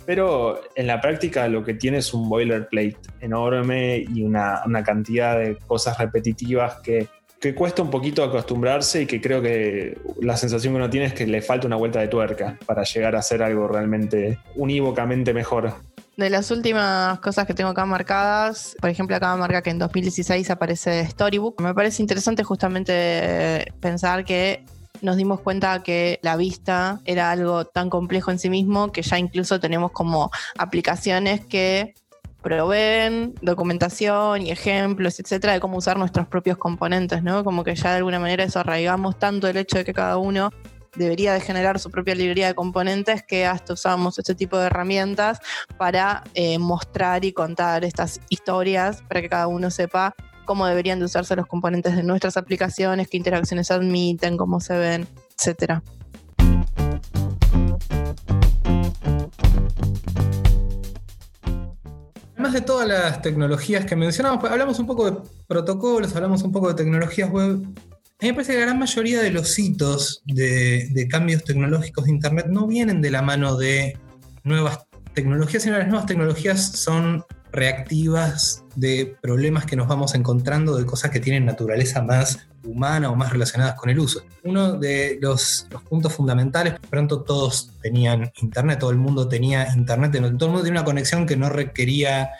Pero 0.05 0.61
en 0.75 0.87
la 0.87 1.01
práctica 1.01 1.47
lo 1.47 1.63
que 1.63 1.73
tiene 1.73 1.97
es 1.97 2.13
un 2.13 2.29
boilerplate 2.29 2.97
enorme 3.21 4.05
y 4.13 4.23
una, 4.23 4.61
una 4.65 4.83
cantidad 4.83 5.39
de 5.39 5.57
cosas 5.57 5.97
repetitivas 5.97 6.79
que 6.81 7.07
que 7.39 7.53
cuesta 7.53 7.81
un 7.81 7.89
poquito 7.89 8.23
acostumbrarse 8.23 9.03
y 9.03 9.05
que 9.05 9.21
creo 9.21 9.41
que 9.41 9.97
la 10.21 10.37
sensación 10.37 10.73
que 10.73 10.77
uno 10.77 10.89
tiene 10.89 11.07
es 11.07 11.13
que 11.13 11.27
le 11.27 11.41
falta 11.41 11.67
una 11.67 11.75
vuelta 11.75 11.99
de 11.99 12.07
tuerca 12.07 12.57
para 12.65 12.83
llegar 12.83 13.15
a 13.15 13.21
ser 13.21 13.43
algo 13.43 13.67
realmente 13.67 14.39
unívocamente 14.55 15.33
mejor. 15.33 15.73
De 16.17 16.29
las 16.29 16.49
últimas 16.49 17.19
cosas 17.19 17.45
que 17.45 17.53
tengo 17.53 17.71
acá 17.71 17.85
marcadas, 17.85 18.77
por 18.79 18.89
ejemplo, 18.89 19.15
acá 19.17 19.35
marca 19.35 19.61
que 19.61 19.69
en 19.69 19.79
2016 19.79 20.49
aparece 20.49 21.05
Storybook. 21.07 21.61
Me 21.61 21.73
parece 21.73 22.01
interesante 22.01 22.43
justamente 22.43 23.65
pensar 23.81 24.23
que 24.23 24.63
nos 25.01 25.17
dimos 25.17 25.41
cuenta 25.41 25.83
que 25.83 26.19
la 26.21 26.37
vista 26.37 27.01
era 27.03 27.31
algo 27.31 27.65
tan 27.65 27.89
complejo 27.89 28.31
en 28.31 28.39
sí 28.39 28.49
mismo 28.49 28.93
que 28.93 29.01
ya 29.01 29.19
incluso 29.19 29.59
tenemos 29.59 29.91
como 29.91 30.31
aplicaciones 30.57 31.45
que 31.45 31.95
proveen 32.45 33.33
documentación 33.41 34.43
y 34.43 34.51
ejemplos, 34.51 35.19
etcétera, 35.19 35.53
de 35.53 35.59
cómo 35.59 35.77
usar 35.77 35.97
nuestros 35.97 36.27
propios 36.27 36.59
componentes, 36.59 37.23
¿no? 37.23 37.43
Como 37.43 37.63
que 37.63 37.73
ya 37.73 37.89
de 37.89 37.97
alguna 37.97 38.19
manera 38.19 38.43
eso 38.43 38.59
arraigamos 38.59 39.17
tanto 39.17 39.47
el 39.47 39.57
hecho 39.57 39.79
de 39.79 39.83
que 39.83 39.95
cada 39.95 40.17
uno 40.17 40.51
debería 40.95 41.33
de 41.33 41.39
generar 41.39 41.79
su 41.79 41.89
propia 41.89 42.13
librería 42.13 42.45
de 42.45 42.53
componentes 42.53 43.23
que 43.23 43.47
hasta 43.47 43.73
usamos 43.73 44.19
este 44.19 44.35
tipo 44.35 44.59
de 44.59 44.67
herramientas 44.67 45.39
para 45.79 46.23
eh, 46.35 46.59
mostrar 46.59 47.25
y 47.25 47.33
contar 47.33 47.83
estas 47.83 48.21
historias 48.29 49.01
para 49.01 49.23
que 49.23 49.29
cada 49.29 49.47
uno 49.47 49.71
sepa 49.71 50.13
cómo 50.45 50.67
deberían 50.67 50.99
de 50.99 51.05
usarse 51.05 51.35
los 51.35 51.47
componentes 51.47 51.95
de 51.95 52.03
nuestras 52.03 52.37
aplicaciones, 52.37 53.07
qué 53.09 53.17
interacciones 53.17 53.71
admiten, 53.71 54.37
cómo 54.37 54.59
se 54.59 54.77
ven, 54.77 55.07
etcétera. 55.35 55.81
De 62.53 62.61
todas 62.61 62.87
las 62.87 63.21
tecnologías 63.21 63.85
que 63.85 63.95
mencionamos, 63.95 64.39
pues, 64.39 64.51
hablamos 64.51 64.79
un 64.79 64.87
poco 64.87 65.09
de 65.09 65.17
protocolos, 65.47 66.15
hablamos 66.15 66.43
un 66.43 66.51
poco 66.51 66.69
de 66.69 66.75
tecnologías 66.75 67.29
web. 67.29 67.61
A 68.19 68.23
mí 68.23 68.29
me 68.29 68.33
parece 68.33 68.53
que 68.53 68.59
la 68.59 68.65
gran 68.65 68.79
mayoría 68.79 69.21
de 69.21 69.31
los 69.31 69.57
hitos 69.59 70.21
de, 70.25 70.89
de 70.91 71.07
cambios 71.07 71.43
tecnológicos 71.43 72.05
de 72.05 72.11
Internet 72.11 72.47
no 72.49 72.67
vienen 72.67 73.01
de 73.01 73.11
la 73.11 73.21
mano 73.21 73.57
de 73.57 73.97
nuevas 74.43 74.79
tecnologías, 75.13 75.63
sino 75.63 75.77
las 75.77 75.87
nuevas 75.87 76.05
tecnologías 76.05 76.71
son 76.73 77.23
reactivas 77.55 78.63
de 78.75 79.17
problemas 79.21 79.65
que 79.65 79.75
nos 79.75 79.87
vamos 79.87 80.13
encontrando, 80.15 80.75
de 80.77 80.85
cosas 80.85 81.11
que 81.11 81.19
tienen 81.19 81.45
naturaleza 81.45 82.01
más 82.01 82.47
humana 82.63 83.09
o 83.09 83.15
más 83.15 83.31
relacionadas 83.31 83.75
con 83.75 83.89
el 83.89 83.99
uso. 83.99 84.23
Uno 84.43 84.73
de 84.73 85.17
los, 85.21 85.67
puntos 85.87 86.13
fundamentales, 86.13 86.75
pronto 86.89 87.21
todos 87.21 87.71
tenían 87.81 88.31
internet, 88.41 88.79
todo 88.79 88.91
el 88.91 88.97
mundo 88.97 89.27
tenía 89.27 89.73
internet, 89.73 90.11
todo 90.11 90.47
el 90.47 90.51
mundo 90.51 90.63
tenía 90.63 90.81
una 90.81 90.85
conexión 90.85 91.25
que 91.25 91.37
no 91.37 91.49
requería 91.49 92.31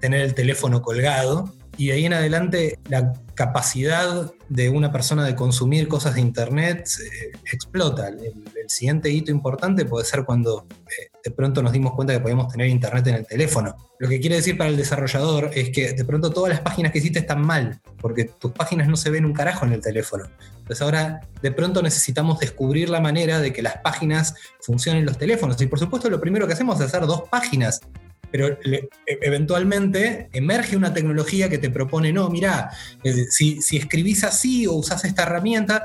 tener 0.00 0.20
el 0.20 0.34
teléfono 0.34 0.82
colgado, 0.82 1.52
y 1.80 1.86
de 1.86 1.92
ahí 1.94 2.04
en 2.04 2.12
adelante 2.12 2.78
la 2.90 3.14
capacidad 3.32 4.30
de 4.50 4.68
una 4.68 4.92
persona 4.92 5.24
de 5.24 5.34
consumir 5.34 5.88
cosas 5.88 6.14
de 6.14 6.20
Internet 6.20 6.86
eh, 7.00 7.32
explota. 7.50 8.08
El, 8.08 8.34
siguiente 8.68 9.08
hito 9.10 9.30
importante 9.30 9.86
puede 9.86 10.04
ser 10.04 10.26
cuando 10.26 10.66
eh, 10.86 11.10
de 11.24 11.30
pronto 11.30 11.62
nos 11.62 11.72
dimos 11.72 11.94
cuenta 11.94 12.12
que 12.12 12.20
podíamos 12.20 12.52
tener 12.52 12.68
Internet 12.68 13.06
en 13.06 13.14
el 13.14 13.26
teléfono. 13.26 13.74
Lo 13.98 14.10
que 14.10 14.20
quiere 14.20 14.36
decir 14.36 14.58
para 14.58 14.68
el 14.68 14.76
desarrollador 14.76 15.52
es 15.54 15.70
que 15.70 15.94
de 15.94 16.04
pronto 16.04 16.30
todas 16.30 16.50
las 16.50 16.60
páginas 16.60 16.92
que 16.92 16.98
hiciste 16.98 17.20
están 17.20 17.40
mal, 17.40 17.80
porque 17.98 18.24
tus 18.24 18.52
páginas 18.52 18.86
no 18.86 18.98
se 18.98 19.08
ven 19.08 19.24
un 19.24 19.32
carajo 19.32 19.64
en 19.64 19.72
el 19.72 19.80
teléfono. 19.80 20.24
Entonces 20.58 20.82
ahora 20.82 21.22
de 21.40 21.50
pronto 21.50 21.80
necesitamos 21.80 22.40
descubrir 22.40 22.90
la 22.90 23.00
manera 23.00 23.40
de 23.40 23.54
que 23.54 23.62
las 23.62 23.78
páginas 23.78 24.34
funcionen 24.60 25.00
en 25.00 25.06
los 25.06 25.16
teléfonos. 25.16 25.58
Y 25.62 25.66
por 25.66 25.78
supuesto 25.78 26.10
lo 26.10 26.20
primero 26.20 26.46
que 26.46 26.52
hacemos 26.52 26.78
es 26.78 26.88
hacer 26.88 27.06
dos 27.06 27.22
páginas 27.30 27.80
pero 28.30 28.48
e, 28.48 28.88
eventualmente 29.06 30.28
emerge 30.32 30.76
una 30.76 30.92
tecnología 30.92 31.48
que 31.48 31.58
te 31.58 31.70
propone, 31.70 32.12
no, 32.12 32.28
mira, 32.30 32.70
eh, 33.02 33.26
si, 33.30 33.58
escribís 33.76 34.24
así 34.24 34.66
o 34.66 34.74
usás 34.74 35.04
esta 35.04 35.22
herramienta, 35.22 35.84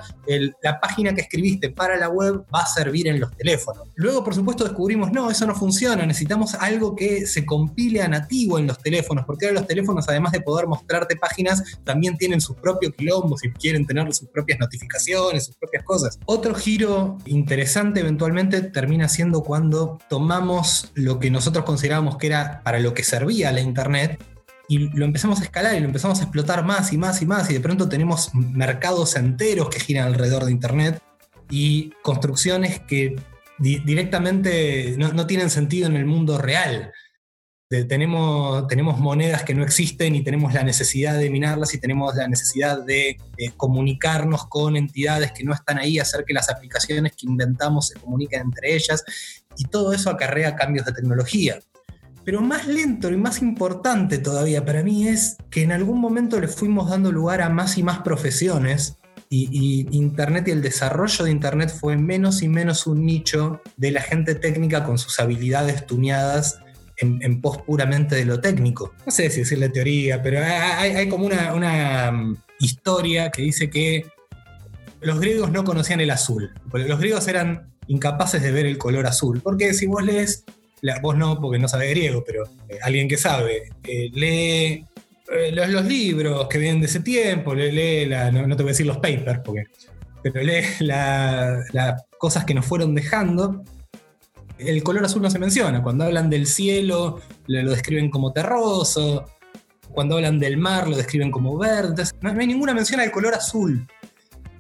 la 0.62 0.80
página 0.80 1.14
que 1.14 1.22
escribiste 1.22 1.70
para 1.70 1.98
la 1.98 2.10
web 2.10 2.44
va 2.54 2.62
a 2.62 2.66
servir 2.66 3.08
en 3.08 3.20
los 3.20 3.36
teléfonos. 3.36 3.88
Luego, 3.96 4.24
por 4.24 4.36
supuesto, 4.36 4.64
descubrimos, 4.64 5.12
no, 5.12 5.30
eso 5.30 5.46
no 5.46 5.56
funciona, 5.56 6.06
necesitamos 6.06 6.56
algo 6.56 6.96
que 6.96 7.26
se 7.26 7.46
compile 7.46 8.02
a 8.02 8.08
nativo 8.08 8.60
en 8.60 8.68
los 8.68 8.80
teléfonos, 8.80 9.26
porque 9.26 9.46
ahora 9.46 9.60
los 9.60 9.68
teléfonos, 9.68 10.08
además 10.08 10.32
de 10.32 10.42
poder 10.42 10.68
mostrarte 10.68 11.16
páginas, 11.16 11.64
también 11.84 12.18
tienen 12.18 12.42
sus 12.42 12.56
propios 12.58 12.94
quilombos 12.96 13.44
y 13.44 13.52
quieren 13.52 13.86
tener 13.86 14.14
sus 14.14 14.30
propias 14.30 14.60
notificaciones, 14.60 15.46
sus 15.46 15.56
propias 15.56 15.84
cosas. 15.84 16.20
Otro 16.26 16.56
giro 16.56 17.18
interesante 17.26 18.02
eventualmente 18.02 18.62
termina 18.62 19.08
siendo 19.08 19.42
cuando 19.42 20.00
tomamos 20.10 20.92
lo 20.94 21.20
que 21.20 21.30
nosotros 21.32 21.66
considerábamos 21.66 22.18
que 22.18 22.28
era 22.28 22.35
para 22.64 22.80
lo 22.80 22.94
que 22.94 23.04
servía 23.04 23.52
la 23.52 23.62
Internet 23.62 24.22
y 24.68 24.80
lo 24.98 25.06
empezamos 25.06 25.42
a 25.42 25.44
escalar 25.44 25.76
y 25.76 25.80
lo 25.80 25.86
empezamos 25.86 26.20
a 26.20 26.24
explotar 26.24 26.64
más 26.66 26.92
y 26.92 26.98
más 26.98 27.22
y 27.22 27.26
más 27.26 27.50
y 27.50 27.54
de 27.54 27.60
pronto 27.60 27.88
tenemos 27.88 28.34
mercados 28.34 29.16
enteros 29.16 29.70
que 29.70 29.80
giran 29.80 30.08
alrededor 30.08 30.46
de 30.46 30.52
Internet 30.52 31.02
y 31.50 31.92
construcciones 32.02 32.80
que 32.80 33.16
directamente 33.60 34.96
no, 34.98 35.28
tienen 35.28 35.50
sentido 35.50 35.88
en 35.88 35.96
el 35.96 36.06
mundo 36.06 36.38
real. 36.38 36.92
tenemos, 37.70 38.68
tenemos 38.68 39.00
monedas 39.00 39.44
que 39.44 39.54
no 39.54 39.64
existen 39.64 40.16
y 40.16 40.24
tenemos 40.24 40.54
la 40.54 40.64
necesidad 40.64 41.18
de 41.18 41.30
minarlas 41.30 41.74
y 41.74 41.80
tenemos 41.80 42.16
la 42.16 42.28
necesidad 42.28 42.84
de, 42.84 43.18
de, 43.38 43.52
comunicarnos 43.56 44.48
con 44.48 44.76
entidades 44.76 45.32
que 45.32 45.44
no 45.44 45.54
están 45.54 45.78
ahí, 45.78 46.00
hacer 46.00 46.26
que 46.26 46.34
las 46.34 46.50
aplicaciones 46.50 47.14
que 47.16 47.28
inventamos 47.28 47.88
se 47.90 48.00
comuniquen 48.00 48.42
entre 48.42 48.76
ellas 48.76 49.04
y 49.58 49.66
todo 49.66 49.94
eso 49.94 50.10
acarrea 50.10 50.56
cambios 50.56 50.86
de 50.86 50.94
tecnología. 50.94 51.60
Pero 52.26 52.42
más 52.42 52.68
lento 52.68 53.12
y 53.12 53.18
más 53.18 53.42
importante 53.42 54.18
todavía 54.18 54.66
para 54.66 54.84
mí 54.84 55.08
es 55.08 55.38
que 55.52 55.62
en 55.62 55.72
algún 55.72 56.02
momento 56.02 56.40
le 56.40 56.48
fuimos 56.48 56.90
dando 56.90 57.12
lugar 57.12 57.42
a 57.42 57.50
más 57.50 57.78
y 57.78 57.84
más 57.84 58.00
profesiones 58.00 58.98
y, 59.30 59.88
Internet 59.92 60.48
y 60.48 60.52
el 60.52 60.62
desarrollo 60.62 61.26
de 61.26 61.32
Internet 61.32 61.74
fue 61.80 61.98
menos 61.98 62.42
y 62.42 62.48
menos 62.48 62.88
un 62.88 63.06
nicho 63.06 63.62
de 63.78 63.92
la 63.92 64.02
gente 64.02 64.36
técnica 64.36 64.84
con 64.84 64.98
sus 64.98 65.20
habilidades 65.20 65.86
tuneadas 65.86 66.60
en, 66.98 67.42
pos 67.42 67.58
puramente 67.64 68.16
de 68.16 68.26
lo 68.26 68.40
técnico. 68.40 68.94
No 69.06 69.12
sé 69.12 69.30
si 69.30 69.42
decirle 69.42 69.70
teoría, 69.70 70.22
pero 70.22 70.40
hay, 70.42 71.10
como 71.10 71.26
una, 71.26 71.54
una, 71.54 72.10
um, 72.10 72.36
historia 72.60 73.30
que 73.32 73.42
dice 73.42 73.70
que 73.70 74.08
los 75.02 75.20
griegos 75.20 75.52
no 75.52 75.66
conocían 75.66 76.00
el 76.00 76.10
azul, 76.10 76.54
los 76.72 77.00
griegos 77.00 77.28
eran 77.28 77.74
incapaces 77.88 78.42
de 78.42 78.52
ver 78.52 78.66
el 78.66 78.78
color 78.78 79.06
azul, 79.06 79.42
porque 79.42 79.74
si 79.74 79.86
vos 79.88 80.04
lees 80.04 80.46
vos 81.02 81.16
no, 81.18 81.40
porque 81.40 81.60
no 81.60 81.68
sabes 81.68 81.90
griego, 81.90 82.24
pero 82.26 82.44
eh, 82.70 82.80
alguien 82.82 83.08
que 83.08 83.18
sabe, 83.18 83.70
eh, 83.84 84.10
lee 84.14 84.86
eh, 85.32 85.52
los, 85.52 85.86
libros 85.86 86.48
que 86.48 86.58
vienen 86.58 86.82
de 86.82 86.88
ese 86.88 87.00
tiempo, 87.00 87.54
lee, 87.56 88.08
no, 88.08 88.56
te 88.56 88.64
voy 88.64 88.70
a 88.70 88.74
decir 88.74 88.86
los 88.86 88.98
papers, 88.98 89.40
porque, 89.44 89.64
pero 90.22 90.42
lee 90.42 90.64
las 90.80 92.04
cosas 92.18 92.46
que 92.46 92.54
nos 92.54 92.66
fueron 92.66 92.94
dejando. 92.94 93.64
El 94.58 94.84
color 94.84 95.04
azul 95.04 95.22
no 95.22 95.30
se 95.30 95.40
menciona. 95.40 95.84
Cuando 95.84 96.06
hablan 96.06 96.30
del 96.30 96.48
cielo, 96.48 97.20
lo, 97.48 97.72
describen 97.72 98.10
como 98.10 98.32
terroso. 98.32 99.26
Cuando 99.92 100.16
hablan 100.16 100.40
del 100.40 100.58
mar, 100.58 100.88
lo 100.88 100.96
describen 100.96 101.30
como 101.30 101.58
verde. 101.58 102.04
no 102.22 102.30
hay 102.30 102.48
ninguna 102.48 102.74
mención 102.74 103.02
al 103.02 103.12
color 103.12 103.34
azul. 103.34 103.86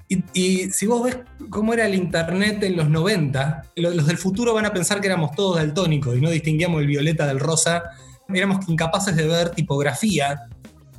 Y, 0.07 0.69
si 0.69 0.85
vos 0.85 1.03
ves 1.03 1.17
cómo 1.49 1.73
era 1.73 1.87
el 1.87 1.95
Internet 1.95 2.61
en 2.63 2.77
los 2.77 2.89
90, 2.89 3.63
los, 3.75 4.05
del 4.05 4.17
futuro 4.17 4.53
van 4.53 4.65
a 4.65 4.73
pensar 4.73 5.01
que 5.01 5.07
éramos 5.07 5.31
todos 5.35 5.57
daltónicos 5.57 6.15
y 6.15 6.21
no 6.21 6.29
distinguíamos 6.29 6.81
el 6.81 6.87
violeta 6.87 7.25
del 7.25 7.39
rosa. 7.39 7.83
Éramos 8.29 8.67
incapaces 8.69 9.15
de 9.15 9.27
ver 9.27 9.49
tipografía. 9.49 10.41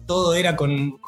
Todo 0.06 0.34
era 0.34 0.56
con, 0.56 1.00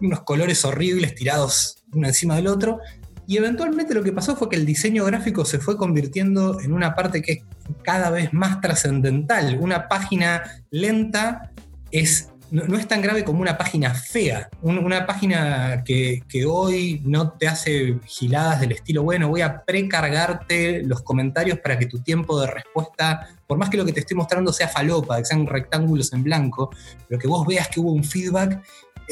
unos 0.00 0.20
colores 0.22 0.64
horribles 0.64 1.14
tirados 1.14 1.76
uno 1.92 2.08
encima 2.08 2.36
del 2.36 2.46
otro. 2.46 2.80
Y 3.26 3.36
eventualmente 3.36 3.94
lo 3.94 4.02
que 4.02 4.12
pasó 4.12 4.34
fue 4.34 4.48
que 4.48 4.56
el 4.56 4.66
diseño 4.66 5.04
gráfico 5.04 5.44
se 5.44 5.58
fue 5.58 5.76
convirtiendo 5.76 6.58
en 6.60 6.72
una 6.72 6.94
parte 6.94 7.22
que 7.22 7.32
es 7.32 7.42
cada 7.84 8.10
vez 8.10 8.32
más 8.32 8.60
trascendental. 8.60 9.58
Una 9.60 9.88
página 9.88 10.42
lenta 10.70 11.52
es 11.90 12.31
no, 12.52 12.76
es 12.76 12.86
tan 12.86 13.00
grave 13.00 13.24
como 13.24 13.40
una 13.40 13.56
página 13.56 13.94
fea, 13.94 14.50
una 14.60 15.06
página 15.06 15.82
que, 15.84 16.22
hoy 16.46 17.00
no 17.02 17.32
te 17.32 17.48
hace 17.48 17.98
giladas 18.04 18.60
del 18.60 18.72
estilo, 18.72 19.02
bueno, 19.02 19.30
voy 19.30 19.40
a 19.40 19.64
precargarte 19.64 20.82
los 20.82 21.00
comentarios 21.00 21.58
para 21.60 21.78
que 21.78 21.86
tu 21.86 22.00
tiempo 22.00 22.38
de 22.38 22.48
respuesta, 22.48 23.26
por 23.46 23.56
más 23.56 23.70
que 23.70 23.78
lo 23.78 23.86
que 23.86 23.94
te 23.94 24.00
estoy 24.00 24.18
mostrando 24.18 24.52
sea 24.52 24.68
falopa, 24.68 25.16
que 25.16 25.24
sean 25.24 25.46
rectángulos 25.46 26.12
en 26.12 26.24
blanco, 26.24 26.70
pero 27.08 27.18
que 27.18 27.26
vos 27.26 27.46
veas 27.46 27.68
que 27.68 27.80
hubo 27.80 27.90
un 27.90 28.04
feedback 28.04 28.62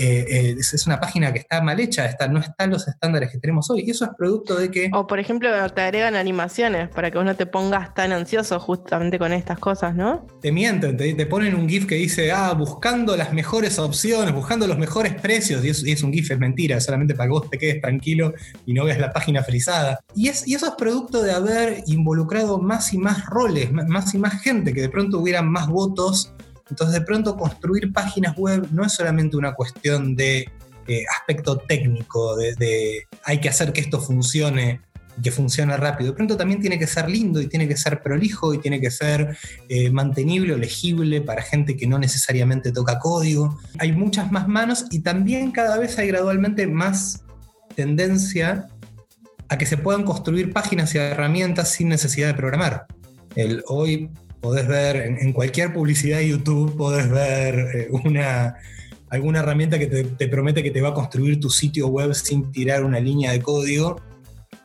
eh, 0.02 0.24
eh, 0.30 0.56
es, 0.58 0.86
una 0.86 0.98
página 0.98 1.30
que 1.30 1.40
está 1.40 1.60
mal 1.60 1.78
hecha, 1.78 2.06
está, 2.06 2.26
no 2.26 2.40
están 2.40 2.70
los 2.70 2.88
estándares 2.88 3.30
que 3.30 3.36
tenemos 3.36 3.68
hoy. 3.68 3.84
Y 3.86 3.90
eso 3.90 4.06
es 4.06 4.12
producto 4.16 4.56
de 4.56 4.70
que. 4.70 4.90
O 4.94 5.06
por 5.06 5.18
ejemplo, 5.18 5.50
te 5.74 5.80
agregan 5.82 6.16
animaciones 6.16 6.88
para 6.88 7.10
que 7.10 7.18
vos 7.18 7.26
no 7.26 7.36
te 7.36 7.44
pongas 7.44 7.92
tan 7.92 8.10
ansioso 8.12 8.58
justamente 8.58 9.18
con 9.18 9.34
estas 9.34 9.58
cosas, 9.58 9.94
¿no? 9.94 10.26
Te 10.40 10.52
mienten, 10.52 10.96
te, 10.96 11.26
ponen 11.26 11.54
un 11.54 11.68
GIF 11.68 11.86
que 11.86 11.96
dice, 11.96 12.32
ah, 12.32 12.54
buscando 12.54 13.14
las 13.14 13.34
mejores 13.34 13.78
opciones, 13.78 14.34
buscando 14.34 14.66
los 14.66 14.78
mejores 14.78 15.20
precios. 15.20 15.62
Y, 15.62 15.68
es 15.68 16.02
un 16.02 16.14
GIF, 16.14 16.30
es 16.30 16.38
mentira, 16.38 16.80
solamente 16.80 17.14
para 17.14 17.26
que 17.26 17.32
vos 17.32 17.50
te 17.50 17.58
quedes 17.58 17.82
tranquilo 17.82 18.32
y 18.64 18.72
no 18.72 18.86
veas 18.86 18.98
la 18.98 19.12
página 19.12 19.42
frisada. 19.42 20.00
Y, 20.14 20.28
es, 20.28 20.48
y 20.48 20.54
eso 20.54 20.66
es 20.66 20.72
producto 20.78 21.22
de 21.22 21.32
haber 21.32 21.82
involucrado 21.86 22.58
más 22.58 22.94
y 22.94 22.98
más 22.98 23.26
roles, 23.26 23.70
más 23.70 24.14
y 24.14 24.18
más 24.18 24.40
gente, 24.40 24.72
que 24.72 24.80
de 24.80 24.88
pronto 24.88 25.18
hubieran 25.18 25.46
más 25.46 25.68
votos 25.68 26.32
entonces, 26.70 27.00
de 27.00 27.04
pronto, 27.04 27.36
construir 27.36 27.92
páginas 27.92 28.36
web 28.36 28.68
no 28.70 28.84
es 28.84 28.92
solamente 28.92 29.36
una 29.36 29.54
cuestión 29.54 30.14
de 30.14 30.48
eh, 30.86 31.04
aspecto 31.18 31.58
técnico, 31.58 32.36
de, 32.36 33.06
hay 33.24 33.40
que 33.40 33.48
hacer 33.48 33.72
que 33.72 33.80
esto 33.80 34.00
funcione 34.00 34.80
y 35.18 35.22
que 35.22 35.32
funcione 35.32 35.76
rápido. 35.76 36.10
De 36.10 36.16
pronto 36.16 36.36
también 36.36 36.60
tiene 36.60 36.78
que 36.78 36.86
ser 36.86 37.08
lindo 37.10 37.40
y 37.40 37.48
tiene 37.48 37.66
que 37.66 37.76
ser 37.76 38.02
prolijo 38.02 38.54
y 38.54 38.58
tiene 38.58 38.80
que 38.80 38.90
ser 38.90 39.36
eh, 39.68 39.90
mantenible 39.90 40.54
o 40.54 40.56
legible 40.56 41.20
para 41.20 41.42
gente 41.42 41.76
que 41.76 41.86
no 41.86 41.98
necesariamente 41.98 42.72
toca 42.72 42.98
código. 43.00 43.58
Hay 43.78 43.92
muchas 43.92 44.30
más 44.30 44.48
manos 44.48 44.86
y 44.90 45.00
también 45.00 45.50
cada 45.50 45.76
vez 45.76 45.98
hay 45.98 46.08
gradualmente 46.08 46.66
más 46.66 47.24
tendencia 47.74 48.68
a 49.48 49.58
que 49.58 49.66
se 49.66 49.76
puedan 49.76 50.04
construir 50.04 50.52
páginas 50.52 50.94
y 50.94 50.98
herramientas 50.98 51.72
sin 51.72 51.88
necesidad 51.88 52.28
de 52.28 52.34
programar. 52.34 52.86
Hoy 53.66 54.10
podés 54.40 54.66
ver 54.66 54.96
en, 54.96 55.32
cualquier 55.32 55.72
publicidad 55.72 56.18
de 56.18 56.28
YouTube, 56.28 56.76
podés 56.76 57.08
ver 57.10 57.54
eh, 57.74 57.88
una, 57.90 58.56
alguna 59.08 59.40
herramienta 59.40 59.78
que 59.78 59.86
te, 59.86 60.28
promete 60.28 60.62
que 60.62 60.70
te 60.70 60.80
va 60.80 60.90
a 60.90 60.94
construir 60.94 61.40
tu 61.40 61.50
sitio 61.50 61.88
web 61.88 62.14
sin 62.14 62.50
tirar 62.50 62.84
una 62.84 63.00
línea 63.00 63.32
de 63.32 63.42
código. 63.42 64.00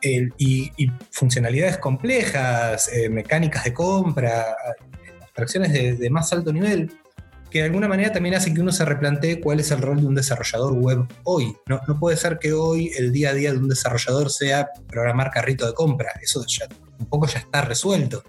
y, 0.02 0.70
funcionalidades 1.10 1.78
complejas, 1.78 2.88
eh, 2.92 3.08
mecánicas 3.08 3.64
de 3.64 3.72
compra, 3.72 4.56
abstracciones 5.22 5.98
de, 5.98 6.10
más 6.10 6.32
alto 6.32 6.52
nivel, 6.52 6.92
que 7.50 7.58
de 7.58 7.64
alguna 7.64 7.88
manera 7.88 8.12
también 8.12 8.34
hace 8.34 8.54
que 8.54 8.60
uno 8.60 8.72
se 8.72 8.84
replantee 8.84 9.40
cuál 9.40 9.60
es 9.60 9.70
el 9.70 9.82
rol 9.82 10.00
de 10.00 10.06
un 10.06 10.14
desarrollador 10.14 10.72
web 10.74 11.06
hoy. 11.24 11.56
No, 11.66 11.80
puede 11.98 12.16
ser 12.16 12.38
que 12.38 12.52
hoy 12.52 12.90
el 12.96 13.12
día 13.12 13.30
a 13.30 13.34
día 13.34 13.52
de 13.52 13.58
un 13.58 13.68
desarrollador 13.68 14.30
sea 14.30 14.68
programar 14.88 15.30
carrito 15.30 15.66
de 15.66 15.74
compra. 15.74 16.12
Eso 16.22 16.44
ya 16.46 16.66
un 16.98 17.06
poco 17.06 17.26
ya 17.26 17.40
está 17.40 17.62
resuelto. 17.62 18.22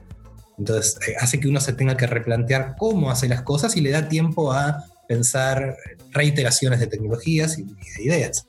Entonces 0.58 0.98
eh, 1.08 1.16
hace 1.20 1.40
que 1.40 1.48
uno 1.48 1.60
se 1.60 1.74
tenga 1.74 1.96
que 1.96 2.08
replantear 2.08 2.76
cómo 2.78 3.12
hace 3.12 3.28
las 3.28 3.44
cosas 3.44 3.76
y 3.78 3.82
le 3.82 3.92
da 3.92 4.10
tiempo 4.10 4.52
a 4.52 4.86
pensar 5.08 5.78
reiteraciones 6.12 6.80
de 6.80 6.88
tecnologías 6.88 7.60
y, 7.60 7.64
de 7.64 8.04
ideas. 8.04 8.48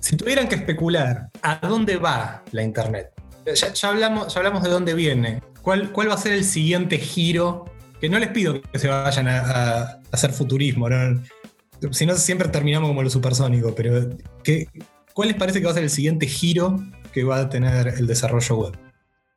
Si 0.00 0.16
tuvieran 0.16 0.48
que 0.48 0.56
especular 0.56 1.30
a 1.42 1.66
dónde 1.66 1.96
va 1.96 2.42
la 2.52 2.62
Internet, 2.62 3.12
ya, 3.54 3.72
ya 3.72 3.88
hablamos, 3.88 4.32
ya 4.32 4.40
hablamos 4.40 4.62
de 4.62 4.68
dónde 4.68 4.94
viene. 4.94 5.42
¿Cuál, 5.62 5.92
¿Cuál 5.92 6.10
va 6.10 6.14
a 6.14 6.18
ser 6.18 6.32
el 6.32 6.44
siguiente 6.44 6.98
giro? 6.98 7.64
Que 8.00 8.08
no 8.08 8.18
les 8.18 8.28
pido 8.28 8.60
que 8.60 8.78
se 8.78 8.88
vayan 8.88 9.28
a, 9.28 9.40
a 9.40 10.00
hacer 10.10 10.32
futurismo, 10.32 10.88
¿no? 10.88 11.22
si 11.90 12.06
no 12.06 12.14
siempre 12.14 12.48
terminamos 12.48 12.88
como 12.88 13.02
lo 13.02 13.10
supersónico, 13.10 13.74
pero 13.74 14.08
¿qué, 14.44 14.68
¿cuál 15.14 15.28
les 15.28 15.36
parece 15.36 15.58
que 15.58 15.64
va 15.64 15.72
a 15.72 15.74
ser 15.74 15.82
el 15.82 15.90
siguiente 15.90 16.26
giro 16.26 16.80
que 17.12 17.24
va 17.24 17.38
a 17.38 17.48
tener 17.48 17.88
el 17.88 18.06
desarrollo 18.06 18.56
web? 18.56 18.78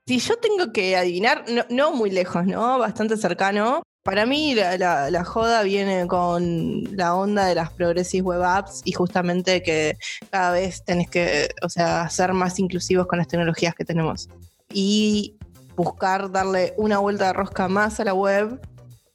Si 0.08 0.20
yo 0.20 0.38
tengo 0.38 0.72
que 0.72 0.96
adivinar, 0.96 1.46
no, 1.70 1.92
muy 1.92 2.12
lejos, 2.12 2.46
¿no? 2.46 2.80
Bastante 2.80 3.18
cercano. 3.18 3.82
Para 4.04 4.28
mí 4.28 4.54
la 4.54 5.24
joda 5.26 5.64
viene 5.64 6.06
con 6.06 6.96
la 6.96 7.16
onda 7.16 7.46
de 7.46 7.56
las 7.56 7.72
Progressive 7.72 8.22
Web 8.22 8.44
Apps 8.44 8.82
y 8.86 8.92
justamente 8.92 9.64
que 9.64 9.98
cada 10.30 10.52
vez 10.52 10.84
tenés 10.86 11.10
que, 11.10 11.50
o 11.64 11.70
sea, 11.70 12.08
ser 12.12 12.34
más 12.34 12.60
inclusivos 12.60 13.08
con 13.08 13.18
las 13.18 13.28
tecnologías 13.28 13.74
que 13.74 13.84
tenemos. 13.84 14.30
Y 14.72 15.38
buscar 15.76 16.32
darle 16.32 16.76
una 16.78 17.00
vuelta 17.00 17.28
de 17.28 17.34
rosca 17.34 17.68
más 17.68 18.00
a 18.00 18.06
la 18.06 18.14
web 18.14 18.62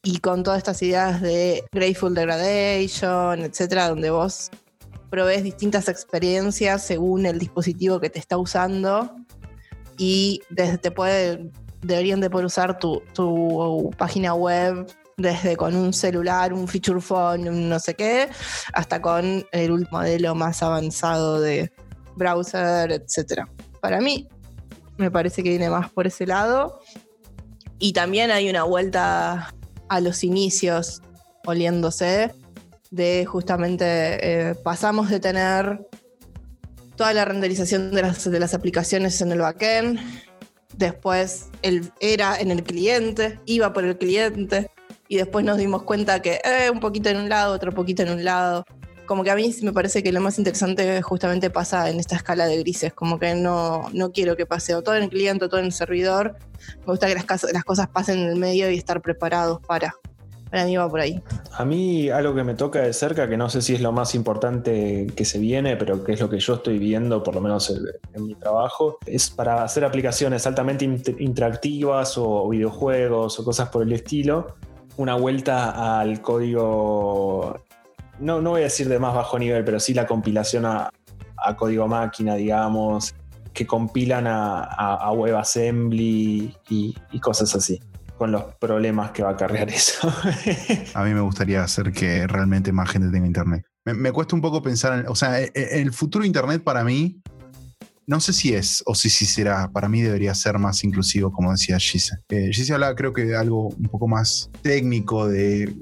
y 0.02 0.18
con 0.18 0.42
todas 0.42 0.58
estas 0.58 0.82
ideas 0.82 1.20
de 1.20 1.62
Grateful 1.72 2.14
Degradation, 2.14 3.42
etcétera, 3.42 3.90
donde 3.90 4.10
vos 4.10 4.50
provees 5.10 5.42
distintas 5.42 5.88
experiencias 5.88 6.84
según 6.84 7.26
el 7.26 7.38
dispositivo 7.38 8.00
que 8.00 8.10
te 8.10 8.18
está 8.18 8.38
usando 8.38 9.14
y 9.98 10.40
desde 10.48 10.78
te 10.78 10.90
puede, 10.90 11.50
deberían 11.82 12.20
de 12.20 12.30
poder 12.30 12.46
usar 12.46 12.78
tu, 12.78 13.02
tu 13.12 13.90
página 13.98 14.34
web 14.34 14.86
desde 15.18 15.56
con 15.56 15.76
un 15.76 15.92
celular, 15.92 16.52
un 16.52 16.66
feature 16.66 17.00
phone, 17.00 17.48
un 17.48 17.68
no 17.68 17.78
sé 17.78 17.94
qué, 17.94 18.28
hasta 18.72 19.02
con 19.02 19.44
el 19.52 19.88
modelo 19.90 20.34
más 20.34 20.62
avanzado 20.62 21.40
de 21.40 21.70
browser, 22.16 22.92
etcétera. 22.92 23.48
Para 23.80 24.00
mí, 24.00 24.28
me 24.96 25.10
parece 25.10 25.42
que 25.42 25.50
viene 25.50 25.70
más 25.70 25.90
por 25.90 26.06
ese 26.06 26.26
lado. 26.26 26.80
Y 27.78 27.92
también 27.92 28.30
hay 28.30 28.48
una 28.48 28.64
vuelta 28.64 29.54
a 29.88 30.00
los 30.00 30.22
inicios 30.22 31.02
oliéndose 31.46 32.34
de 32.90 33.24
justamente 33.24 33.84
eh, 34.50 34.54
pasamos 34.54 35.10
de 35.10 35.20
tener 35.20 35.86
toda 36.96 37.14
la 37.14 37.24
renderización 37.24 37.92
de 37.92 38.02
las, 38.02 38.30
de 38.30 38.40
las 38.40 38.52
aplicaciones 38.52 39.20
en 39.22 39.32
el 39.32 39.40
backend, 39.40 39.98
después 40.76 41.48
el, 41.62 41.90
era 42.00 42.38
en 42.38 42.50
el 42.50 42.62
cliente, 42.62 43.38
iba 43.46 43.72
por 43.72 43.84
el 43.84 43.96
cliente, 43.96 44.70
y 45.10 45.16
después 45.16 45.44
nos 45.44 45.58
dimos 45.58 45.82
cuenta 45.82 46.22
que 46.22 46.40
eh, 46.44 46.70
un 46.70 46.78
poquito 46.78 47.08
en 47.08 47.16
un 47.16 47.28
lado, 47.28 47.52
otro 47.52 47.72
poquito 47.72 48.02
en 48.02 48.10
un 48.10 48.24
lado. 48.24 48.64
Como 49.06 49.24
que 49.24 49.32
a 49.32 49.34
mí 49.34 49.52
me 49.62 49.72
parece 49.72 50.04
que 50.04 50.12
lo 50.12 50.20
más 50.20 50.38
interesante 50.38 51.02
justamente 51.02 51.50
pasa 51.50 51.90
en 51.90 51.98
esta 51.98 52.14
escala 52.14 52.46
de 52.46 52.58
grises, 52.58 52.92
como 52.92 53.18
que 53.18 53.34
no, 53.34 53.90
no 53.92 54.12
quiero 54.12 54.36
que 54.36 54.46
pase 54.46 54.72
o 54.76 54.82
todo 54.82 54.94
en 54.94 55.02
el 55.02 55.10
cliente 55.10 55.46
o 55.46 55.48
todo 55.48 55.58
en 55.58 55.66
el 55.66 55.72
servidor. 55.72 56.36
Me 56.80 56.92
gusta 56.92 57.08
que 57.08 57.16
las 57.16 57.64
cosas 57.64 57.88
pasen 57.88 58.20
en 58.20 58.28
el 58.28 58.36
medio 58.36 58.70
y 58.70 58.78
estar 58.78 59.02
preparados 59.02 59.60
para. 59.66 59.96
A 61.52 61.64
mí 61.64 62.10
algo 62.10 62.34
que 62.34 62.42
me 62.42 62.54
toca 62.54 62.80
de 62.80 62.92
cerca, 62.92 63.28
que 63.28 63.36
no 63.36 63.48
sé 63.48 63.62
si 63.62 63.74
es 63.74 63.80
lo 63.80 63.92
más 63.92 64.14
importante 64.14 65.06
que 65.14 65.24
se 65.24 65.38
viene, 65.38 65.76
pero 65.76 66.02
que 66.02 66.12
es 66.12 66.20
lo 66.20 66.28
que 66.28 66.40
yo 66.40 66.54
estoy 66.54 66.78
viendo, 66.78 67.22
por 67.22 67.34
lo 67.34 67.40
menos 67.40 67.70
en, 67.70 67.78
en 68.14 68.26
mi 68.26 68.34
trabajo, 68.34 68.98
es 69.06 69.30
para 69.30 69.62
hacer 69.62 69.84
aplicaciones 69.84 70.46
altamente 70.46 70.84
int- 70.86 71.20
interactivas 71.20 72.18
o 72.18 72.48
videojuegos 72.48 73.38
o 73.38 73.44
cosas 73.44 73.68
por 73.68 73.82
el 73.82 73.92
estilo, 73.92 74.56
una 74.96 75.14
vuelta 75.14 76.00
al 76.00 76.20
código, 76.20 77.56
no, 78.18 78.40
no 78.40 78.50
voy 78.50 78.62
a 78.62 78.64
decir 78.64 78.88
de 78.88 78.98
más 78.98 79.14
bajo 79.14 79.38
nivel, 79.38 79.64
pero 79.64 79.78
sí 79.78 79.94
la 79.94 80.06
compilación 80.06 80.66
a, 80.66 80.90
código 81.56 81.86
máquina, 81.88 82.34
digamos, 82.34 83.14
que 83.52 83.66
compilan 83.66 84.26
a, 84.26 85.10
WebAssembly 85.12 86.54
y 86.68 87.20
cosas 87.20 87.54
así, 87.54 87.80
con 88.20 88.32
los 88.32 88.54
problemas 88.56 89.12
que 89.12 89.22
va 89.22 89.30
a 89.30 89.36
cargar 89.36 89.70
eso. 89.70 90.12
A 90.92 91.04
mí 91.04 91.14
me 91.14 91.22
gustaría 91.22 91.64
hacer 91.64 91.90
que 91.90 92.26
realmente 92.26 92.70
más 92.70 92.90
gente 92.90 93.08
tenga 93.10 93.26
internet. 93.26 93.64
Me, 93.86 94.12
cuesta 94.12 94.36
un 94.36 94.42
poco 94.42 94.60
pensar 94.60 94.98
en, 94.98 95.08
o 95.08 95.14
sea, 95.14 95.40
e- 95.40 95.50
e- 95.54 95.80
el 95.80 95.90
futuro 95.90 96.22
internet 96.22 96.62
para 96.62 96.84
mí, 96.84 97.18
no 98.06 98.20
sé 98.20 98.34
si 98.34 98.52
es 98.52 98.82
o 98.84 98.94
si, 98.94 99.08
si 99.08 99.24
será, 99.24 99.70
para 99.72 99.88
mí 99.88 100.02
debería 100.02 100.34
ser 100.34 100.58
más 100.58 100.84
inclusivo, 100.84 101.32
como 101.32 101.50
decía 101.50 101.78
Gise. 101.78 102.18
Eh, 102.28 102.50
Gise 102.52 102.74
hablaba 102.74 102.94
creo 102.94 103.14
que 103.14 103.24
de 103.24 103.38
algo 103.38 103.68
un 103.68 103.88
poco 103.88 104.06
más 104.06 104.50
técnico, 104.60 105.26
de, 105.26 105.74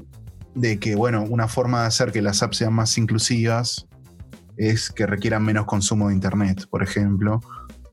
de 0.54 0.78
que, 0.78 0.94
bueno, 0.94 1.24
una 1.28 1.48
forma 1.48 1.80
de 1.80 1.86
hacer 1.88 2.12
que 2.12 2.22
las 2.22 2.44
apps 2.44 2.58
sean 2.58 2.72
más 2.72 2.96
inclusivas 2.98 3.88
es 4.56 4.90
que 4.90 5.06
requieran 5.06 5.42
menos 5.42 5.66
consumo 5.66 6.06
de 6.06 6.14
internet, 6.14 6.68
por 6.70 6.84
ejemplo, 6.84 7.40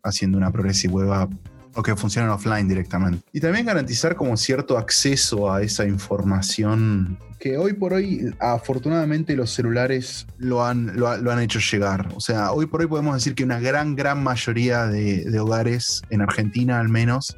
haciendo 0.04 0.38
una 0.38 0.52
progressive 0.52 0.93
web 0.93 1.14
app 1.14 1.34
o 1.76 1.84
que 1.84 1.95
funcionen 1.95 2.32
offline 2.32 2.67
directamente. 2.67 3.26
Y 3.34 3.39
también 3.39 3.65
garantizar 3.65 4.15
como 4.15 4.36
cierto 4.38 4.78
acceso 4.78 5.51
a 5.51 5.61
esa 5.61 5.86
información 5.86 7.17
que 7.39 7.57
hoy 7.57 7.73
por 7.73 7.93
hoy, 7.93 8.34
afortunadamente, 8.39 9.36
los 9.36 9.51
celulares 9.51 10.26
lo 10.38 10.65
han, 10.65 10.95
lo, 10.97 11.07
ha- 11.09 11.17
lo 11.17 11.32
han 11.32 11.39
hecho 11.39 11.59
llegar. 11.59 12.09
O 12.15 12.19
sea, 12.19 12.51
hoy 12.51 12.65
por 12.65 12.82
hoy 12.82 12.88
podemos 12.88 13.13
decir 13.15 13.36
que 13.36 13.43
una 13.43 13.59
gran, 13.59 13.95
gran 13.95 14.23
mayoría 14.23 14.88
de, 14.88 15.26
de 15.30 15.39
hogares, 15.39 16.01
en 16.09 16.21
Argentina 16.21 16.80
al 16.80 16.89
menos, 16.89 17.38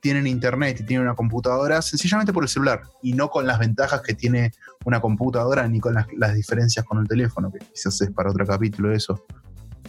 tienen 0.00 0.26
internet 0.26 0.78
y 0.80 0.84
tienen 0.84 1.06
una 1.06 1.14
computadora 1.16 1.82
sencillamente 1.82 2.32
por 2.32 2.44
el 2.44 2.48
celular 2.48 2.82
y 3.02 3.12
no 3.12 3.28
con 3.28 3.46
las 3.46 3.58
ventajas 3.58 4.00
que 4.02 4.14
tiene 4.14 4.52
una 4.84 5.00
computadora 5.00 5.66
ni 5.68 5.78
con 5.80 5.92
las, 5.94 6.06
las 6.16 6.34
diferencias 6.34 6.86
con 6.86 6.98
el 7.00 7.08
teléfono, 7.08 7.50
que 7.52 7.58
quizás 7.58 8.00
es 8.00 8.10
para 8.10 8.30
otro 8.30 8.46
capítulo 8.46 8.92
eso 8.94 9.24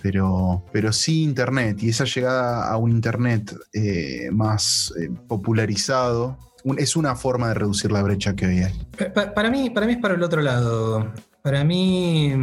pero, 0.02 0.64
pero 0.72 0.92
sí 0.92 1.24
Internet 1.24 1.82
y 1.84 1.90
esa 1.90 2.06
llegada 2.06 2.70
a 2.72 2.78
un 2.78 2.92
Internet 2.92 3.56
eh, 3.74 4.30
más 4.32 4.94
eh, 5.00 5.10
popularizado 5.28 6.38
es 6.78 6.96
una 6.96 7.16
forma 7.16 7.48
de 7.50 7.54
reducir 7.56 7.92
la 7.92 8.04
brecha 8.04 8.36
que 8.36 8.46
hoy 8.46 8.60
hay. 8.60 8.74
Pa- 8.98 9.14
pa- 9.14 9.34
Para 9.34 9.50
mí, 9.50 9.70
para 9.72 9.88
mí 9.88 9.94
es 9.94 10.00
para 10.00 10.14
el 10.14 10.22
otro 10.24 10.42
lado. 10.42 11.12
Para 11.42 11.64
mí 11.64 12.36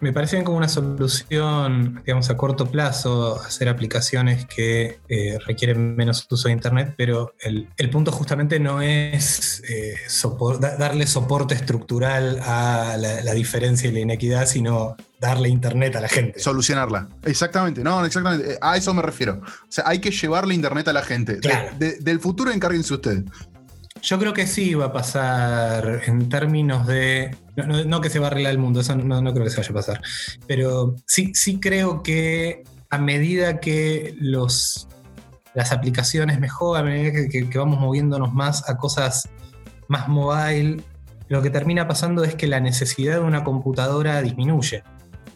me 0.00 0.12
parece 0.12 0.36
bien 0.36 0.44
como 0.44 0.56
una 0.58 0.68
solución, 0.68 2.02
digamos, 2.04 2.30
a 2.30 2.36
corto 2.36 2.66
plazo, 2.70 3.40
hacer 3.40 3.68
aplicaciones 3.68 4.46
que 4.46 4.98
eh, 5.08 5.38
requieren 5.46 5.96
menos 5.96 6.26
uso 6.30 6.48
de 6.48 6.52
Internet, 6.54 6.94
pero 6.96 7.34
el, 7.40 7.68
el 7.76 7.90
punto 7.90 8.10
justamente 8.12 8.58
no 8.60 8.80
es 8.82 9.62
eh, 9.68 9.94
sopor- 10.08 10.58
da- 10.58 10.76
darle 10.76 11.06
soporte 11.06 11.54
estructural 11.54 12.40
a 12.44 12.96
la, 12.98 13.22
la 13.22 13.32
diferencia 13.34 13.88
y 13.88 13.92
la 13.92 14.00
inequidad, 14.00 14.46
sino 14.46 14.96
darle 15.20 15.48
Internet 15.50 15.96
a 15.96 16.00
la 16.00 16.08
gente. 16.08 16.40
Solucionarla. 16.40 17.08
Exactamente, 17.24 17.82
no, 17.84 18.04
exactamente. 18.04 18.52
eh, 18.54 18.58
A 18.62 18.76
eso 18.76 18.94
me 18.94 19.02
refiero. 19.02 19.40
O 19.44 19.66
sea, 19.68 19.84
hay 19.86 19.98
que 19.98 20.10
llevarle 20.10 20.54
Internet 20.54 20.88
a 20.88 20.92
la 20.94 21.02
gente. 21.02 21.34
De- 21.34 21.40
Claro. 21.40 21.70
de- 21.78 21.98
del 22.00 22.20
futuro 22.20 22.50
encárguense 22.50 22.94
ustedes. 22.94 23.24
Yo 24.02 24.18
creo 24.18 24.32
que 24.32 24.46
sí 24.46 24.74
va 24.74 24.86
a 24.86 24.92
pasar 24.92 26.02
en 26.06 26.28
términos 26.28 26.86
de. 26.86 27.36
No, 27.86 28.00
que 28.00 28.08
se 28.08 28.18
va 28.18 28.26
a 28.28 28.30
arreglar 28.30 28.52
el 28.52 28.58
mundo, 28.58 28.80
eso 28.80 28.96
no, 28.96 29.32
creo 29.32 29.44
que 29.44 29.50
se 29.50 29.58
vaya 29.58 29.70
a 29.70 29.74
pasar. 29.74 30.00
Pero 30.46 30.96
sí, 31.06 31.32
sí 31.34 31.60
creo 31.60 32.02
que 32.02 32.62
a 32.88 32.98
medida 32.98 33.60
que 33.60 34.14
los, 34.18 34.88
las 35.54 35.72
aplicaciones 35.72 36.40
mejoran, 36.40 36.86
a 36.86 36.90
medida 36.90 37.28
que 37.28 37.58
vamos 37.58 37.78
moviéndonos 37.78 38.32
más 38.32 38.68
a 38.68 38.76
cosas 38.78 39.28
más 39.88 40.08
mobile, 40.08 40.82
lo 41.28 41.42
que 41.42 41.50
termina 41.50 41.86
pasando 41.86 42.24
es 42.24 42.34
que 42.34 42.46
la 42.46 42.60
necesidad 42.60 43.14
de 43.16 43.20
una 43.20 43.44
computadora 43.44 44.22
disminuye. 44.22 44.82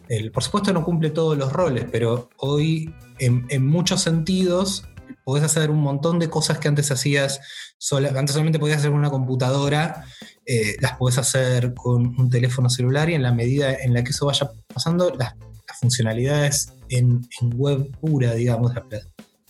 El- 0.09 0.31
por 0.31 0.43
supuesto 0.43 0.73
no 0.73 0.83
cumple 0.83 1.11
todos 1.11 1.37
los 1.37 1.53
roles, 1.53 1.85
pero 1.91 2.29
hoy 2.37 2.93
en, 3.19 3.45
en 3.49 3.65
muchos 3.67 4.01
sentidos 4.01 4.87
podés 5.23 5.43
hacer 5.43 5.69
un 5.71 5.81
montón 5.81 6.19
de 6.19 6.29
cosas 6.29 6.59
que 6.59 6.67
antes 6.67 6.91
hacías 6.91 7.39
sola- 7.77 8.09
antes 8.09 8.31
solamente 8.33 8.59
podías 8.59 8.79
hacer 8.79 8.91
con 8.91 8.99
una 8.99 9.09
computadora, 9.09 10.05
eh, 10.45 10.75
las 10.79 10.93
podés 10.97 11.17
hacer 11.17 11.73
con 11.73 12.19
un 12.19 12.29
teléfono 12.29 12.69
celular 12.69 13.09
y 13.09 13.13
en 13.15 13.23
la 13.23 13.31
medida 13.31 13.73
en 13.73 13.93
la 13.93 14.03
que 14.03 14.11
eso 14.11 14.25
vaya 14.25 14.49
pasando, 14.73 15.13
las, 15.17 15.33
funcionalidades 15.81 16.71
en, 16.87 17.27
en 17.41 17.59
web 17.59 17.91
pura, 17.99 18.33
digamos, 18.33 18.71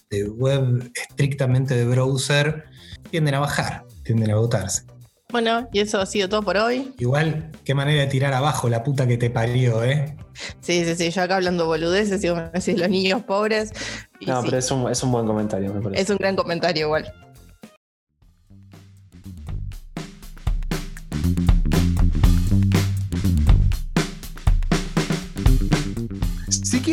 de 0.09 0.23
web 0.29 0.91
estrictamente 0.95 1.75
de 1.75 1.85
browser, 1.85 2.65
tienden 3.11 3.35
a 3.35 3.39
bajar, 3.39 3.85
tienden 4.03 4.31
a 4.31 4.33
agotarse. 4.33 4.83
Bueno, 5.31 5.67
y 5.73 5.79
eso 5.79 5.99
ha 5.99 6.05
sido 6.05 6.29
todo 6.29 6.43
por 6.43 6.55
hoy. 6.57 6.93
Igual, 6.99 7.51
qué 7.63 7.73
manera 7.73 8.01
de 8.01 8.07
tirar 8.07 8.33
abajo 8.33 8.69
la 8.69 8.83
puta 8.83 9.07
que 9.07 9.17
te 9.17 9.29
parió, 9.29 9.83
¿eh? 9.83 10.15
Sí, 10.61 10.85
sí, 10.85 10.95
sí, 10.95 11.09
yo 11.11 11.21
acá 11.23 11.37
hablando 11.37 11.65
boludeces 11.65 12.23
y 12.23 12.29
vos 12.29 12.37
me 12.37 12.49
decís 12.51 12.77
los 12.79 12.89
niños 12.89 13.23
pobres. 13.23 13.71
Y 14.19 14.27
No, 14.27 14.41
sí, 14.41 14.47
pero 14.47 14.59
es 14.59 14.71
un, 14.71 14.89
es 14.89 15.01
un 15.03 15.11
buen 15.11 15.25
comentario, 15.25 15.73
me 15.73 15.81
parece. 15.81 16.01
es 16.03 16.09
un 16.09 16.17
gran 16.17 16.35
comentario 16.35 16.85
igual. 16.85 17.11